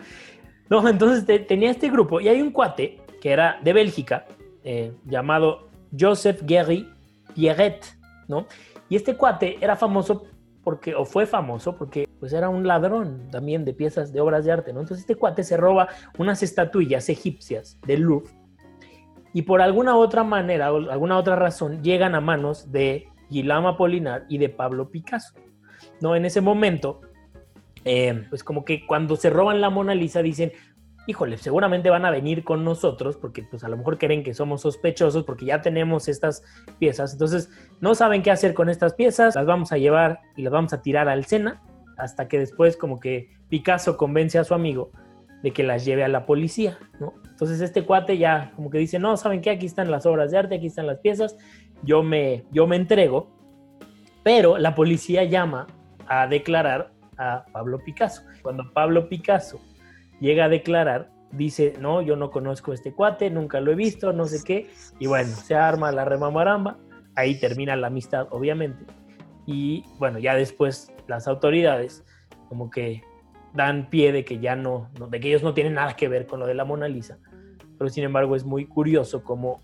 No, 0.70 0.86
entonces 0.90 1.48
tenía 1.48 1.72
este 1.72 1.90
grupo 1.90 2.20
y 2.20 2.28
hay 2.28 2.42
un 2.42 2.52
cuate 2.52 3.00
que 3.22 3.32
era 3.32 3.62
de 3.64 3.72
Bélgica, 3.72 4.26
eh, 4.66 4.92
llamado 5.06 5.70
Joseph 5.98 6.42
Guéry 6.44 6.92
Pierret, 7.34 7.86
¿no? 8.28 8.48
Y 8.90 8.98
este 8.98 9.16
cuate 9.16 9.60
era 9.62 9.78
famoso 9.78 10.26
porque, 10.68 10.96
o 10.96 11.06
fue 11.06 11.26
famoso 11.26 11.78
porque 11.78 12.10
pues 12.20 12.34
era 12.34 12.50
un 12.50 12.68
ladrón 12.68 13.30
también 13.32 13.64
de 13.64 13.74
piezas 13.74 14.12
de 14.12 14.20
obras 14.20 14.44
de 14.44 14.52
arte, 14.52 14.74
¿no? 14.74 14.82
Entonces 14.82 15.06
este 15.06 15.16
cuate 15.16 15.46
se 15.46 15.56
roba 15.56 15.88
unas 16.18 16.44
estatuillas 16.44 17.08
egipcias 17.08 17.80
del 17.88 18.02
Louvre 18.02 18.30
y 19.32 19.44
por 19.44 19.62
alguna 19.62 19.96
otra 19.96 20.26
manera 20.26 20.74
o 20.74 20.92
alguna 20.92 21.18
otra 21.18 21.38
razón 21.38 21.82
llegan 21.82 22.16
a 22.16 22.20
manos 22.20 22.70
de 22.70 23.08
Guillaume 23.30 23.70
Apollinaire 23.70 24.26
y 24.28 24.40
de 24.40 24.50
Pablo 24.50 24.90
Picasso, 24.92 25.36
¿no? 26.02 26.18
En 26.18 26.26
ese 26.26 26.42
momento, 26.42 27.00
eh, 27.86 28.26
pues 28.30 28.44
como 28.44 28.66
que 28.66 28.86
cuando 28.86 29.16
se 29.16 29.30
roban 29.30 29.62
la 29.62 29.70
Mona 29.70 29.96
Lisa 29.96 30.22
dicen, 30.22 30.52
híjole, 31.08 31.38
seguramente 31.38 31.90
van 31.90 32.06
a 32.06 32.12
venir 32.12 32.44
con 32.44 32.66
nosotros 32.66 33.16
porque 33.18 33.42
pues 33.44 33.64
a 33.64 33.70
lo 33.70 33.78
mejor 33.78 33.98
creen 33.98 34.24
que 34.24 34.34
somos 34.34 34.62
sospechosos 34.62 35.24
porque 35.24 35.46
ya 35.46 35.62
tenemos 35.62 36.10
estas 36.10 36.44
piezas. 36.80 37.14
Entonces 37.14 37.50
no 37.80 37.96
saben 37.96 38.22
qué 38.22 38.30
hacer 38.30 38.54
con 38.54 38.70
estas 38.70 38.94
piezas, 38.94 39.36
las 39.36 39.46
vamos 39.46 39.72
a 39.72 39.78
llevar 39.78 40.20
y 40.36 40.44
las 40.44 40.52
vamos 40.52 40.74
a 40.74 40.82
tirar 40.82 41.08
al 41.08 41.26
Sena 41.26 41.64
hasta 41.98 42.28
que 42.28 42.38
después 42.38 42.76
como 42.76 43.00
que 43.00 43.30
Picasso 43.50 43.98
convence 43.98 44.38
a 44.38 44.44
su 44.44 44.54
amigo 44.54 44.92
de 45.42 45.52
que 45.52 45.64
las 45.64 45.86
lleve 45.86 46.04
a 46.04 46.10
la 46.10 46.26
policía, 46.26 46.78
¿no? 47.00 47.14
Entonces 47.30 47.62
este 47.62 47.86
cuate 47.86 48.18
ya 48.18 48.52
como 48.56 48.70
que 48.70 48.78
dice, 48.78 49.00
no, 49.00 49.16
¿saben 49.16 49.42
qué? 49.42 49.52
Aquí 49.52 49.66
están 49.66 49.90
las 49.90 50.06
obras 50.06 50.32
de 50.32 50.38
arte, 50.38 50.56
aquí 50.56 50.68
están 50.68 50.88
las 50.88 51.00
piezas, 51.00 51.38
yo 51.84 52.04
me, 52.04 52.44
yo 52.52 52.68
me 52.68 52.76
entrego, 52.76 53.32
pero 54.24 54.58
la 54.58 54.76
policía 54.76 55.24
llama 55.24 55.68
a 56.08 56.28
declarar 56.28 56.92
a 57.18 57.46
Pablo 57.54 57.80
Picasso. 57.84 58.24
Cuando 58.42 58.72
Pablo 58.74 59.08
Picasso 59.08 59.62
llega 60.20 60.46
a 60.46 60.50
declarar, 60.50 61.10
dice, 61.32 61.74
no, 61.80 62.02
yo 62.02 62.16
no 62.16 62.32
conozco 62.32 62.74
este 62.74 62.94
cuate, 62.94 63.30
nunca 63.30 63.60
lo 63.60 63.72
he 63.72 63.76
visto, 63.76 64.14
no 64.14 64.26
sé 64.26 64.44
qué, 64.44 64.70
y 65.00 65.08
bueno, 65.08 65.30
se 65.30 65.56
arma 65.56 65.92
la 65.92 66.06
remamaramba, 66.06 66.78
ahí 67.16 67.40
termina 67.40 67.76
la 67.76 67.88
amistad, 67.88 68.28
obviamente. 68.32 68.86
Y 69.46 69.86
bueno, 69.98 70.20
ya 70.20 70.36
después 70.36 70.94
las 71.08 71.28
autoridades 71.28 72.04
como 72.50 72.70
que 72.70 73.02
dan 73.54 73.90
pie 73.90 74.12
de 74.12 74.24
que 74.24 74.40
ya 74.40 74.56
no, 74.56 74.90
de 75.10 75.20
que 75.20 75.30
ellos 75.30 75.44
no 75.44 75.54
tienen 75.54 75.74
nada 75.74 75.96
que 75.96 76.08
ver 76.08 76.28
con 76.28 76.40
lo 76.40 76.48
de 76.48 76.54
la 76.54 76.66
Mona 76.66 76.88
Lisa. 76.88 77.18
Pero 77.78 77.90
sin 77.90 78.04
embargo 78.04 78.36
es 78.36 78.44
muy 78.44 78.66
curioso 78.66 79.24
como 79.24 79.62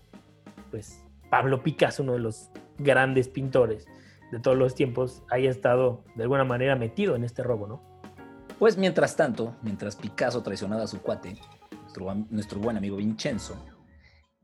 pues 0.70 1.04
Pablo 1.30 1.62
Picasso, 1.62 2.02
uno 2.02 2.14
de 2.14 2.18
los 2.18 2.50
grandes 2.78 3.28
pintores 3.28 3.86
de 4.32 4.40
todos 4.40 4.56
los 4.56 4.74
tiempos, 4.74 5.22
haya 5.30 5.50
estado 5.50 6.02
de 6.16 6.24
alguna 6.24 6.44
manera 6.44 6.74
metido 6.76 7.14
en 7.14 7.24
este 7.24 7.42
robo, 7.42 7.66
¿no? 7.66 7.93
Pues 8.58 8.76
mientras 8.76 9.16
tanto, 9.16 9.56
mientras 9.62 9.96
Picasso 9.96 10.42
traicionaba 10.42 10.84
a 10.84 10.86
su 10.86 11.00
cuate, 11.00 11.36
nuestro, 11.82 12.14
nuestro 12.30 12.60
buen 12.60 12.76
amigo 12.76 12.96
Vincenzo, 12.96 13.56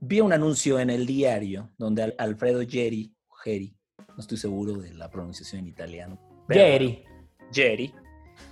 vi 0.01 0.21
un 0.21 0.33
anuncio 0.33 0.81
en 0.81 0.91
el 0.91 1.07
diario 1.07 1.71
donde 1.79 2.15
Alfredo 2.19 2.61
Geri, 2.69 3.15
Geri, 3.45 3.77
no 4.09 4.17
estoy 4.19 4.39
seguro 4.39 4.75
de 4.75 4.93
la 4.95 5.11
pronunciación 5.11 5.61
en 5.61 5.69
italiano. 5.69 6.19
Geri. 6.49 7.05
Geri, 7.53 7.95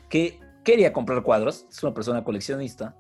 que 0.09 0.41
quería 0.65 0.93
comprar 0.93 1.23
cuadros, 1.23 1.67
es 1.69 1.83
una 1.83 1.95
persona 1.95 2.23
coleccionista. 2.23 2.97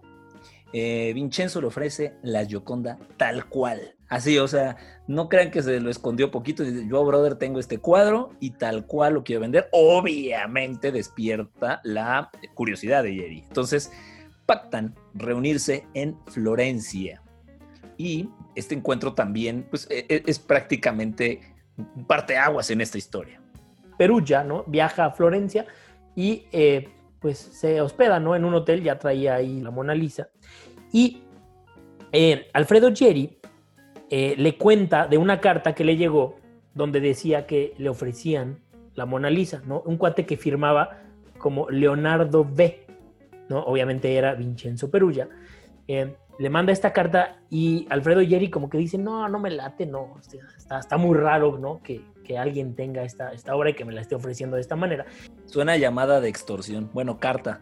Eh, 0.72 1.12
Vincenzo 1.14 1.60
le 1.60 1.68
ofrece 1.68 2.14
la 2.22 2.44
Gioconda 2.44 2.98
tal 3.16 3.46
cual. 3.46 3.94
Así, 4.08 4.38
o 4.38 4.48
sea, 4.48 4.76
no 5.06 5.28
crean 5.28 5.50
que 5.50 5.62
se 5.62 5.80
lo 5.80 5.90
escondió 5.90 6.30
poquito. 6.30 6.64
Yo, 6.64 7.04
brother, 7.04 7.34
tengo 7.36 7.60
este 7.60 7.78
cuadro 7.78 8.30
y 8.40 8.50
tal 8.50 8.86
cual 8.86 9.14
lo 9.14 9.24
quiero 9.24 9.42
vender. 9.42 9.68
Obviamente 9.72 10.92
despierta 10.92 11.80
la 11.84 12.30
curiosidad 12.54 13.02
de 13.02 13.14
Jerry. 13.14 13.44
Entonces, 13.46 13.92
pactan 14.46 14.94
reunirse 15.14 15.86
en 15.92 16.16
Florencia. 16.26 17.22
Y 17.98 18.30
este 18.54 18.74
encuentro 18.74 19.12
también, 19.12 19.66
pues, 19.68 19.86
e, 19.90 20.06
e, 20.08 20.22
es, 20.26 20.38
prácticamente 20.38 21.40
parte 22.06 22.36
aguas 22.36 22.70
en 22.70 22.80
esta 22.80 22.96
historia. 22.96 23.42
Perugia, 23.98 24.42
¿no? 24.44 24.64
Viaja 24.66 25.04
a 25.06 25.10
Florencia 25.10 25.66
y 26.16 26.46
eh, 26.52 26.88
pues 27.20 27.38
se 27.38 27.80
hospeda, 27.80 28.20
¿no? 28.20 28.36
En 28.36 28.44
un 28.44 28.54
hotel, 28.54 28.82
ya 28.82 28.98
traía 28.98 29.34
ahí 29.34 29.60
la 29.60 29.70
Mona 29.70 29.94
Lisa. 29.94 30.28
Y 30.92 31.22
eh, 32.12 32.48
Alfredo 32.52 32.94
Jerry 32.94 33.38
eh, 34.10 34.34
le 34.38 34.56
cuenta 34.56 35.06
de 35.06 35.18
una 35.18 35.40
carta 35.40 35.74
que 35.74 35.84
le 35.84 35.96
llegó 35.96 36.36
donde 36.74 37.00
decía 37.00 37.46
que 37.46 37.74
le 37.76 37.88
ofrecían 37.88 38.60
la 38.94 39.04
Mona 39.04 39.30
Lisa, 39.30 39.62
¿no? 39.66 39.80
Un 39.80 39.96
cuate 39.96 40.26
que 40.26 40.36
firmaba 40.36 41.02
como 41.38 41.68
Leonardo 41.70 42.44
B, 42.44 42.86
¿no? 43.48 43.60
Obviamente 43.60 44.16
era 44.16 44.34
Vincenzo 44.34 44.90
Perugia. 44.90 45.28
Eh, 45.86 46.14
le 46.38 46.50
manda 46.50 46.72
esta 46.72 46.92
carta 46.92 47.40
y 47.50 47.86
Alfredo 47.90 48.20
Jerry 48.20 48.48
como 48.48 48.70
que 48.70 48.78
dice, 48.78 48.96
no, 48.96 49.28
no 49.28 49.40
me 49.40 49.50
late, 49.50 49.86
no, 49.86 50.16
está, 50.56 50.78
está 50.78 50.96
muy 50.96 51.16
raro, 51.16 51.58
¿no? 51.58 51.82
Que, 51.82 52.00
que, 52.28 52.38
alguien 52.38 52.74
tenga 52.74 53.02
esta, 53.02 53.32
esta 53.32 53.56
obra 53.56 53.70
y 53.70 53.74
que 53.74 53.84
me 53.84 53.92
la 53.92 54.00
esté 54.00 54.14
ofreciendo 54.14 54.56
de 54.56 54.62
esta 54.62 54.76
manera. 54.76 55.06
Suena 55.46 55.76
llamada 55.76 56.20
de 56.20 56.28
extorsión, 56.28 56.90
bueno, 56.92 57.18
carta. 57.18 57.60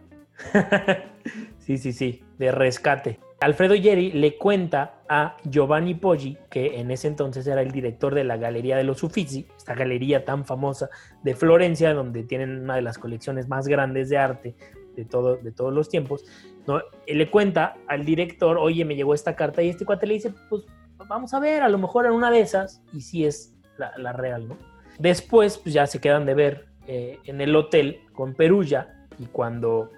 sí, 1.58 1.78
sí, 1.78 1.92
sí, 1.92 2.24
de 2.38 2.52
rescate. 2.52 3.20
Alfredo 3.40 3.74
Yeri 3.74 4.12
le 4.12 4.38
cuenta 4.38 5.02
a 5.08 5.36
Giovanni 5.44 5.94
Poggi, 5.94 6.38
que 6.50 6.80
en 6.80 6.90
ese 6.90 7.06
entonces 7.06 7.46
era 7.46 7.60
el 7.60 7.70
director 7.70 8.14
de 8.14 8.24
la 8.24 8.38
Galería 8.38 8.78
de 8.78 8.84
los 8.84 9.02
Uffizi, 9.02 9.46
esta 9.56 9.74
galería 9.74 10.24
tan 10.24 10.46
famosa 10.46 10.88
de 11.22 11.34
Florencia, 11.34 11.92
donde 11.92 12.22
tienen 12.22 12.62
una 12.62 12.76
de 12.76 12.82
las 12.82 12.96
colecciones 12.96 13.46
más 13.46 13.68
grandes 13.68 14.08
de 14.08 14.16
arte 14.16 14.54
de, 14.96 15.04
todo, 15.04 15.36
de 15.36 15.52
todos 15.52 15.72
los 15.72 15.90
tiempos. 15.90 16.24
¿no? 16.66 16.80
Él 17.06 17.18
le 17.18 17.30
cuenta 17.30 17.76
al 17.88 18.06
director, 18.06 18.56
oye, 18.56 18.86
me 18.86 18.96
llegó 18.96 19.12
esta 19.12 19.36
carta, 19.36 19.62
y 19.62 19.68
este 19.68 19.84
cuate 19.84 20.06
le 20.06 20.14
dice, 20.14 20.32
pues 20.48 20.64
vamos 21.06 21.34
a 21.34 21.40
ver, 21.40 21.62
a 21.62 21.68
lo 21.68 21.76
mejor 21.76 22.06
en 22.06 22.12
una 22.12 22.30
de 22.30 22.40
esas, 22.40 22.82
y 22.94 23.02
si 23.02 23.26
es 23.26 23.54
la, 23.78 24.12
real, 24.12 24.48
¿no? 24.48 24.56
Después, 24.98 25.58
pues 25.58 25.74
ya 25.74 25.86
se 25.86 26.00
quedan 26.00 26.26
de 26.26 26.34
ver 26.34 26.66
eh, 26.86 27.18
en 27.24 27.40
el 27.40 27.54
hotel 27.54 28.00
con 28.12 28.34
Perulla, 28.34 28.96
y 29.18 29.26
cuando 29.26 29.90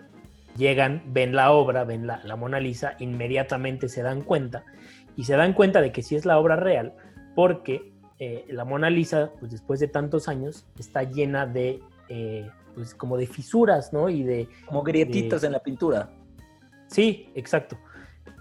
llegan, 0.56 1.02
ven 1.06 1.34
la 1.34 1.52
obra, 1.52 1.84
ven 1.84 2.06
la, 2.06 2.36
Mona 2.36 2.60
Lisa, 2.60 2.96
inmediatamente 2.98 3.88
se 3.88 4.02
dan 4.02 4.22
cuenta 4.22 4.64
y 5.16 5.24
se 5.24 5.36
dan 5.36 5.52
cuenta 5.52 5.80
de 5.80 5.92
que 5.92 6.02
sí 6.02 6.16
es 6.16 6.24
la 6.24 6.38
obra 6.38 6.56
real 6.56 6.94
porque 7.34 7.92
eh, 8.18 8.44
la 8.48 8.64
Mona 8.64 8.90
Lisa, 8.90 9.32
pues 9.38 9.52
después 9.52 9.80
de 9.80 9.88
tantos 9.88 10.28
años, 10.28 10.66
está 10.78 11.04
llena 11.04 11.46
de, 11.46 11.80
eh, 12.08 12.50
pues 12.74 12.94
como 12.94 13.16
de 13.16 13.26
fisuras, 13.26 13.92
¿no? 13.92 14.08
Y 14.08 14.24
de... 14.24 14.48
Como 14.66 14.82
grietitas 14.82 15.44
en 15.44 15.52
la 15.52 15.60
pintura. 15.60 16.10
Sí, 16.88 17.30
exacto. 17.34 17.78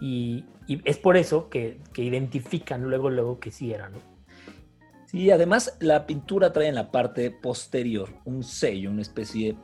Y, 0.02 0.46
es 0.84 0.98
por 0.98 1.16
eso 1.16 1.48
que, 1.50 1.80
que, 1.94 2.02
identifican 2.02 2.84
luego, 2.84 3.10
luego 3.10 3.40
que 3.40 3.52
sí 3.52 3.72
era, 3.72 3.88
¿no? 3.90 4.00
Sí, 5.08 5.32
además 5.32 5.78
la 5.80 6.06
pintura 6.06 6.54
trae 6.54 6.68
en 6.68 6.76
la 6.76 6.92
parte 6.92 7.32
posterior 7.32 8.10
un 8.26 8.44
sello, 8.44 8.92
una 8.92 9.02
especie 9.02 9.56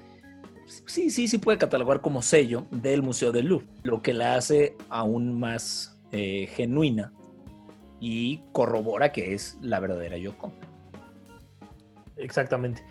sí, 0.66 1.10
sí, 1.10 1.28
sí 1.28 1.38
puede 1.38 1.58
catalogar 1.58 2.02
como 2.02 2.22
sello 2.22 2.66
del 2.72 3.04
Museo 3.04 3.32
del 3.32 3.48
Louvre, 3.48 3.68
lo 3.84 4.02
que 4.02 4.14
la 4.14 4.36
hace 4.36 4.76
aún 4.90 5.40
más 5.40 6.00
eh, 6.12 6.48
genuina 6.56 7.14
y 8.00 8.42
corrobora 8.52 9.12
que 9.12 9.34
es 9.34 9.58
la 9.62 9.80
verdadera 9.80 10.18
Yoko. 10.18 10.54
Exactamente. 12.18 12.84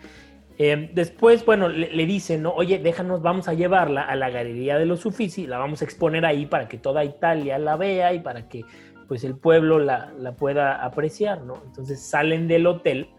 Em, 0.59 0.93
después, 0.93 1.43
bueno, 1.45 1.67
le, 1.67 2.05
dicen, 2.05 2.43
¿no? 2.43 2.53
Oye, 2.53 2.77
déjanos, 2.77 3.23
vamos 3.23 3.47
a 3.47 3.53
llevarla 3.53 4.03
a 4.03 4.15
la 4.15 4.29
Galería 4.29 4.77
de 4.77 4.85
los 4.85 5.03
Uffizi, 5.05 5.47
la 5.47 5.57
vamos 5.57 5.81
a 5.81 5.85
exponer 5.85 6.25
ahí 6.25 6.45
para 6.45 6.67
que 6.67 6.77
toda 6.77 7.03
Italia 7.03 7.57
la 7.57 7.75
vea 7.75 8.13
y 8.13 8.19
para 8.19 8.47
que 8.47 8.61
pues 9.07 9.23
el 9.23 9.35
pueblo 9.35 9.79
la, 9.79 10.13
la 10.17 10.35
pueda 10.35 10.83
apreciar, 10.83 11.41
¿no? 11.41 11.61
Entonces 11.65 12.01
salen 12.01 12.47
del 12.47 12.67
hotel 12.67 13.09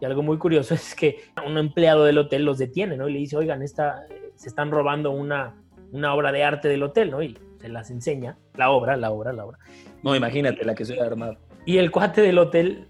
y 0.00 0.04
algo 0.04 0.22
muy 0.22 0.38
curioso 0.38 0.74
es 0.74 0.94
que 0.94 1.20
un 1.46 1.58
empleado 1.58 2.04
del 2.04 2.18
hotel 2.18 2.44
los 2.44 2.58
detiene, 2.58 2.96
¿no? 2.96 3.08
Y 3.08 3.12
le 3.12 3.18
dice, 3.20 3.36
oigan, 3.36 3.62
esta, 3.62 4.02
se 4.34 4.48
están 4.48 4.70
robando 4.70 5.10
una, 5.10 5.54
una 5.92 6.14
obra 6.14 6.32
de 6.32 6.44
arte 6.44 6.68
del 6.68 6.82
hotel, 6.82 7.10
¿no? 7.10 7.22
Y 7.22 7.38
se 7.60 7.68
las 7.68 7.90
enseña, 7.90 8.36
la 8.56 8.70
obra, 8.70 8.96
la 8.96 9.10
obra, 9.10 9.32
la 9.32 9.46
obra. 9.46 9.58
No, 10.02 10.14
imagínate 10.14 10.64
la 10.64 10.74
que 10.74 10.84
se 10.84 11.00
armado. 11.00 11.38
Y 11.64 11.78
el 11.78 11.90
cuate 11.90 12.20
del 12.20 12.38
hotel 12.38 12.88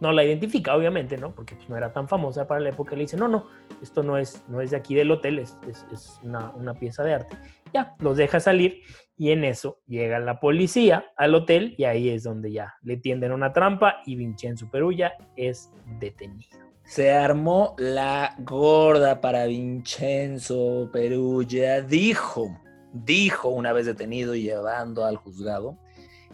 no 0.00 0.12
la 0.12 0.24
identifica, 0.24 0.74
obviamente, 0.74 1.16
¿no? 1.16 1.34
Porque 1.34 1.54
pues, 1.56 1.68
no 1.68 1.76
era 1.76 1.92
tan 1.92 2.08
famosa 2.08 2.46
para 2.46 2.60
la 2.60 2.70
época. 2.70 2.94
Le 2.94 3.02
dice, 3.02 3.16
no, 3.16 3.28
no, 3.28 3.46
esto 3.82 4.02
no 4.02 4.16
es, 4.16 4.44
no 4.48 4.60
es 4.60 4.70
de 4.70 4.76
aquí 4.76 4.94
del 4.94 5.10
hotel, 5.10 5.38
es, 5.38 5.56
es, 5.68 6.20
una, 6.22 6.50
una, 6.50 6.74
pieza 6.74 7.02
de 7.02 7.14
arte. 7.14 7.36
Ya, 7.72 7.94
los 7.98 8.16
deja 8.16 8.40
salir 8.40 8.82
y 9.16 9.30
en 9.30 9.44
eso 9.44 9.78
llega 9.86 10.18
la 10.18 10.40
policía 10.40 11.06
al 11.16 11.34
hotel 11.34 11.74
y 11.78 11.84
ahí 11.84 12.08
es 12.10 12.24
donde 12.24 12.52
ya 12.52 12.74
le 12.82 12.96
tienden 12.96 13.32
una 13.32 13.52
trampa 13.52 13.96
y 14.06 14.16
Vincenzo 14.16 14.70
Perulla 14.70 15.14
es 15.36 15.70
detenido. 16.00 16.58
Se 16.84 17.12
armó 17.12 17.74
la 17.78 18.34
gorda 18.40 19.20
para 19.20 19.46
Vincenzo 19.46 20.90
Perulla. 20.92 21.80
Dijo, 21.80 22.58
dijo 22.92 23.48
una 23.48 23.72
vez 23.72 23.86
detenido 23.86 24.34
y 24.34 24.42
llevando 24.42 25.04
al 25.04 25.16
juzgado, 25.16 25.78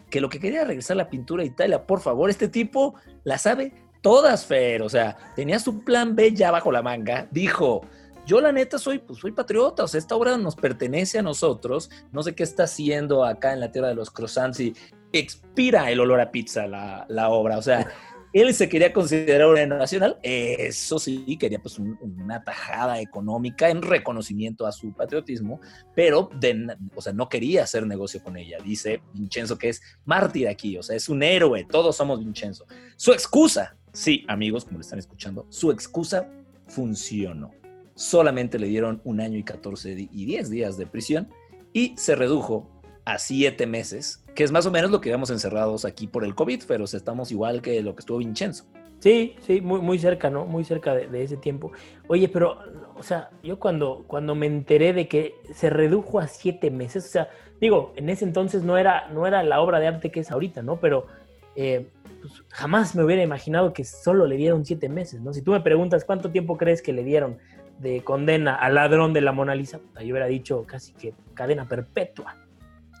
que 0.09 0.19
lo 0.19 0.27
que 0.27 0.39
quería 0.39 0.65
regresar 0.65 0.97
la 0.97 1.09
pintura 1.09 1.43
a 1.43 1.45
Italia. 1.45 1.85
Por 1.85 2.01
favor, 2.01 2.29
este 2.29 2.49
tipo 2.49 2.95
la 3.23 3.37
sabe 3.37 3.71
todas, 4.01 4.45
Fer. 4.45 4.81
O 4.81 4.89
sea, 4.89 5.15
tenía 5.35 5.57
su 5.59 5.83
plan 5.85 6.15
B 6.15 6.33
ya 6.33 6.51
bajo 6.51 6.71
la 6.71 6.81
manga. 6.81 7.27
Dijo, 7.31 7.81
yo 8.25 8.41
la 8.41 8.51
neta 8.51 8.77
soy, 8.77 8.99
pues 8.99 9.19
soy 9.19 9.31
patriota, 9.31 9.83
o 9.83 9.87
sea, 9.87 9.99
esta 9.99 10.15
obra 10.15 10.37
nos 10.37 10.55
pertenece 10.55 11.19
a 11.19 11.21
nosotros. 11.21 11.89
No 12.11 12.23
sé 12.23 12.35
qué 12.35 12.43
está 12.43 12.63
haciendo 12.63 13.25
acá 13.25 13.53
en 13.53 13.59
la 13.59 13.71
tierra 13.71 13.89
de 13.89 13.95
los 13.95 14.11
croissants 14.11 14.59
y 14.59 14.73
expira 15.13 15.91
el 15.91 15.99
olor 15.99 16.21
a 16.21 16.31
pizza 16.31 16.67
la, 16.67 17.05
la 17.09 17.29
obra. 17.29 17.57
O 17.57 17.61
sea, 17.61 17.87
él 18.33 18.53
se 18.53 18.69
quería 18.69 18.93
considerar 18.93 19.47
un 19.47 19.57
héroe 19.57 19.77
nacional, 19.77 20.17
eso 20.23 20.99
sí, 20.99 21.37
quería 21.37 21.59
pues 21.59 21.79
una 21.79 22.43
tajada 22.43 22.99
económica 23.01 23.69
en 23.69 23.81
reconocimiento 23.81 24.65
a 24.65 24.71
su 24.71 24.93
patriotismo, 24.93 25.59
pero 25.95 26.29
de, 26.39 26.75
o 26.95 27.01
sea, 27.01 27.13
no 27.13 27.27
quería 27.27 27.63
hacer 27.63 27.85
negocio 27.85 28.23
con 28.23 28.37
ella. 28.37 28.57
Dice 28.63 29.01
Vincenzo 29.13 29.57
que 29.57 29.69
es 29.69 29.81
mártir 30.05 30.47
aquí, 30.47 30.77
o 30.77 30.83
sea, 30.83 30.95
es 30.95 31.09
un 31.09 31.23
héroe, 31.23 31.65
todos 31.69 31.95
somos 31.95 32.19
Vincenzo. 32.19 32.65
Su 32.95 33.11
excusa, 33.11 33.75
sí, 33.91 34.23
amigos, 34.27 34.63
como 34.63 34.77
lo 34.77 34.81
están 34.81 34.99
escuchando, 34.99 35.45
su 35.49 35.71
excusa 35.71 36.29
funcionó. 36.67 37.60
Solamente 37.95 38.59
le 38.59 38.67
dieron 38.67 39.01
un 39.03 39.21
año 39.21 39.37
y 39.37 39.43
14 39.43 40.09
y 40.11 40.25
10 40.25 40.49
días 40.49 40.77
de 40.77 40.87
prisión 40.87 41.29
y 41.73 41.93
se 41.97 42.15
redujo 42.15 42.69
a 43.05 43.17
siete 43.17 43.65
meses, 43.65 44.23
que 44.35 44.43
es 44.43 44.51
más 44.51 44.65
o 44.65 44.71
menos 44.71 44.91
lo 44.91 45.01
que 45.01 45.09
íbamos 45.09 45.29
encerrados 45.29 45.85
aquí 45.85 46.07
por 46.07 46.23
el 46.23 46.35
COVID, 46.35 46.63
pero 46.67 46.85
estamos 46.85 47.31
igual 47.31 47.61
que 47.61 47.81
lo 47.81 47.95
que 47.95 48.01
estuvo 48.01 48.19
Vincenzo. 48.19 48.65
Sí, 48.99 49.35
sí, 49.39 49.61
muy, 49.61 49.81
muy 49.81 49.97
cerca, 49.97 50.29
¿no? 50.29 50.45
Muy 50.45 50.63
cerca 50.63 50.93
de, 50.93 51.23
ese 51.23 51.35
tiempo. 51.35 51.71
Oye, 52.07 52.27
pero, 52.27 52.59
o 52.95 53.01
sea, 53.01 53.31
yo 53.41 53.57
cuando, 53.57 54.03
cuando 54.05 54.35
me 54.35 54.45
enteré 54.45 54.93
de 54.93 55.07
que 55.07 55.33
se 55.55 55.71
redujo 55.71 56.19
a 56.19 56.27
siete 56.27 56.69
meses, 56.69 57.05
o 57.05 57.09
sea, 57.09 57.29
digo, 57.59 57.93
en 57.95 58.09
ese 58.09 58.25
entonces 58.25 58.61
no 58.61 58.77
era, 58.77 59.07
no 59.09 59.25
era 59.25 59.41
la 59.41 59.59
obra 59.59 59.79
de 59.79 59.87
arte 59.87 60.11
que 60.11 60.19
es 60.19 60.29
ahorita, 60.29 60.61
¿no? 60.61 60.79
Pero 60.79 61.07
eh, 61.55 61.87
pues, 62.21 62.43
jamás 62.49 62.95
me 62.95 63.03
hubiera 63.03 63.23
imaginado 63.23 63.73
que 63.73 63.83
solo 63.83 64.27
le 64.27 64.37
dieron 64.37 64.65
siete 64.65 64.87
meses, 64.87 65.19
¿no? 65.19 65.33
Si 65.33 65.41
tú 65.41 65.51
me 65.51 65.61
preguntas 65.61 66.05
cuánto 66.05 66.29
tiempo 66.29 66.57
crees 66.57 66.83
que 66.83 66.93
le 66.93 67.03
dieron 67.03 67.39
de 67.81 68.03
condena 68.03 68.55
al 68.55 68.75
ladrón 68.75 69.13
de 69.13 69.21
la 69.21 69.31
Mona 69.31 69.55
Lisa, 69.55 69.79
yo 69.95 70.11
hubiera 70.11 70.27
dicho 70.27 70.63
casi 70.65 70.93
que 70.93 71.13
cadena 71.33 71.67
perpetua. 71.67 72.35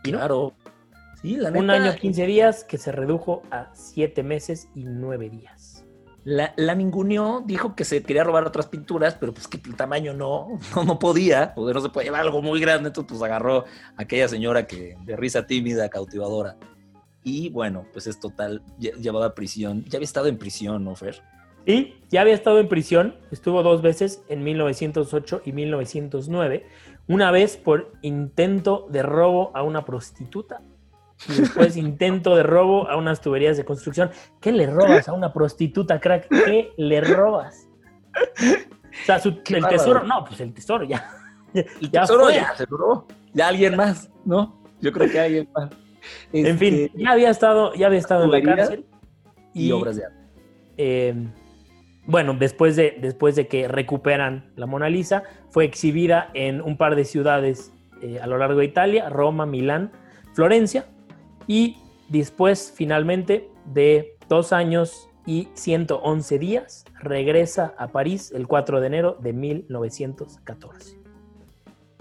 Claro. 0.03 0.53
Sí, 1.21 1.35
la 1.35 1.51
Un 1.51 1.69
año, 1.69 1.95
15 1.95 2.25
días 2.25 2.63
que 2.63 2.79
se 2.79 2.91
redujo 2.91 3.43
a 3.51 3.69
7 3.73 4.23
meses 4.23 4.69
y 4.73 4.85
9 4.85 5.29
días. 5.29 5.85
La, 6.23 6.53
la 6.55 6.75
ninguneó, 6.75 7.43
dijo 7.45 7.75
que 7.75 7.83
se 7.83 8.01
quería 8.03 8.23
robar 8.23 8.45
otras 8.45 8.67
pinturas, 8.67 9.15
pero 9.19 9.33
pues 9.33 9.47
que 9.47 9.59
el 9.65 9.75
tamaño 9.75 10.13
no, 10.13 10.59
no, 10.75 10.83
no 10.83 10.99
podía, 10.99 11.53
poder 11.53 11.75
no 11.75 11.81
se 11.81 11.89
puede 11.89 12.05
llevar 12.05 12.21
algo 12.21 12.41
muy 12.41 12.59
grande, 12.59 12.89
entonces 12.89 13.09
pues 13.09 13.21
agarró 13.21 13.65
a 13.97 14.01
aquella 14.01 14.27
señora 14.27 14.65
que 14.65 14.97
de 15.05 15.15
risa 15.15 15.45
tímida, 15.45 15.89
cautivadora. 15.89 16.57
Y 17.23 17.49
bueno, 17.49 17.85
pues 17.93 18.07
es 18.07 18.19
total, 18.19 18.63
llevada 18.79 19.27
a 19.27 19.35
prisión. 19.35 19.83
Ya 19.85 19.97
había 19.97 20.05
estado 20.05 20.27
en 20.27 20.37
prisión, 20.37 20.83
¿no, 20.83 20.95
Fer? 20.95 21.21
Sí, 21.65 21.95
ya 22.09 22.21
había 22.21 22.33
estado 22.33 22.59
en 22.59 22.67
prisión, 22.67 23.15
estuvo 23.31 23.63
dos 23.63 23.81
veces 23.81 24.23
en 24.27 24.43
1908 24.43 25.41
y 25.45 25.51
1909, 25.53 26.65
una 27.07 27.31
vez 27.31 27.57
por 27.57 27.93
intento 28.01 28.87
de 28.89 29.03
robo 29.03 29.51
a 29.53 29.63
una 29.63 29.85
prostituta 29.85 30.61
y 31.29 31.33
después 31.41 31.77
intento 31.77 32.35
de 32.35 32.43
robo 32.43 32.89
a 32.89 32.97
unas 32.97 33.21
tuberías 33.21 33.57
de 33.57 33.65
construcción. 33.65 34.11
¿Qué 34.39 34.51
le 34.51 34.67
robas 34.67 35.07
a 35.07 35.13
una 35.13 35.31
prostituta, 35.31 35.99
crack? 35.99 36.27
¿Qué 36.29 36.71
le 36.77 37.01
robas? 37.01 37.67
O 38.13 39.05
sea, 39.05 39.21
el 39.23 39.67
tesoro, 39.67 40.03
no, 40.03 40.25
pues 40.25 40.39
el 40.41 40.53
tesoro 40.53 40.83
ya. 40.83 41.09
El 41.53 41.65
tesoro 41.91 42.29
ya 42.29 42.55
se 42.55 42.65
robó. 42.65 43.07
Ya 43.33 43.47
alguien 43.47 43.75
más, 43.75 44.09
¿no? 44.25 44.61
Yo 44.81 44.91
creo 44.91 45.09
que 45.09 45.19
alguien 45.19 45.49
más. 45.53 45.69
en 46.33 46.57
fin, 46.57 46.73
este, 46.73 46.97
ya 46.97 47.11
había 47.11 47.29
estado, 47.29 47.73
ya 47.75 47.87
había 47.87 47.99
estado 47.99 48.25
en 48.25 48.31
la 48.31 48.41
cárcel. 48.41 48.85
Y, 49.53 49.71
obras 49.71 49.97
de 49.97 50.05
arte. 50.05 50.17
Eh, 50.77 51.27
bueno, 52.05 52.35
después 52.37 52.75
de, 52.75 52.97
después 52.99 53.35
de 53.35 53.47
que 53.47 53.67
recuperan 53.67 54.51
la 54.55 54.65
Mona 54.65 54.89
Lisa, 54.89 55.23
fue 55.49 55.65
exhibida 55.65 56.29
en 56.33 56.61
un 56.61 56.77
par 56.77 56.95
de 56.95 57.05
ciudades 57.05 57.71
eh, 58.01 58.19
a 58.19 58.27
lo 58.27 58.37
largo 58.37 58.59
de 58.59 58.65
Italia, 58.65 59.09
Roma, 59.09 59.45
Milán, 59.45 59.91
Florencia, 60.33 60.85
y 61.47 61.77
después, 62.09 62.73
finalmente, 62.75 63.49
de 63.65 64.17
dos 64.27 64.53
años 64.53 65.09
y 65.25 65.49
111 65.53 66.39
días, 66.39 66.85
regresa 66.99 67.75
a 67.77 67.89
París 67.89 68.31
el 68.35 68.47
4 68.47 68.81
de 68.81 68.87
enero 68.87 69.17
de 69.21 69.33
1914. 69.33 70.97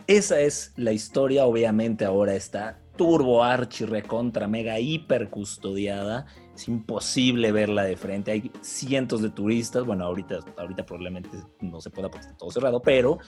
Esa 0.06 0.40
es 0.40 0.72
la 0.76 0.92
historia, 0.92 1.44
obviamente 1.44 2.04
ahora 2.04 2.34
está 2.34 2.80
turbo 3.00 3.42
archi 3.42 3.86
recontra 3.86 4.46
mega 4.46 4.78
hiper 4.78 5.30
custodiada. 5.30 6.26
Es 6.54 6.68
imposible 6.68 7.50
verla 7.50 7.82
de 7.84 7.96
frente. 7.96 8.30
Hay 8.30 8.52
cientos 8.60 9.22
de 9.22 9.30
turistas. 9.30 9.86
Bueno, 9.86 10.04
ahorita, 10.04 10.40
ahorita 10.58 10.84
probablemente 10.84 11.30
no 11.62 11.80
se 11.80 11.88
pueda 11.88 12.10
porque 12.10 12.26
está 12.26 12.36
todo 12.36 12.50
cerrado, 12.50 12.82
pero 12.82 13.18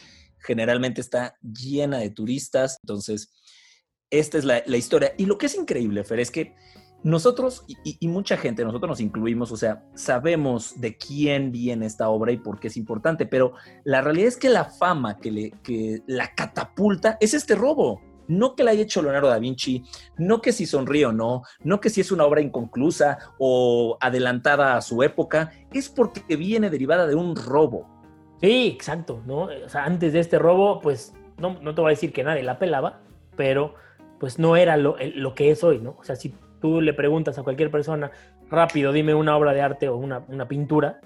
generalmente 0.40 1.00
está 1.00 1.36
llena 1.40 1.96
de 1.96 2.10
turistas. 2.10 2.76
Entonces, 2.82 3.32
esta 4.10 4.36
es 4.36 4.44
la, 4.44 4.58
historia. 4.76 5.14
Y 5.16 5.24
lo 5.24 5.38
que 5.38 5.46
es 5.46 5.54
increíble, 5.54 6.04
Fer, 6.04 6.20
es 6.20 6.30
que 6.30 6.54
nosotros 7.02 7.64
y, 7.82 8.08
mucha 8.08 8.36
gente, 8.36 8.66
nosotros 8.66 8.90
nos 8.90 9.00
incluimos, 9.00 9.52
o 9.52 9.56
sea, 9.56 9.86
sabemos 9.94 10.82
de 10.82 10.98
quién 10.98 11.50
viene 11.50 11.86
esta 11.86 12.10
obra 12.10 12.30
y 12.30 12.36
por 12.36 12.60
qué 12.60 12.68
es 12.68 12.76
importante, 12.76 13.24
pero 13.24 13.54
la 13.84 14.02
realidad 14.02 14.28
es 14.28 14.36
que 14.36 14.50
la 14.50 14.66
fama 14.66 15.16
que, 15.16 15.30
le, 15.30 15.50
que 15.62 16.02
la 16.06 16.34
catapulta 16.34 17.16
es 17.22 17.32
este 17.32 17.54
robo. 17.54 18.11
No 18.28 18.54
que 18.54 18.64
la 18.64 18.72
haya 18.72 18.82
hecho 18.82 19.02
Leonardo 19.02 19.28
da 19.28 19.38
Vinci, 19.38 19.82
no 20.16 20.40
que 20.40 20.52
si 20.52 20.66
sonríe 20.66 21.06
o 21.06 21.12
no, 21.12 21.42
no 21.64 21.80
que 21.80 21.90
si 21.90 22.00
es 22.00 22.12
una 22.12 22.24
obra 22.24 22.40
inconclusa 22.40 23.18
o 23.38 23.96
adelantada 24.00 24.76
a 24.76 24.80
su 24.80 25.02
época, 25.02 25.52
es 25.72 25.88
porque 25.88 26.36
viene 26.36 26.70
derivada 26.70 27.06
de 27.06 27.14
un 27.14 27.36
robo. 27.36 27.88
Sí, 28.40 28.68
exacto, 28.74 29.22
¿no? 29.26 29.44
O 29.64 29.68
sea, 29.68 29.84
antes 29.84 30.12
de 30.12 30.20
este 30.20 30.38
robo, 30.38 30.80
pues 30.80 31.14
no, 31.38 31.58
no 31.60 31.74
te 31.74 31.80
voy 31.80 31.90
a 31.90 31.94
decir 31.94 32.12
que 32.12 32.24
nadie 32.24 32.42
la 32.42 32.58
pelaba, 32.58 33.00
pero 33.36 33.74
pues 34.18 34.38
no 34.38 34.56
era 34.56 34.76
lo, 34.76 34.96
que 35.34 35.50
es 35.50 35.64
hoy, 35.64 35.80
¿no? 35.80 35.96
O 35.98 36.04
sea, 36.04 36.14
si 36.16 36.34
tú 36.60 36.80
le 36.80 36.94
preguntas 36.94 37.38
a 37.38 37.42
cualquier 37.42 37.70
persona, 37.70 38.12
rápido, 38.48 38.92
dime 38.92 39.14
una 39.14 39.36
obra 39.36 39.52
de 39.52 39.62
arte 39.62 39.88
o 39.88 39.96
una, 39.96 40.24
una 40.28 40.46
pintura, 40.46 41.00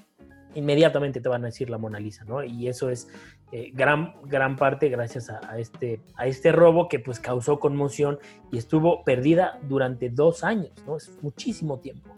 inmediatamente 0.57 1.21
te 1.21 1.29
van 1.29 1.45
a 1.45 1.47
decir 1.47 1.71
la 1.71 1.79
Mona 1.79 2.01
Lisa, 2.01 2.25
¿no? 2.25 2.43
Y 2.43 2.67
eso 2.67 2.91
es 2.91 3.09
eh, 3.53 3.71
gran, 3.73 4.15
gran 4.25 4.57
parte 4.57 4.89
gracias 4.89 5.31
a, 5.31 5.59
este, 5.59 6.01
a 6.17 6.27
este 6.27 6.51
robo 6.51 6.89
que 6.89 6.99
pues 6.99 7.21
causó 7.21 7.61
conmoción 7.61 8.19
y 8.51 8.59
estuvo 8.59 9.05
perdida 9.05 9.61
durante 9.69 10.09
dos 10.09 10.43
años, 10.43 10.73
¿no? 10.87 10.97
Es 10.97 11.13
muchísimo 11.23 11.79
tiempo. 11.79 12.15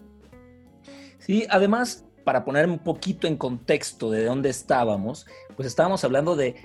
Sí, 1.19 1.45
además, 1.49 2.05
para 2.23 2.45
poner 2.45 2.67
un 2.67 2.79
poquito 2.79 3.27
en 3.27 3.37
contexto 3.37 4.09
de 4.09 4.25
dónde 4.25 4.49
estábamos, 4.49 5.27
pues 5.55 5.67
estábamos 5.67 6.03
hablando 6.03 6.35
de 6.35 6.55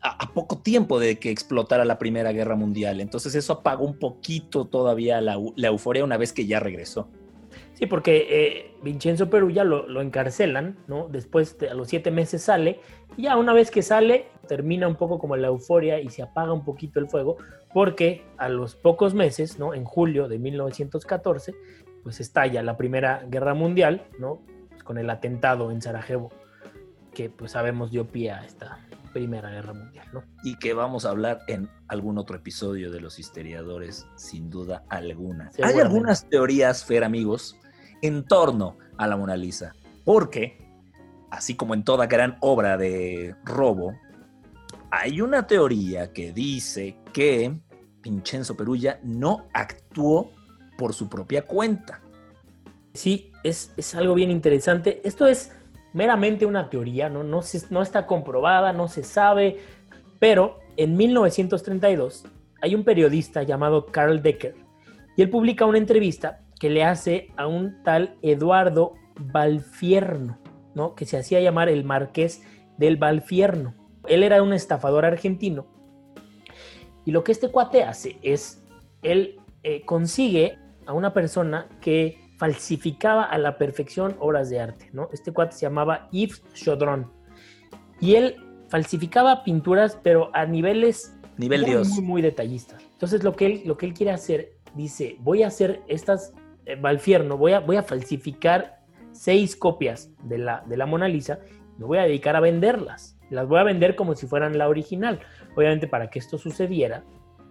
a, 0.00 0.32
poco 0.32 0.58
tiempo 0.58 0.98
de 0.98 1.18
que 1.18 1.30
explotara 1.30 1.84
la 1.84 1.98
Primera 1.98 2.32
Guerra 2.32 2.56
Mundial. 2.56 3.00
Entonces 3.00 3.34
eso 3.34 3.54
apagó 3.54 3.84
un 3.84 3.98
poquito 3.98 4.66
todavía 4.66 5.20
la, 5.20 5.38
la 5.56 5.68
euforia 5.68 6.04
una 6.04 6.16
vez 6.16 6.32
que 6.32 6.46
ya 6.46 6.60
regresó. 6.60 7.08
Sí, 7.78 7.86
porque 7.86 8.26
eh, 8.28 8.74
Vincenzo 8.82 9.30
Perulla 9.30 9.62
lo, 9.62 9.86
lo, 9.86 10.00
encarcelan, 10.00 10.76
¿no? 10.88 11.06
Después, 11.08 11.56
a 11.70 11.74
los 11.74 11.86
siete 11.86 12.10
meses 12.10 12.42
sale, 12.42 12.80
y 13.16 13.22
ya 13.22 13.36
una 13.36 13.52
vez 13.52 13.70
que 13.70 13.82
sale, 13.82 14.26
termina 14.48 14.88
un 14.88 14.96
poco 14.96 15.20
como 15.20 15.36
la 15.36 15.46
euforia 15.46 16.00
y 16.00 16.08
se 16.08 16.22
apaga 16.22 16.52
un 16.52 16.64
poquito 16.64 16.98
el 16.98 17.08
fuego, 17.08 17.36
porque 17.72 18.24
a 18.36 18.48
los 18.48 18.74
pocos 18.74 19.14
meses, 19.14 19.60
¿no? 19.60 19.74
En 19.74 19.84
julio 19.84 20.26
de 20.26 20.40
1914, 20.40 21.54
pues 22.02 22.18
estalla 22.18 22.64
la 22.64 22.76
Primera 22.76 23.24
Guerra 23.28 23.54
Mundial, 23.54 24.02
¿no? 24.18 24.40
con 24.88 24.96
el 24.96 25.10
atentado 25.10 25.70
en 25.70 25.82
Sarajevo, 25.82 26.32
que 27.12 27.28
pues 27.28 27.52
sabemos 27.52 27.90
dio 27.90 28.06
pie 28.06 28.30
a 28.30 28.42
esta 28.46 28.78
Primera 29.12 29.50
Guerra 29.50 29.74
Mundial, 29.74 30.08
¿no? 30.14 30.24
Y 30.42 30.56
que 30.56 30.72
vamos 30.72 31.04
a 31.04 31.10
hablar 31.10 31.40
en 31.46 31.68
algún 31.88 32.16
otro 32.16 32.36
episodio 32.36 32.90
de 32.90 32.98
los 32.98 33.18
histeriadores, 33.18 34.06
sin 34.16 34.48
duda 34.48 34.84
alguna. 34.88 35.50
Hay 35.62 35.78
algunas 35.78 36.26
teorías, 36.30 36.86
Fer, 36.86 37.04
amigos, 37.04 37.58
en 38.02 38.24
torno 38.24 38.76
a 38.96 39.06
la 39.06 39.16
Mona 39.16 39.36
Lisa. 39.36 39.74
Porque, 40.04 40.58
así 41.30 41.54
como 41.54 41.74
en 41.74 41.84
toda 41.84 42.06
gran 42.06 42.36
obra 42.40 42.76
de 42.76 43.34
robo, 43.44 43.94
hay 44.90 45.20
una 45.20 45.46
teoría 45.46 46.12
que 46.12 46.32
dice 46.32 46.96
que 47.12 47.58
Vincenzo 48.02 48.56
Perulla 48.56 49.00
no 49.02 49.46
actuó 49.52 50.30
por 50.76 50.94
su 50.94 51.08
propia 51.08 51.42
cuenta. 51.42 52.00
Sí, 52.94 53.32
es, 53.44 53.72
es 53.76 53.94
algo 53.94 54.14
bien 54.14 54.30
interesante. 54.30 55.00
Esto 55.04 55.26
es 55.26 55.52
meramente 55.92 56.46
una 56.46 56.70
teoría, 56.70 57.08
¿no? 57.08 57.22
No, 57.24 57.40
no 57.70 57.82
está 57.82 58.06
comprobada, 58.06 58.72
no 58.72 58.88
se 58.88 59.02
sabe, 59.02 59.58
pero 60.18 60.58
en 60.76 60.96
1932 60.96 62.24
hay 62.60 62.74
un 62.74 62.84
periodista 62.84 63.42
llamado 63.42 63.86
Carl 63.86 64.22
Decker 64.22 64.54
y 65.16 65.22
él 65.22 65.30
publica 65.30 65.64
una 65.64 65.78
entrevista 65.78 66.40
que 66.58 66.70
le 66.70 66.84
hace 66.84 67.28
a 67.36 67.46
un 67.46 67.82
tal 67.82 68.16
Eduardo 68.22 68.94
Valfierno, 69.18 70.38
¿no? 70.74 70.94
que 70.94 71.06
se 71.06 71.16
hacía 71.16 71.40
llamar 71.40 71.68
el 71.68 71.84
marqués 71.84 72.42
del 72.76 72.96
Valfierno. 72.96 73.74
Él 74.06 74.22
era 74.22 74.42
un 74.42 74.52
estafador 74.52 75.04
argentino. 75.04 75.66
Y 77.04 77.12
lo 77.12 77.24
que 77.24 77.32
este 77.32 77.50
cuate 77.50 77.82
hace 77.82 78.18
es, 78.22 78.64
él 79.02 79.40
eh, 79.62 79.82
consigue 79.84 80.58
a 80.86 80.92
una 80.92 81.12
persona 81.12 81.68
que 81.80 82.20
falsificaba 82.38 83.24
a 83.24 83.38
la 83.38 83.58
perfección 83.58 84.16
obras 84.20 84.50
de 84.50 84.60
arte. 84.60 84.90
¿no? 84.92 85.08
Este 85.12 85.32
cuate 85.32 85.56
se 85.56 85.62
llamaba 85.62 86.08
Yves 86.12 86.42
Chaudron. 86.54 87.10
Y 88.00 88.14
él 88.14 88.36
falsificaba 88.68 89.42
pinturas, 89.42 89.98
pero 90.02 90.30
a 90.34 90.46
niveles 90.46 91.14
Nivel 91.38 91.62
muy, 91.62 91.70
Dios. 91.70 91.88
muy, 91.88 92.02
muy 92.02 92.22
detallistas. 92.22 92.82
Entonces 92.92 93.22
lo 93.22 93.34
que, 93.34 93.46
él, 93.46 93.62
lo 93.64 93.76
que 93.76 93.86
él 93.86 93.94
quiere 93.94 94.12
hacer, 94.12 94.58
dice, 94.74 95.16
voy 95.20 95.44
a 95.44 95.48
hacer 95.48 95.82
estas 95.86 96.34
Valfierno, 96.76 97.36
voy 97.36 97.52
a, 97.52 97.60
voy 97.60 97.76
a 97.76 97.82
falsificar 97.82 98.78
seis 99.12 99.56
copias 99.56 100.10
de 100.24 100.38
la, 100.38 100.62
de 100.66 100.76
la 100.76 100.86
Mona 100.86 101.08
Lisa, 101.08 101.40
me 101.78 101.86
voy 101.86 101.98
a 101.98 102.02
dedicar 102.02 102.36
a 102.36 102.40
venderlas. 102.40 103.18
Las 103.30 103.46
voy 103.46 103.58
a 103.58 103.64
vender 103.64 103.94
como 103.94 104.14
si 104.14 104.26
fueran 104.26 104.56
la 104.58 104.68
original. 104.68 105.20
Obviamente 105.54 105.86
para 105.86 106.08
que 106.08 106.18
esto 106.18 106.38
sucediera, 106.38 107.04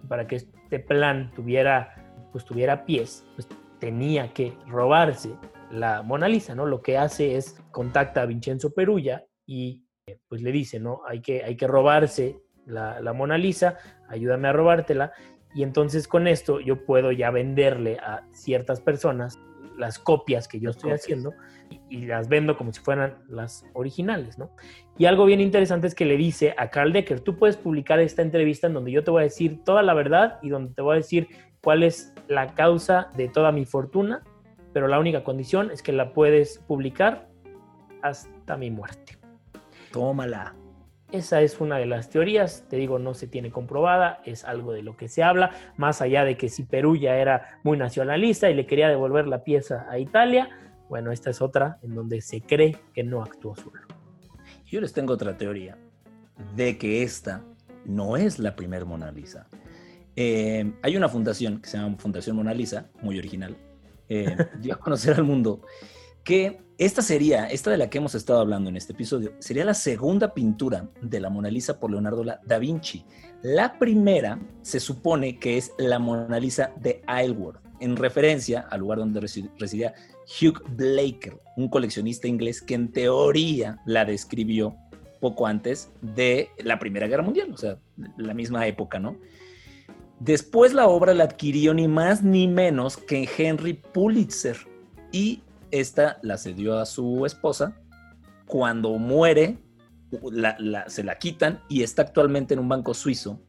para 0.08 0.26
que 0.26 0.36
este 0.36 0.80
plan 0.80 1.32
tuviera, 1.34 1.94
pues, 2.32 2.44
tuviera 2.44 2.84
pies, 2.84 3.24
pues 3.34 3.48
tenía 3.78 4.32
que 4.32 4.54
robarse 4.66 5.30
la 5.70 6.02
Mona 6.02 6.28
Lisa, 6.28 6.54
¿no? 6.54 6.66
Lo 6.66 6.82
que 6.82 6.98
hace 6.98 7.36
es 7.36 7.60
contacta 7.70 8.22
a 8.22 8.26
Vincenzo 8.26 8.72
Perulla 8.72 9.24
y 9.46 9.84
pues 10.28 10.40
le 10.42 10.52
dice, 10.52 10.80
¿no? 10.80 11.02
Hay 11.06 11.20
que, 11.20 11.44
hay 11.44 11.56
que 11.56 11.66
robarse 11.66 12.40
la, 12.64 13.00
la 13.00 13.12
Mona 13.12 13.36
Lisa, 13.36 13.76
ayúdame 14.08 14.48
a 14.48 14.52
robártela 14.52 15.12
y 15.54 15.62
entonces 15.62 16.08
con 16.08 16.26
esto 16.26 16.60
yo 16.60 16.84
puedo 16.84 17.12
ya 17.12 17.30
venderle 17.30 17.98
a 17.98 18.24
ciertas 18.32 18.80
personas 18.80 19.38
las 19.76 19.98
copias 19.98 20.48
que 20.48 20.60
yo 20.60 20.70
estoy 20.70 20.90
haciendo 20.90 21.32
y, 21.88 22.06
las 22.06 22.28
vendo 22.28 22.56
como 22.56 22.72
si 22.72 22.80
fueran 22.80 23.18
las 23.28 23.64
originales, 23.72 24.38
¿no? 24.38 24.50
Y 24.98 25.06
algo 25.06 25.24
bien 25.24 25.40
interesante 25.40 25.86
es 25.86 25.94
que 25.94 26.04
le 26.04 26.16
dice 26.16 26.54
a 26.58 26.68
Carl 26.70 26.92
Decker, 26.92 27.20
tú 27.20 27.36
puedes 27.36 27.56
publicar 27.56 28.00
esta 28.00 28.22
entrevista 28.22 28.66
en 28.66 28.74
donde 28.74 28.90
yo 28.90 29.04
te 29.04 29.10
voy 29.10 29.20
a 29.20 29.24
decir 29.24 29.62
toda 29.64 29.82
la 29.82 29.94
verdad 29.94 30.38
y 30.42 30.48
donde 30.48 30.74
te 30.74 30.82
voy 30.82 30.94
a 30.94 30.96
decir 30.96 31.28
cuál 31.62 31.82
es 31.82 32.12
la 32.28 32.54
causa 32.54 33.10
de 33.16 33.28
toda 33.28 33.52
mi 33.52 33.64
fortuna, 33.64 34.22
pero 34.72 34.88
la 34.88 34.98
única 34.98 35.24
condición 35.24 35.70
es 35.70 35.82
que 35.82 35.92
la 35.92 36.12
puedes 36.12 36.58
publicar 36.66 37.28
hasta 38.02 38.56
mi 38.56 38.70
muerte. 38.70 39.18
Tómala. 39.92 40.54
Esa 41.10 41.40
es 41.40 41.58
una 41.58 41.78
de 41.78 41.86
las 41.86 42.10
teorías, 42.10 42.64
te 42.68 42.76
digo, 42.76 42.98
no 42.98 43.14
se 43.14 43.26
tiene 43.26 43.50
comprobada, 43.50 44.20
es 44.26 44.44
algo 44.44 44.72
de 44.72 44.82
lo 44.82 44.94
que 44.94 45.08
se 45.08 45.22
habla, 45.22 45.52
más 45.78 46.02
allá 46.02 46.22
de 46.24 46.36
que 46.36 46.50
si 46.50 46.64
Perú 46.64 46.96
ya 46.96 47.16
era 47.16 47.58
muy 47.62 47.78
nacionalista 47.78 48.50
y 48.50 48.54
le 48.54 48.66
quería 48.66 48.88
devolver 48.88 49.26
la 49.26 49.42
pieza 49.42 49.86
a 49.88 49.98
Italia, 49.98 50.50
Bueno, 50.90 51.12
esta 51.12 51.28
es 51.28 51.42
otra 51.42 51.78
en 51.82 51.94
donde 51.94 52.22
se 52.22 52.40
cree 52.40 52.74
que 52.94 53.04
no 53.04 53.22
actuó 53.22 53.54
solo. 53.54 53.82
Yo 54.64 54.80
les 54.80 54.94
tengo 54.94 55.12
otra 55.12 55.36
teoría 55.36 55.76
de 56.56 56.78
que 56.78 57.02
esta 57.02 57.42
no 57.84 58.16
es 58.16 58.38
la 58.38 58.56
primer 58.56 58.86
Mona 58.86 59.12
Lisa. 59.12 59.48
Eh, 60.16 60.72
hay 60.82 60.96
una 60.96 61.10
fundación 61.10 61.60
que 61.60 61.68
se 61.68 61.76
llama 61.76 61.96
Fundación 61.98 62.36
Mona 62.36 62.54
Lisa, 62.54 62.88
muy 63.02 63.18
original, 63.18 63.54
eh, 64.08 64.34
dio 64.60 64.74
a 64.74 64.78
conocer 64.78 65.16
al 65.16 65.24
mundo 65.24 65.60
que 66.28 66.60
esta 66.76 67.00
sería, 67.00 67.46
esta 67.46 67.70
de 67.70 67.78
la 67.78 67.88
que 67.88 67.96
hemos 67.96 68.14
estado 68.14 68.40
hablando 68.40 68.68
en 68.68 68.76
este 68.76 68.92
episodio, 68.92 69.32
sería 69.38 69.64
la 69.64 69.72
segunda 69.72 70.34
pintura 70.34 70.90
de 71.00 71.20
la 71.20 71.30
Mona 71.30 71.50
Lisa 71.50 71.80
por 71.80 71.90
Leonardo 71.90 72.22
da 72.22 72.58
Vinci. 72.58 73.02
La 73.40 73.78
primera 73.78 74.38
se 74.60 74.78
supone 74.78 75.38
que 75.38 75.56
es 75.56 75.72
la 75.78 75.98
Mona 75.98 76.38
Lisa 76.38 76.70
de 76.76 77.00
Isleworth, 77.08 77.62
en 77.80 77.96
referencia 77.96 78.60
al 78.68 78.80
lugar 78.80 78.98
donde 78.98 79.20
residía 79.20 79.94
Hugh 80.38 80.62
Blaker, 80.76 81.40
un 81.56 81.70
coleccionista 81.70 82.28
inglés 82.28 82.60
que 82.60 82.74
en 82.74 82.92
teoría 82.92 83.80
la 83.86 84.04
describió 84.04 84.76
poco 85.22 85.46
antes 85.46 85.90
de 86.02 86.50
la 86.58 86.78
Primera 86.78 87.06
Guerra 87.06 87.22
Mundial, 87.22 87.52
o 87.54 87.56
sea, 87.56 87.78
la 88.18 88.34
misma 88.34 88.66
época, 88.66 88.98
¿no? 88.98 89.16
Después 90.20 90.74
la 90.74 90.88
obra 90.88 91.14
la 91.14 91.24
adquirió 91.24 91.72
ni 91.72 91.88
más 91.88 92.22
ni 92.22 92.46
menos 92.46 92.98
que 92.98 93.26
Henry 93.38 93.72
Pulitzer 93.72 94.58
y 95.10 95.42
esta 95.70 96.18
la 96.22 96.38
cedió 96.38 96.78
a 96.78 96.86
su 96.86 97.26
esposa. 97.26 97.76
Cuando 98.46 98.98
muere, 98.98 99.58
se 100.86 101.04
la 101.04 101.18
quitan 101.18 101.62
y 101.68 101.82
está 101.82 102.02
actualmente 102.02 102.54
en 102.54 102.60
un 102.60 102.68
banco 102.68 102.94
suizo. 102.94 103.40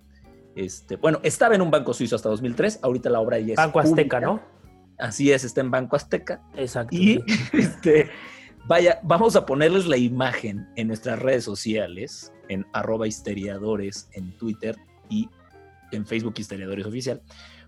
Este, 0.55 0.97
bueno, 0.97 1.19
estaba 1.23 1.55
en 1.55 1.61
un 1.61 1.71
banco 1.71 1.93
suizo 1.93 2.15
hasta 2.15 2.29
2003, 2.29 2.79
ahorita 2.81 3.09
la 3.09 3.19
obra 3.19 3.39
ya 3.39 3.53
es 3.53 3.57
Banco 3.57 3.79
Azteca, 3.79 4.19
¿no? 4.19 4.41
Así 4.97 5.31
es, 5.31 5.43
está 5.43 5.61
en 5.61 5.71
Banco 5.71 5.95
Azteca. 5.95 6.41
Exacto. 6.55 6.95
Y 6.95 7.23
este, 7.53 8.09
vaya, 8.65 8.99
vamos 9.03 9.35
a 9.35 9.45
ponerles 9.45 9.85
la 9.85 9.97
imagen 9.97 10.67
en 10.75 10.87
nuestras 10.87 11.19
redes 11.19 11.45
sociales, 11.45 12.33
en 12.49 12.65
arroba 12.73 13.07
histeriadores 13.07 14.09
en 14.13 14.37
Twitter 14.37 14.75
y 15.07 15.29
en 15.91 16.05
Facebook 16.05 16.33
Historiadores 16.37 16.85
Oficial, 16.85 17.21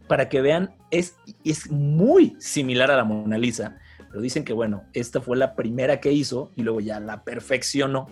para 0.08 0.28
que 0.28 0.42
vean, 0.42 0.76
es, 0.90 1.16
es 1.46 1.72
muy 1.72 2.36
similar 2.40 2.92
a 2.92 2.98
la 2.98 3.06
Mona 3.06 3.38
Lisa, 3.38 3.78
pero 4.12 4.22
dicen 4.22 4.44
que 4.44 4.54
bueno, 4.54 4.84
esta 4.94 5.22
fue 5.22 5.38
la 5.38 5.56
primera 5.56 6.02
que 6.02 6.12
hizo 6.12 6.52
y 6.56 6.64
luego 6.64 6.82
ya 6.82 7.00
la 7.00 7.24
perfeccionó 7.24 8.08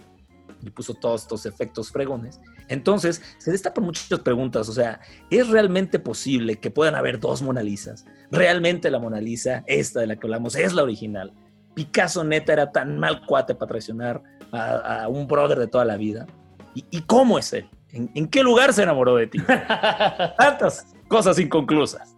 y 0.63 0.69
puso 0.69 0.93
todos 0.93 1.23
estos 1.23 1.45
efectos 1.45 1.91
fregones. 1.91 2.39
Entonces, 2.67 3.21
se 3.37 3.51
destapan 3.51 3.83
muchas 3.83 4.19
preguntas, 4.19 4.69
o 4.69 4.73
sea, 4.73 5.01
¿es 5.29 5.49
realmente 5.49 5.99
posible 5.99 6.57
que 6.57 6.71
puedan 6.71 6.95
haber 6.95 7.19
dos 7.19 7.41
Mona 7.41 7.63
Lisas? 7.63 8.05
¿Realmente 8.31 8.91
la 8.91 8.99
Mona 8.99 9.19
Lisa, 9.19 9.63
esta 9.67 10.01
de 10.01 10.07
la 10.07 10.15
que 10.15 10.27
hablamos, 10.27 10.55
es 10.55 10.73
la 10.73 10.83
original? 10.83 11.33
¿Picasso 11.73 12.23
neta 12.23 12.53
era 12.53 12.71
tan 12.71 12.99
mal 12.99 13.25
cuate 13.25 13.55
para 13.55 13.69
traicionar 13.69 14.21
a, 14.51 15.07
un 15.07 15.27
brother 15.27 15.59
de 15.59 15.67
toda 15.67 15.85
la 15.85 15.97
vida? 15.97 16.27
¿Y, 16.75 17.01
cómo 17.01 17.39
es 17.39 17.51
él? 17.53 17.69
¿En, 17.91 18.27
qué 18.27 18.43
lugar 18.43 18.71
se 18.73 18.83
enamoró 18.83 19.15
de 19.15 19.27
ti? 19.27 19.39
Tantas 20.37 20.93
cosas 21.07 21.39
inconclusas. 21.39 22.15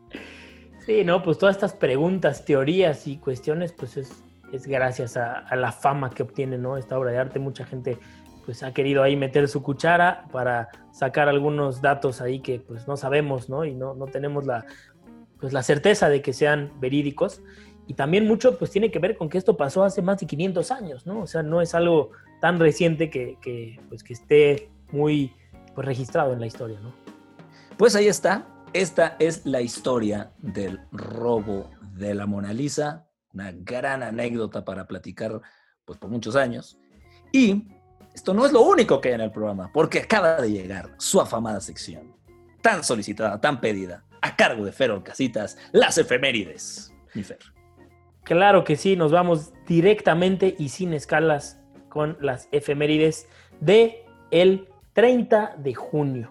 Sí, 0.86 1.04
no, 1.04 1.22
pues 1.22 1.38
todas 1.38 1.56
estas 1.56 1.74
preguntas, 1.74 2.44
teorías 2.44 3.06
y 3.08 3.18
cuestiones, 3.18 3.72
pues 3.72 3.98
es, 3.98 4.24
es 4.52 4.66
gracias 4.66 5.16
a, 5.16 5.56
la 5.56 5.72
fama 5.72 6.10
que 6.10 6.24
obtiene, 6.24 6.58
¿no? 6.58 6.78
Esta 6.78 6.98
obra 6.98 7.12
de 7.12 7.20
arte. 7.20 7.40
Mucha 7.40 7.66
gente 7.66 8.00
pues 8.46 8.64
ha 8.64 8.74
querido 8.74 9.04
ahí 9.04 9.16
meter 9.16 9.48
su 9.48 9.62
cuchara 9.62 10.26
para 10.32 10.70
sacar 10.92 11.30
algunos 11.30 11.82
datos 11.82 12.20
ahí 12.20 12.40
que 12.40 12.60
pues 12.60 12.88
no 12.88 12.98
sabemos, 12.98 13.48
¿no? 13.48 13.64
Y 13.64 13.76
no, 13.76 13.94
no 13.94 14.08
tenemos 14.08 14.48
la, 14.48 14.66
pues, 15.40 15.54
la 15.54 15.62
certeza 15.62 16.10
de 16.10 16.24
que 16.24 16.34
sean 16.34 16.72
verídicos. 16.80 17.44
Y 17.86 17.94
también 17.94 18.28
mucho 18.28 18.58
pues 18.58 18.72
tiene 18.72 18.90
que 18.90 19.00
ver 19.00 19.18
con 19.18 19.30
que 19.30 19.38
esto 19.38 19.58
pasó 19.58 19.84
hace 19.84 20.02
más 20.02 20.20
de 20.20 20.26
500 20.26 20.72
años, 20.72 21.06
¿no? 21.06 21.22
O 21.22 21.28
sea, 21.28 21.44
no 21.44 21.62
es 21.62 21.76
algo 21.76 22.12
tan 22.40 22.60
reciente 22.60 23.12
que, 23.12 23.38
que 23.40 23.80
pues, 23.90 24.04
que 24.04 24.14
esté 24.14 24.70
muy 24.92 25.34
pues, 25.76 25.86
registrado 25.86 26.34
en 26.34 26.40
la 26.40 26.48
historia, 26.48 26.80
¿no? 26.80 26.92
Pues 27.78 27.96
ahí 27.96 28.08
está. 28.08 28.48
Esta 28.74 29.18
es 29.20 29.46
la 29.46 29.60
historia 29.60 30.32
del 30.38 30.80
robo 30.94 31.70
de 31.94 32.16
la 32.16 32.26
Mona 32.26 32.54
Lisa, 32.54 33.06
una 33.34 33.52
gran 33.52 34.02
anécdota 34.02 34.64
para 34.64 34.88
platicar 34.88 35.42
pues 35.84 36.00
por 36.00 36.10
muchos 36.10 36.38
años. 36.38 36.80
Y 37.34 37.68
esto 38.14 38.34
no 38.34 38.46
es 38.46 38.54
lo 38.54 38.62
único 38.62 39.02
que 39.02 39.10
hay 39.10 39.16
en 39.16 39.22
el 39.22 39.32
programa, 39.32 39.70
porque 39.74 40.00
acaba 40.00 40.40
de 40.40 40.52
llegar 40.52 40.96
su 41.00 41.20
afamada 41.20 41.60
sección, 41.60 42.16
tan 42.62 42.82
solicitada, 42.86 43.42
tan 43.42 43.60
pedida, 43.60 44.06
a 44.22 44.38
cargo 44.38 44.64
de 44.64 44.72
Ferol 44.72 45.04
Casitas, 45.04 45.58
las 45.74 45.98
efemérides. 45.98 46.94
Mi 47.14 47.24
Fer. 47.24 47.40
Claro 48.24 48.64
que 48.64 48.78
sí, 48.78 48.96
nos 48.96 49.12
vamos 49.12 49.52
directamente 49.68 50.56
y 50.58 50.70
sin 50.70 50.94
escalas 50.94 51.60
con 51.90 52.18
las 52.22 52.48
efemérides 52.54 53.28
de 53.60 54.06
el 54.32 54.70
30 54.94 55.56
de 55.58 55.74
junio. 55.74 56.30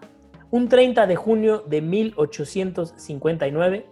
Un 0.51 0.69
30 0.69 1.07
de 1.07 1.15
junio 1.15 1.63
de 1.67 1.81
1859 1.81 3.87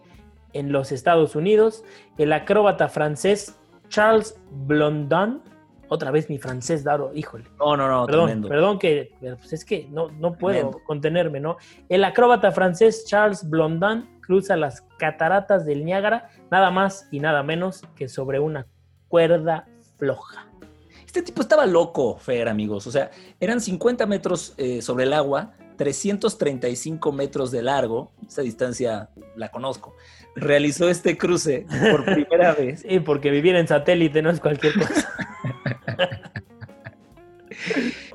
en 0.53 0.71
los 0.71 0.91
Estados 0.91 1.35
Unidos, 1.35 1.83
el 2.17 2.33
acróbata 2.33 2.89
francés 2.89 3.55
Charles 3.87 4.39
Blondin 4.51 5.41
otra 5.89 6.11
vez 6.11 6.29
mi 6.29 6.37
francés, 6.37 6.83
Daro, 6.83 7.11
híjole. 7.13 7.45
No, 7.57 7.75
no, 7.75 7.87
no, 7.87 8.05
perdón, 8.05 8.43
perdón 8.43 8.79
que 8.79 9.11
pues 9.19 9.53
es 9.53 9.65
que 9.65 9.87
no, 9.89 10.09
no 10.11 10.33
puedo 10.33 10.83
contenerme, 10.85 11.39
¿no? 11.39 11.57
El 11.89 12.03
acróbata 12.03 12.51
francés 12.51 13.05
Charles 13.07 13.49
Blondin 13.49 14.07
cruza 14.21 14.55
las 14.55 14.81
cataratas 14.99 15.65
del 15.65 15.83
Niágara, 15.83 16.29
nada 16.51 16.69
más 16.69 17.07
y 17.11 17.19
nada 17.19 17.41
menos 17.41 17.81
que 17.95 18.07
sobre 18.07 18.39
una 18.39 18.67
cuerda 19.07 19.67
floja. 19.97 20.47
Este 21.05 21.23
tipo 21.23 21.41
estaba 21.41 21.65
loco, 21.65 22.17
Fer, 22.17 22.47
amigos. 22.47 22.85
O 22.85 22.91
sea, 22.91 23.09
eran 23.39 23.59
50 23.59 24.05
metros 24.05 24.53
eh, 24.57 24.83
sobre 24.83 25.05
el 25.05 25.13
agua, 25.13 25.53
335 25.79 27.11
metros 27.13 27.51
de 27.51 27.61
largo. 27.63 28.11
Esa 28.27 28.41
distancia 28.41 29.09
la 29.37 29.49
conozco. 29.49 29.95
Realizó 30.35 30.89
este 30.89 31.17
cruce 31.17 31.65
por 31.89 32.03
primera 32.13 32.53
vez. 32.53 32.81
Sí, 32.81 32.99
porque 32.99 33.31
vivir 33.31 33.55
en 33.55 33.65
satélite 33.65 34.21
no 34.21 34.29
es 34.29 34.41
cualquier 34.41 34.73
cosa. 34.73 35.09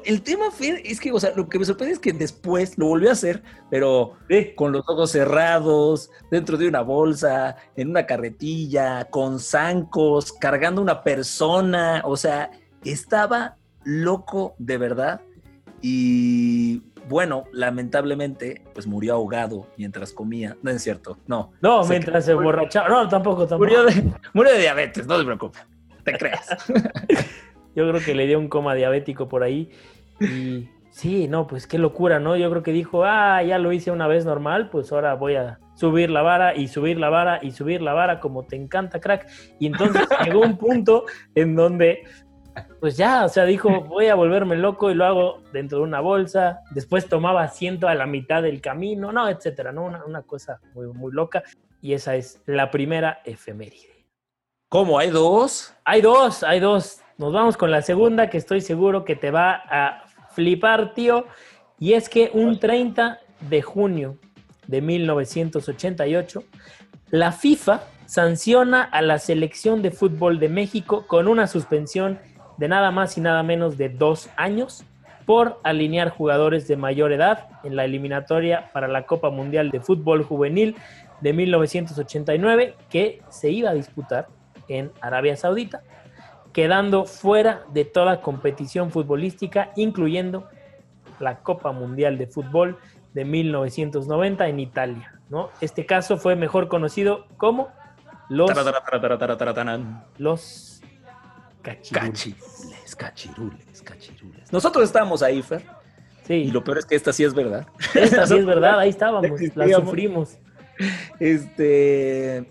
El 0.05 0.21
tema, 0.21 0.51
Fer, 0.51 0.83
es 0.85 1.01
que, 1.01 1.11
o 1.11 1.19
sea, 1.19 1.33
lo 1.35 1.49
que 1.49 1.59
me 1.59 1.65
sorprende 1.65 1.95
es 1.95 1.99
que 1.99 2.13
después 2.13 2.77
lo 2.77 2.87
volvió 2.87 3.09
a 3.09 3.13
hacer, 3.13 3.43
pero 3.71 4.13
con 4.57 4.73
los 4.73 4.87
ojos 4.87 5.13
cerrados, 5.13 6.11
dentro 6.31 6.59
de 6.59 6.69
una 6.69 6.83
bolsa, 6.83 7.57
en 7.77 7.89
una 7.89 8.05
carretilla, 8.05 9.07
con 9.07 9.41
zancos, 9.41 10.33
cargando 10.33 10.83
una 10.83 11.03
persona. 11.03 12.03
O 12.05 12.19
sea, 12.19 12.51
estaba 12.85 13.57
loco 13.85 14.55
de 14.59 14.77
verdad. 14.77 15.23
Y 15.81 16.83
bueno, 17.09 17.45
lamentablemente, 17.53 18.63
pues 18.73 18.87
murió 18.87 19.15
ahogado 19.15 19.69
mientras 19.77 20.13
comía. 20.13 20.57
No 20.63 20.71
es 20.71 20.83
cierto, 20.83 21.19
no. 21.27 21.53
No, 21.61 21.85
mientras 21.85 22.25
se 22.25 22.35
borrachaba. 22.35 22.89
No, 22.89 23.09
tampoco, 23.09 23.47
tampoco. 23.47 23.59
Murió 23.59 23.85
de, 23.85 24.13
murió 24.33 24.53
de 24.53 24.59
diabetes, 24.61 25.07
no 25.07 25.19
se 25.19 25.25
preocupe. 25.25 25.59
Te 26.05 26.13
creas. 26.13 26.49
Yo 27.75 27.89
creo 27.89 28.01
que 28.05 28.15
le 28.15 28.27
dio 28.27 28.39
un 28.39 28.49
coma 28.49 28.75
diabético 28.75 29.29
por 29.29 29.43
ahí. 29.43 29.71
Y 30.21 30.69
sí, 30.91 31.27
no, 31.27 31.47
pues 31.47 31.67
qué 31.67 31.79
locura, 31.79 32.21
¿no? 32.21 32.37
Yo 32.37 32.49
creo 32.51 32.63
que 32.63 32.73
dijo, 32.73 33.05
ah, 33.05 33.43
ya 33.43 33.59
lo 33.59 33.73
hice 33.73 33.91
una 33.91 34.07
vez 34.07 34.25
normal, 34.25 34.71
pues 34.71 34.93
ahora 34.93 35.15
voy 35.15 35.35
a 35.35 35.59
subir 35.75 36.09
la 36.09 36.23
vara 36.23 36.55
y 36.55 36.69
subir 36.69 36.99
la 36.99 37.11
vara 37.11 37.41
y 37.43 37.51
subir 37.51 37.83
la 37.83 37.93
vara 37.93 38.21
como 38.21 38.45
te 38.45 38.55
encanta, 38.55 39.01
crack. 39.01 39.27
Y 39.59 39.67
entonces 39.67 40.07
llegó 40.25 40.41
un 40.41 40.57
punto 40.57 41.05
en 41.35 41.57
donde, 41.57 42.05
pues 42.81 42.97
ya, 42.97 43.25
o 43.25 43.29
sea, 43.29 43.45
dijo, 43.45 43.69
voy 43.89 44.07
a 44.07 44.15
volverme 44.15 44.57
loco 44.57 44.91
y 44.91 44.95
lo 44.95 45.05
hago 45.05 45.43
dentro 45.53 45.79
de 45.79 45.85
una 45.85 46.01
bolsa. 46.01 46.61
Después 46.71 47.09
tomaba 47.09 47.43
asiento 47.43 47.89
a 47.89 47.95
la 47.95 48.07
mitad 48.07 48.43
del 48.43 48.61
camino, 48.61 49.13
no, 49.13 49.29
etcétera, 49.29 49.73
¿no? 49.73 49.85
Una, 49.85 50.05
una 50.05 50.23
cosa 50.23 50.61
muy, 50.75 50.87
muy 50.89 51.13
loca. 51.13 51.43
Y 51.81 51.93
esa 51.93 52.17
es 52.17 52.43
la 52.47 52.71
primera 52.71 53.21
efeméride. 53.25 54.07
¿Cómo? 54.69 54.99
¿Hay 54.99 55.11
dos? 55.11 55.75
Hay 55.85 56.01
dos, 56.01 56.43
hay 56.43 56.61
dos. 56.61 57.01
Nos 57.17 57.33
vamos 57.33 57.57
con 57.57 57.71
la 57.71 57.83
segunda 57.83 58.29
que 58.29 58.39
estoy 58.39 58.61
seguro 58.61 59.05
que 59.05 59.15
te 59.15 59.31
va 59.31 59.63
a 59.69 60.05
flipar, 60.31 60.95
tío. 60.95 61.27
Y 61.79 61.93
es 61.93 62.09
que 62.09 62.31
un 62.33 62.59
30 62.59 63.21
de 63.49 63.63
junio 63.63 64.19
de 64.67 64.81
1988, 64.81 66.43
la 67.11 67.33
FIFA 67.33 67.83
sanciona 68.07 68.83
a 68.83 69.03
la 69.03 69.19
selección 69.19 69.83
de 69.83 69.91
fútbol 69.91 70.39
de 70.39 70.49
México 70.49 71.07
con 71.07 71.29
una 71.29 71.47
suspensión 71.47 72.19
de 72.57 72.69
nada 72.69 72.91
más 72.91 73.17
y 73.19 73.21
nada 73.21 73.43
menos 73.43 73.77
de 73.77 73.89
dos 73.89 74.31
años 74.37 74.85
por 75.27 75.59
alinear 75.63 76.11
jugadores 76.11 76.69
de 76.69 76.77
mayor 76.77 77.13
edad 77.13 77.49
en 77.65 77.77
la 77.77 77.85
eliminatoria 77.85 78.71
para 78.73 78.89
la 78.89 79.07
Copa 79.07 79.31
Mundial 79.31 79.71
de 79.71 79.81
Fútbol 79.81 80.23
Juvenil 80.23 80.77
de 81.21 81.33
1989 81.33 82.77
que 82.91 83.23
se 83.31 83.51
iba 83.51 83.71
a 83.71 83.75
disputar 83.75 84.29
en 84.69 84.93
Arabia 85.01 85.37
Saudita, 85.37 85.83
quedando 86.53 87.05
fuera 87.05 87.63
de 87.73 87.85
toda 87.85 88.21
competición 88.21 88.91
futbolística, 88.91 89.73
incluyendo 89.77 90.49
la 91.19 91.39
Copa 91.39 91.73
Mundial 91.73 92.19
de 92.19 92.27
Fútbol 92.27 92.79
de 93.15 93.25
1990 93.25 94.49
en 94.49 94.61
Italia. 94.61 95.15
¿no? 95.31 95.51
Este 95.61 95.87
caso 95.87 96.19
fue 96.19 96.37
mejor 96.37 96.69
conocido 96.69 97.27
como 97.37 97.69
los, 98.29 98.51
los 100.19 100.74
Cachirules, 101.65 102.95
cachirules, 102.95 103.83
cachirules. 103.83 104.53
Nosotros 104.53 104.85
estábamos 104.85 105.23
ahí, 105.23 105.43
Fer. 105.43 105.65
Sí. 106.27 106.35
Y 106.35 106.51
lo 106.51 106.63
peor 106.63 106.79
es 106.79 106.87
que 106.87 106.95
esta 106.95 107.13
sí 107.13 107.25
es 107.25 107.35
verdad. 107.35 107.67
Esta 107.95 108.27
sí 108.27 108.37
es 108.37 108.47
verdad, 108.47 108.79
ahí 108.79 108.91
estábamos, 108.91 109.41
la 109.55 109.69
sufrimos. 109.77 110.39
Este, 111.19 112.51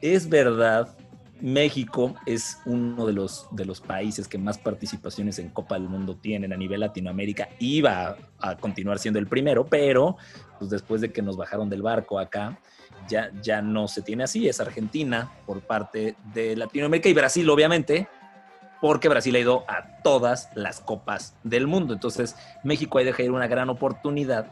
es 0.00 0.28
verdad, 0.28 0.96
México 1.40 2.14
es 2.26 2.58
uno 2.64 3.06
de 3.06 3.12
los, 3.12 3.46
de 3.52 3.64
los 3.64 3.80
países 3.80 4.26
que 4.28 4.38
más 4.38 4.58
participaciones 4.58 5.38
en 5.38 5.48
Copa 5.50 5.76
del 5.76 5.88
Mundo 5.88 6.16
tienen 6.16 6.52
a 6.52 6.56
nivel 6.56 6.80
Latinoamérica. 6.80 7.48
Iba 7.58 8.16
a, 8.38 8.56
continuar 8.56 8.98
siendo 8.98 9.18
el 9.18 9.26
primero, 9.26 9.66
pero 9.66 10.16
pues 10.58 10.70
después 10.70 11.00
de 11.00 11.12
que 11.12 11.22
nos 11.22 11.36
bajaron 11.36 11.68
del 11.68 11.82
barco 11.82 12.18
acá, 12.18 12.58
ya, 13.08 13.30
ya 13.42 13.62
no 13.62 13.88
se 13.88 14.02
tiene 14.02 14.24
así. 14.24 14.48
Es 14.48 14.60
Argentina 14.60 15.32
por 15.46 15.60
parte 15.60 16.16
de 16.34 16.56
Latinoamérica 16.56 17.08
y 17.08 17.14
Brasil, 17.14 17.48
obviamente, 17.48 18.08
porque 18.80 19.08
Brasil 19.08 19.34
ha 19.34 19.40
ido 19.40 19.64
a 19.68 20.02
todas 20.02 20.50
las 20.54 20.80
copas 20.80 21.34
del 21.42 21.66
mundo. 21.66 21.94
Entonces, 21.94 22.36
México 22.62 22.98
ahí 22.98 23.04
deja 23.04 23.22
ir 23.22 23.30
una 23.30 23.46
gran 23.46 23.70
oportunidad. 23.70 24.46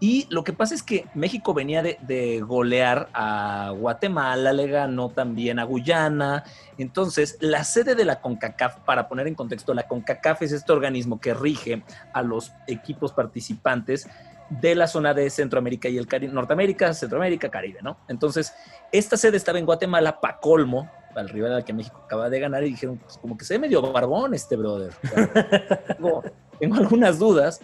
Y 0.00 0.26
lo 0.28 0.44
que 0.44 0.52
pasa 0.52 0.74
es 0.74 0.82
que 0.82 1.06
México 1.14 1.54
venía 1.54 1.82
de, 1.82 2.40
golear 2.44 3.08
a 3.14 3.72
Guatemala, 3.76 4.52
le 4.52 4.66
ganó 4.66 5.10
también 5.10 5.58
a 5.58 5.64
Guyana. 5.64 6.44
Entonces, 6.78 7.38
la 7.40 7.64
sede 7.64 7.94
de 7.94 8.04
la 8.04 8.20
CONCACAF, 8.20 8.80
para 8.80 9.08
poner 9.08 9.28
en 9.28 9.34
contexto, 9.34 9.72
la 9.72 9.86
CONCACAF 9.86 10.42
es 10.42 10.52
este 10.52 10.72
organismo 10.72 11.20
que 11.20 11.32
rige 11.32 11.82
a 12.12 12.22
los 12.22 12.52
equipos 12.66 13.12
participantes 13.12 14.08
de 14.50 14.74
la 14.74 14.88
zona 14.88 15.14
de 15.14 15.30
Centroamérica 15.30 15.88
y 15.88 15.96
el 15.96 16.06
Caribe, 16.06 16.32
Norteamérica, 16.32 16.92
Centroamérica, 16.92 17.48
Caribe, 17.48 17.80
¿no? 17.82 17.96
Entonces, 18.08 18.52
esta 18.92 19.16
sede 19.16 19.36
estaba 19.36 19.58
en 19.58 19.66
Guatemala, 19.66 20.20
pa' 20.20 20.38
colmo, 20.38 20.90
al 21.14 21.28
rival 21.28 21.52
al 21.52 21.64
que 21.64 21.72
México 21.72 22.02
acaba 22.04 22.28
de 22.30 22.40
ganar, 22.40 22.64
y 22.64 22.70
dijeron, 22.70 22.98
pues 22.98 23.18
como 23.18 23.36
que 23.36 23.44
se 23.44 23.54
ve 23.54 23.60
medio 23.60 23.80
barbón 23.80 24.34
este 24.34 24.56
brother. 24.56 24.92
tengo, 25.88 26.22
tengo 26.58 26.76
algunas 26.76 27.18
dudas. 27.18 27.60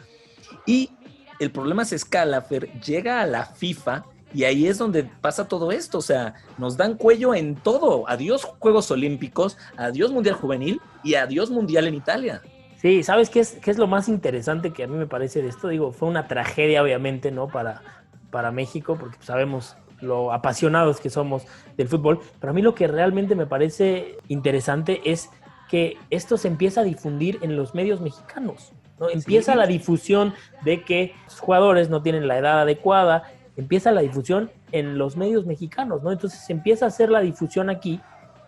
Y 0.67 0.91
el 1.39 1.51
problema 1.51 1.85
se 1.85 1.97
escala, 1.97 2.43
Fer, 2.43 2.71
llega 2.81 3.21
a 3.21 3.27
la 3.27 3.47
FIFA 3.47 4.05
y 4.33 4.45
ahí 4.45 4.67
es 4.67 4.79
donde 4.79 5.05
pasa 5.05 5.49
todo 5.49 5.73
esto. 5.73 5.99
O 5.99 6.03
sea, 6.03 6.35
nos 6.59 6.77
dan 6.77 6.97
cuello 6.97 7.35
en 7.35 7.57
todo. 7.57 8.09
Adiós 8.09 8.45
Juegos 8.45 8.91
Olímpicos, 8.91 9.57
adiós 9.77 10.13
Mundial 10.13 10.37
Juvenil 10.37 10.81
y 11.03 11.15
adiós 11.15 11.51
Mundial 11.51 11.87
en 11.87 11.95
Italia. 11.95 12.43
Sí, 12.77 13.03
¿sabes 13.03 13.29
qué 13.29 13.41
es, 13.41 13.53
qué 13.63 13.71
es 13.71 13.79
lo 13.79 13.87
más 13.87 14.09
interesante 14.09 14.73
que 14.73 14.85
a 14.85 14.87
mí 14.87 14.97
me 14.97 15.07
parece 15.07 15.43
de 15.43 15.49
esto? 15.49 15.69
Digo, 15.69 15.93
fue 15.93 16.09
una 16.09 16.29
tragedia, 16.29 16.83
obviamente, 16.83 17.31
¿no? 17.31 17.49
Para, 17.49 17.83
para 18.31 18.53
México, 18.53 18.97
porque 18.99 19.19
sabemos 19.21 19.77
lo 20.01 20.33
apasionados 20.33 21.01
que 21.01 21.11
somos 21.11 21.45
del 21.77 21.89
fútbol. 21.89 22.21
Pero 22.41 22.51
a 22.51 22.55
mí 22.55 22.63
lo 22.63 22.75
que 22.75 22.87
realmente 22.87 23.35
me 23.35 23.47
parece 23.47 24.17
interesante 24.29 25.01
es 25.05 25.31
que 25.69 25.97
esto 26.11 26.37
se 26.37 26.49
empieza 26.49 26.81
a 26.81 26.85
difundir 26.85 27.39
en 27.43 27.57
los 27.57 27.75
medios 27.75 28.01
mexicanos. 28.01 28.73
Empieza 29.13 29.55
la 29.55 29.67
difusión 29.67 30.35
de 30.65 30.85
que 30.85 31.15
los 31.25 31.41
jugadores 31.41 31.89
no 31.89 32.03
tienen 32.03 32.29
la 32.29 32.37
edad 32.37 32.61
adecuada, 32.61 33.23
empieza 33.57 33.93
la 33.93 34.03
difusión 34.03 34.51
en 34.73 34.99
los 34.99 35.17
medios 35.17 35.47
mexicanos, 35.47 36.03
¿no? 36.03 36.13
Entonces 36.13 36.41
se 36.41 36.53
empieza 36.53 36.85
a 36.85 36.89
hacer 36.89 37.09
la 37.09 37.21
difusión 37.21 37.71
aquí, 37.71 38.01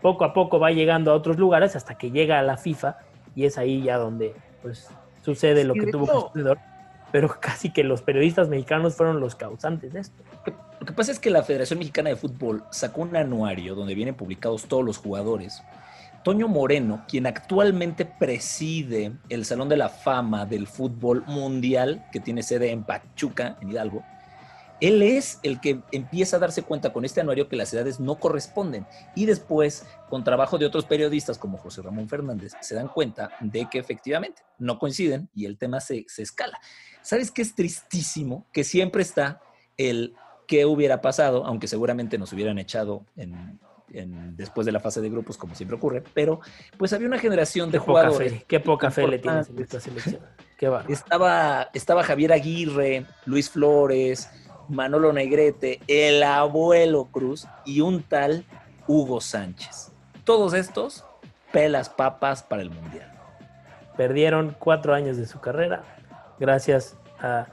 poco 0.02 0.24
a 0.24 0.34
poco 0.34 0.58
va 0.58 0.70
llegando 0.70 1.10
a 1.10 1.14
otros 1.14 1.38
lugares 1.38 1.76
hasta 1.76 1.96
que 1.96 2.10
llega 2.10 2.38
a 2.38 2.42
la 2.42 2.56
FIFA 2.56 2.98
y 3.34 3.46
es 3.46 3.56
ahí 3.56 3.82
ya 3.82 3.96
donde 3.96 4.34
pues 4.60 4.90
sucede 5.22 5.64
lo 5.64 5.74
que 5.74 5.86
tuvo 5.86 6.06
que 6.06 6.12
suceder, 6.12 6.58
pero 7.12 7.28
casi 7.40 7.70
que 7.70 7.84
los 7.84 8.02
periodistas 8.02 8.48
mexicanos 8.48 8.96
fueron 8.96 9.20
los 9.20 9.36
causantes 9.36 9.92
de 9.92 10.00
esto. 10.00 10.22
Lo 10.80 10.86
que 10.86 10.92
pasa 10.92 11.12
es 11.12 11.20
que 11.20 11.30
la 11.30 11.44
Federación 11.44 11.78
Mexicana 11.78 12.10
de 12.10 12.16
Fútbol 12.16 12.64
sacó 12.70 13.02
un 13.02 13.14
anuario 13.14 13.76
donde 13.76 13.94
vienen 13.94 14.16
publicados 14.16 14.64
todos 14.64 14.84
los 14.84 14.98
jugadores 14.98 15.62
Toño 16.22 16.46
Moreno, 16.46 17.02
quien 17.08 17.26
actualmente 17.26 18.04
preside 18.04 19.12
el 19.28 19.44
Salón 19.44 19.68
de 19.68 19.76
la 19.76 19.88
Fama 19.88 20.46
del 20.46 20.68
Fútbol 20.68 21.24
Mundial, 21.26 22.06
que 22.12 22.20
tiene 22.20 22.44
sede 22.44 22.70
en 22.70 22.84
Pachuca, 22.84 23.58
en 23.60 23.70
Hidalgo, 23.70 24.04
él 24.82 25.00
es 25.00 25.38
el 25.44 25.60
que 25.60 25.80
empieza 25.92 26.36
a 26.36 26.40
darse 26.40 26.64
cuenta 26.64 26.92
con 26.92 27.04
este 27.04 27.20
anuario 27.20 27.48
que 27.48 27.54
las 27.54 27.72
edades 27.72 28.00
no 28.00 28.16
corresponden. 28.16 28.84
Y 29.14 29.26
después, 29.26 29.86
con 30.10 30.24
trabajo 30.24 30.58
de 30.58 30.66
otros 30.66 30.86
periodistas 30.86 31.38
como 31.38 31.56
José 31.56 31.82
Ramón 31.82 32.08
Fernández, 32.08 32.54
se 32.60 32.74
dan 32.74 32.88
cuenta 32.88 33.30
de 33.38 33.68
que 33.70 33.78
efectivamente 33.78 34.42
no 34.58 34.80
coinciden 34.80 35.28
y 35.36 35.46
el 35.46 35.56
tema 35.56 35.78
se, 35.78 36.04
se 36.08 36.22
escala. 36.22 36.58
¿Sabes 37.00 37.30
qué 37.30 37.42
es 37.42 37.54
tristísimo? 37.54 38.44
Que 38.52 38.64
siempre 38.64 39.02
está 39.02 39.40
el 39.76 40.16
qué 40.48 40.66
hubiera 40.66 41.00
pasado, 41.00 41.46
aunque 41.46 41.68
seguramente 41.68 42.18
nos 42.18 42.32
hubieran 42.32 42.58
echado 42.58 43.06
en 43.16 43.60
después 43.92 44.64
de 44.64 44.72
la 44.72 44.80
fase 44.80 45.00
de 45.00 45.10
grupos, 45.10 45.36
como 45.36 45.54
siempre 45.54 45.76
ocurre, 45.76 46.02
pero 46.14 46.40
pues 46.78 46.92
había 46.92 47.06
una 47.06 47.18
generación 47.18 47.70
de 47.70 47.78
jugadores. 47.78 48.44
qué 48.44 48.60
poca 48.60 48.90
fe 48.90 49.06
le 49.06 49.18
tienes 49.18 49.48
en 49.50 49.58
esta 49.58 49.80
selección. 49.80 50.20
Qué 50.56 50.70
estaba, 50.88 51.70
estaba 51.74 52.04
Javier 52.04 52.32
Aguirre, 52.32 53.04
Luis 53.26 53.50
Flores, 53.50 54.30
Manolo 54.72 55.12
Negrete, 55.12 55.80
el 55.86 56.22
abuelo 56.22 57.04
Cruz 57.12 57.46
y 57.64 57.82
un 57.82 58.02
tal 58.02 58.44
Hugo 58.86 59.20
Sánchez. 59.20 59.92
Todos 60.24 60.54
estos 60.54 61.04
pelas 61.52 61.90
papas 61.90 62.42
para 62.42 62.62
el 62.62 62.70
Mundial. 62.70 63.12
Perdieron 63.96 64.56
cuatro 64.58 64.94
años 64.94 65.18
de 65.18 65.26
su 65.26 65.40
carrera 65.40 65.82
gracias 66.40 66.96
a 67.20 67.46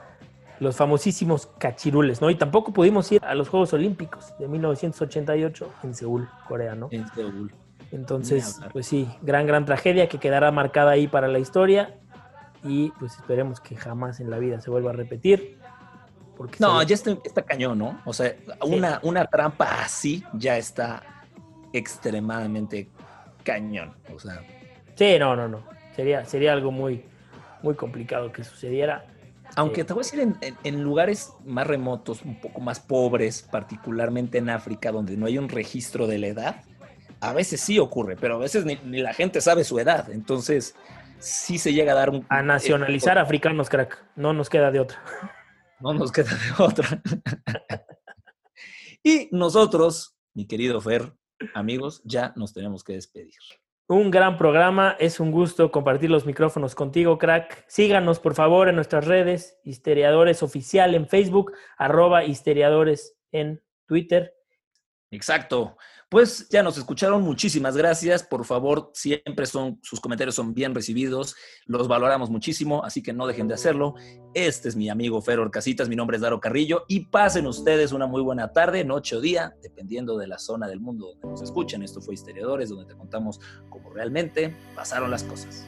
los 0.59 0.77
famosísimos 0.77 1.47
cachirules, 1.57 2.21
¿no? 2.21 2.29
Y 2.29 2.35
tampoco 2.35 2.71
pudimos 2.71 3.11
ir 3.11 3.21
a 3.23 3.35
los 3.35 3.49
Juegos 3.49 3.73
Olímpicos 3.73 4.33
de 4.39 4.47
1988 4.47 5.69
en 5.83 5.93
Seúl, 5.93 6.29
Corea, 6.47 6.75
¿no? 6.75 6.87
En 6.91 7.07
Seúl. 7.09 7.53
Entonces, 7.91 8.61
pues 8.71 8.85
sí, 8.85 9.09
gran, 9.21 9.45
gran 9.45 9.65
tragedia 9.65 10.07
que 10.07 10.19
quedará 10.19 10.51
marcada 10.51 10.91
ahí 10.91 11.07
para 11.07 11.27
la 11.27 11.39
historia 11.39 11.95
y 12.63 12.91
pues 12.91 13.15
esperemos 13.15 13.59
que 13.59 13.75
jamás 13.75 14.19
en 14.19 14.29
la 14.29 14.37
vida 14.37 14.61
se 14.61 14.69
vuelva 14.69 14.91
a 14.91 14.93
repetir. 14.93 15.58
Porque 16.39 16.55
no, 16.61 16.81
ya 16.83 16.95
está, 16.95 17.41
cañón, 17.41 17.79
¿no? 17.79 18.01
O 18.05 18.13
sea, 18.13 18.33
una, 18.61 19.01
una 19.03 19.25
trampa 19.25 19.81
así 19.83 20.23
ya 20.31 20.57
está 20.57 21.03
extremadamente 21.73 22.87
cañón. 23.43 23.93
O 24.15 24.17
sea. 24.17 24.41
Sí, 24.95 25.19
no, 25.19 25.35
no, 25.35 25.49
no. 25.49 25.65
Sería, 25.97 26.23
sería 26.23 26.53
algo 26.53 26.71
muy, 26.71 27.03
muy 27.61 27.75
complicado 27.75 28.31
que 28.31 28.45
sucediera. 28.45 29.05
Aunque 29.57 29.83
te 29.83 29.91
voy 29.91 29.99
a 29.99 30.05
decir, 30.05 30.55
en, 30.63 30.81
lugares 30.81 31.33
más 31.43 31.67
remotos, 31.67 32.21
un 32.21 32.39
poco 32.39 32.61
más 32.61 32.79
pobres, 32.79 33.41
particularmente 33.41 34.37
en 34.37 34.49
África, 34.49 34.93
donde 34.93 35.17
no 35.17 35.25
hay 35.25 35.37
un 35.37 35.49
registro 35.49 36.07
de 36.07 36.19
la 36.19 36.27
edad, 36.27 36.63
a 37.19 37.33
veces 37.33 37.59
sí 37.59 37.79
ocurre, 37.79 38.15
pero 38.15 38.35
a 38.35 38.37
veces 38.37 38.63
ni, 38.63 38.77
la 39.01 39.13
gente 39.13 39.41
sabe 39.41 39.65
su 39.65 39.77
edad. 39.77 40.09
Entonces, 40.09 40.73
sí 41.19 41.57
se 41.57 41.73
llega 41.73 41.91
a 41.91 41.95
dar 41.95 42.11
un... 42.11 42.25
A 42.29 42.41
nacionalizar 42.41 43.17
africanos, 43.17 43.67
crack. 43.69 44.01
No 44.15 44.31
nos 44.31 44.49
queda 44.49 44.71
de 44.71 44.79
otra. 44.79 45.03
No 45.81 45.93
nos 45.93 46.11
queda 46.11 46.29
de 46.31 46.63
otra. 46.63 47.01
y 49.03 49.29
nosotros, 49.31 50.15
mi 50.33 50.45
querido 50.47 50.81
Fer, 50.81 51.13
amigos, 51.53 52.01
ya 52.03 52.33
nos 52.35 52.53
tenemos 52.53 52.83
que 52.83 52.93
despedir. 52.93 53.33
Un 53.87 54.11
gran 54.11 54.37
programa, 54.37 54.95
es 54.99 55.19
un 55.19 55.31
gusto 55.31 55.71
compartir 55.71 56.11
los 56.11 56.25
micrófonos 56.25 56.75
contigo, 56.75 57.17
crack. 57.17 57.65
Síganos, 57.67 58.19
por 58.19 58.35
favor, 58.35 58.69
en 58.69 58.75
nuestras 58.75 59.05
redes, 59.05 59.57
Histeriadores 59.63 60.43
Oficial 60.43 60.93
en 60.93 61.07
Facebook, 61.07 61.53
arroba 61.75 62.23
Histeriadores 62.23 63.17
en 63.31 63.63
Twitter. 63.87 64.35
Exacto. 65.09 65.75
Pues 66.09 66.49
ya 66.49 66.63
nos 66.63 66.75
escucharon, 66.75 67.21
muchísimas 67.21 67.77
gracias. 67.77 68.23
Por 68.23 68.43
favor, 68.43 68.89
siempre 68.95 69.45
son, 69.45 69.79
sus 69.83 69.99
comentarios 69.99 70.33
son 70.33 70.55
bien 70.55 70.73
recibidos, 70.73 71.35
los 71.67 71.87
valoramos 71.87 72.31
muchísimo, 72.31 72.83
así 72.83 73.03
que 73.03 73.13
no 73.13 73.27
dejen 73.27 73.47
de 73.47 73.53
hacerlo. 73.53 73.93
Este 74.33 74.69
es 74.69 74.75
mi 74.75 74.89
amigo 74.89 75.21
Fer 75.21 75.39
Orcasitas, 75.39 75.87
mi 75.87 75.95
nombre 75.95 76.17
es 76.17 76.21
Daro 76.21 76.39
Carrillo 76.39 76.83
y 76.87 77.01
pasen 77.01 77.45
ustedes 77.45 77.91
una 77.91 78.07
muy 78.07 78.23
buena 78.23 78.51
tarde, 78.51 78.83
noche 78.83 79.17
o 79.17 79.21
día, 79.21 79.55
dependiendo 79.61 80.17
de 80.17 80.25
la 80.25 80.39
zona 80.39 80.67
del 80.67 80.79
mundo 80.79 81.09
donde 81.09 81.27
nos 81.27 81.43
escuchen. 81.43 81.83
Esto 81.83 82.01
fue 82.01 82.15
Historiadores, 82.15 82.69
donde 82.69 82.91
te 82.91 82.97
contamos 82.97 83.39
cómo 83.69 83.91
realmente 83.91 84.55
pasaron 84.75 85.11
las 85.11 85.23
cosas. 85.23 85.67